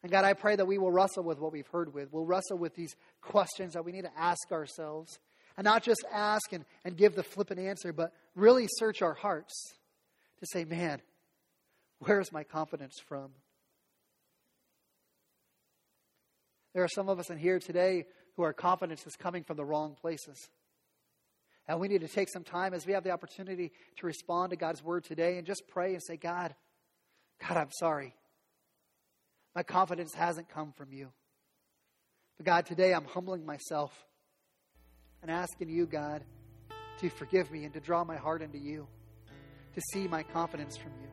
And 0.02 0.10
God, 0.10 0.24
I 0.24 0.34
pray 0.34 0.56
that 0.56 0.66
we 0.66 0.76
will 0.76 0.90
wrestle 0.90 1.24
with 1.24 1.38
what 1.38 1.52
we've 1.52 1.66
heard 1.68 1.94
with. 1.94 2.12
We'll 2.12 2.26
wrestle 2.26 2.58
with 2.58 2.74
these 2.74 2.94
questions 3.22 3.72
that 3.72 3.84
we 3.84 3.92
need 3.92 4.02
to 4.02 4.18
ask 4.18 4.52
ourselves. 4.52 5.18
And 5.56 5.64
not 5.64 5.82
just 5.82 6.04
ask 6.12 6.52
and, 6.52 6.64
and 6.84 6.96
give 6.96 7.14
the 7.14 7.22
flippant 7.22 7.60
answer, 7.60 7.92
but 7.92 8.12
really 8.34 8.66
search 8.78 9.02
our 9.02 9.14
hearts 9.14 9.54
to 10.40 10.46
say, 10.52 10.64
man, 10.64 11.00
Where 12.00 12.20
is 12.20 12.32
my 12.32 12.44
confidence 12.44 12.96
from? 13.06 13.30
There 16.74 16.82
are 16.82 16.88
some 16.88 17.08
of 17.08 17.18
us 17.18 17.30
in 17.30 17.38
here 17.38 17.58
today 17.58 18.04
who 18.36 18.42
our 18.42 18.52
confidence 18.52 19.06
is 19.06 19.14
coming 19.16 19.44
from 19.44 19.56
the 19.56 19.64
wrong 19.64 19.96
places. 19.98 20.50
And 21.66 21.80
we 21.80 21.88
need 21.88 22.02
to 22.02 22.08
take 22.08 22.28
some 22.28 22.44
time 22.44 22.74
as 22.74 22.86
we 22.86 22.92
have 22.92 23.04
the 23.04 23.10
opportunity 23.10 23.72
to 23.96 24.06
respond 24.06 24.50
to 24.50 24.56
God's 24.56 24.82
word 24.82 25.04
today 25.04 25.38
and 25.38 25.46
just 25.46 25.62
pray 25.68 25.94
and 25.94 26.02
say, 26.02 26.16
God, 26.16 26.54
God, 27.40 27.56
I'm 27.56 27.70
sorry. 27.72 28.14
My 29.54 29.62
confidence 29.62 30.12
hasn't 30.14 30.48
come 30.48 30.72
from 30.72 30.92
you. 30.92 31.10
But 32.36 32.46
God, 32.46 32.66
today 32.66 32.92
I'm 32.92 33.04
humbling 33.04 33.46
myself 33.46 33.92
and 35.22 35.30
asking 35.30 35.70
you, 35.70 35.86
God, 35.86 36.22
to 36.98 37.08
forgive 37.08 37.50
me 37.50 37.64
and 37.64 37.72
to 37.72 37.80
draw 37.80 38.04
my 38.04 38.16
heart 38.16 38.42
into 38.42 38.58
you, 38.58 38.86
to 39.74 39.80
see 39.92 40.06
my 40.06 40.22
confidence 40.22 40.76
from 40.76 40.92
you. 41.00 41.08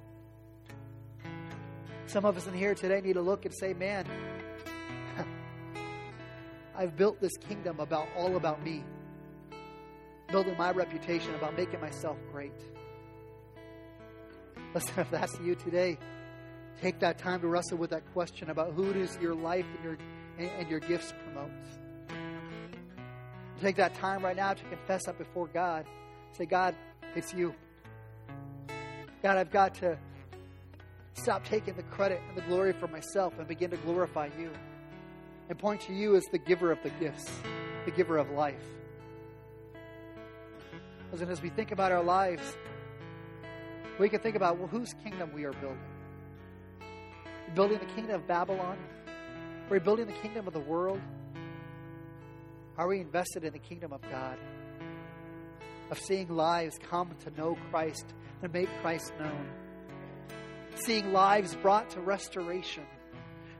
Some 2.07 2.25
of 2.25 2.35
us 2.35 2.45
in 2.45 2.53
here 2.53 2.75
today 2.75 2.99
need 2.99 3.13
to 3.13 3.21
look 3.21 3.45
and 3.45 3.53
say, 3.53 3.73
man, 3.73 4.05
I've 6.75 6.97
built 6.97 7.21
this 7.21 7.37
kingdom 7.47 7.79
about 7.79 8.07
all 8.17 8.35
about 8.35 8.61
me 8.65 8.83
building 10.31 10.57
my 10.57 10.71
reputation, 10.71 11.35
about 11.35 11.57
making 11.57 11.81
myself 11.81 12.17
great. 12.31 12.53
Listen, 14.73 14.93
if 14.97 15.11
that's 15.11 15.39
you 15.39 15.55
today, 15.55 15.97
take 16.81 16.99
that 16.99 17.17
time 17.17 17.41
to 17.41 17.47
wrestle 17.47 17.77
with 17.77 17.89
that 17.91 18.03
question 18.13 18.49
about 18.49 18.73
who 18.73 18.93
does 18.93 19.17
your 19.21 19.35
life 19.35 19.65
and 19.75 19.83
your 19.83 19.97
and, 20.37 20.69
your 20.69 20.79
gifts 20.79 21.13
promote. 21.23 21.51
Take 23.61 23.75
that 23.75 23.93
time 23.95 24.23
right 24.23 24.35
now 24.35 24.53
to 24.53 24.63
confess 24.65 25.05
that 25.05 25.17
before 25.17 25.47
God. 25.47 25.85
Say, 26.31 26.45
God, 26.45 26.75
it's 27.15 27.33
you. 27.33 27.53
God, 29.21 29.37
I've 29.37 29.51
got 29.51 29.75
to 29.75 29.97
stop 31.13 31.45
taking 31.45 31.75
the 31.75 31.83
credit 31.83 32.21
and 32.27 32.35
the 32.35 32.41
glory 32.43 32.73
for 32.73 32.87
myself 32.87 33.33
and 33.37 33.47
begin 33.47 33.69
to 33.69 33.77
glorify 33.77 34.29
you 34.39 34.51
and 35.49 35.59
point 35.59 35.81
to 35.81 35.93
you 35.93 36.15
as 36.15 36.23
the 36.31 36.39
giver 36.39 36.71
of 36.71 36.81
the 36.81 36.89
gifts, 36.91 37.29
the 37.85 37.91
giver 37.91 38.17
of 38.17 38.31
life. 38.31 38.63
And 41.19 41.29
as 41.29 41.41
we 41.41 41.49
think 41.49 41.71
about 41.71 41.91
our 41.91 42.03
lives, 42.03 42.41
we 43.99 44.09
can 44.09 44.21
think 44.21 44.35
about 44.35 44.57
well, 44.57 44.67
whose 44.67 44.93
kingdom 45.03 45.31
we 45.33 45.43
are 45.43 45.53
building. 45.53 45.77
Building 47.53 47.79
the 47.79 47.93
kingdom 47.93 48.15
of 48.15 48.27
Babylon? 48.27 48.77
Are 49.69 49.73
we 49.73 49.79
building 49.79 50.07
the 50.07 50.13
kingdom 50.13 50.47
of 50.47 50.53
the 50.53 50.59
world? 50.59 51.01
Are 52.77 52.87
we 52.87 53.01
invested 53.01 53.43
in 53.43 53.51
the 53.51 53.59
kingdom 53.59 53.91
of 53.91 54.01
God? 54.09 54.37
Of 55.91 55.99
seeing 55.99 56.29
lives 56.29 56.79
come 56.89 57.13
to 57.25 57.31
know 57.39 57.57
Christ 57.69 58.05
and 58.41 58.51
make 58.53 58.69
Christ 58.81 59.11
known. 59.19 59.49
Seeing 60.75 61.11
lives 61.11 61.55
brought 61.55 61.89
to 61.91 62.01
restoration 62.01 62.83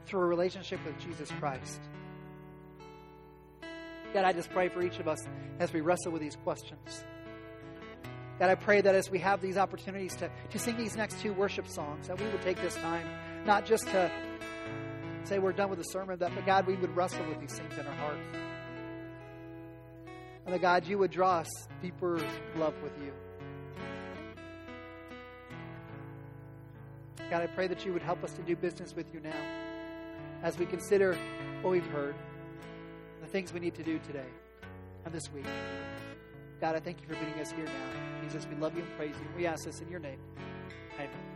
through 0.06 0.22
a 0.22 0.26
relationship 0.26 0.80
with 0.86 0.98
Jesus 0.98 1.30
Christ. 1.40 1.82
God, 4.14 4.26
I 4.26 4.34
just 4.34 4.50
pray 4.50 4.70
for 4.70 4.82
each 4.82 5.00
of 5.00 5.08
us 5.08 5.20
as 5.60 5.72
we 5.72 5.82
wrestle 5.82 6.12
with 6.12 6.22
these 6.22 6.38
questions. 6.38 7.04
God, 8.40 8.50
I 8.50 8.56
pray 8.56 8.82
that 8.82 8.96
as 8.96 9.10
we 9.12 9.20
have 9.20 9.42
these 9.42 9.58
opportunities 9.58 10.16
to, 10.16 10.30
to 10.50 10.60
sing 10.60 10.78
these 10.78 10.96
next 10.96 11.20
two 11.20 11.34
worship 11.34 11.68
songs, 11.68 12.08
that 12.08 12.20
we 12.20 12.28
would 12.28 12.42
take 12.42 12.60
this 12.62 12.76
time 12.76 13.08
not 13.46 13.66
just 13.66 13.86
to 13.88 14.12
say 15.24 15.40
we're 15.40 15.52
done 15.52 15.70
with 15.70 15.80
the 15.80 15.86
sermon, 15.86 16.18
but 16.18 16.46
God, 16.46 16.66
we 16.66 16.76
would 16.76 16.96
wrestle 16.96 17.26
with 17.28 17.40
these 17.40 17.54
things 17.54 17.78
in 17.78 17.86
our 17.86 17.94
hearts. 17.94 18.20
And 20.46 20.56
that, 20.56 20.62
God, 20.62 20.88
you 20.88 20.98
would 20.98 21.12
draw 21.12 21.40
us 21.40 21.50
deeper 21.82 22.20
love 22.56 22.74
with 22.82 22.94
you. 23.00 23.12
God, 27.30 27.44
I 27.44 27.48
pray 27.48 27.68
that 27.68 27.86
you 27.86 27.94
would 27.94 28.02
help 28.02 28.24
us 28.24 28.34
to 28.34 28.42
do 28.42 28.56
business 28.56 28.96
with 28.96 29.14
you 29.14 29.20
now 29.22 29.32
as 30.44 30.58
we 30.58 30.66
consider 30.66 31.18
what 31.62 31.72
we've 31.72 31.86
heard, 31.88 32.16
the 33.22 33.28
things 33.28 33.54
we 33.54 33.60
need 33.60 33.76
to 33.76 33.84
do 33.84 34.00
today 34.00 34.28
and 35.06 35.14
this 35.14 35.32
week. 35.32 35.46
God, 36.62 36.76
I 36.76 36.80
thank 36.80 37.02
you 37.02 37.08
for 37.08 37.14
meeting 37.14 37.42
us 37.42 37.52
here 37.52 37.66
now. 37.66 38.22
Jesus, 38.24 38.46
we 38.48 38.56
love 38.56 38.76
you 38.76 38.84
and 38.84 38.96
praise 38.96 39.16
you. 39.16 39.28
We 39.36 39.48
ask 39.48 39.66
this 39.66 39.82
in 39.82 39.90
your 39.90 40.00
name. 40.00 40.20
Amen. 41.00 41.31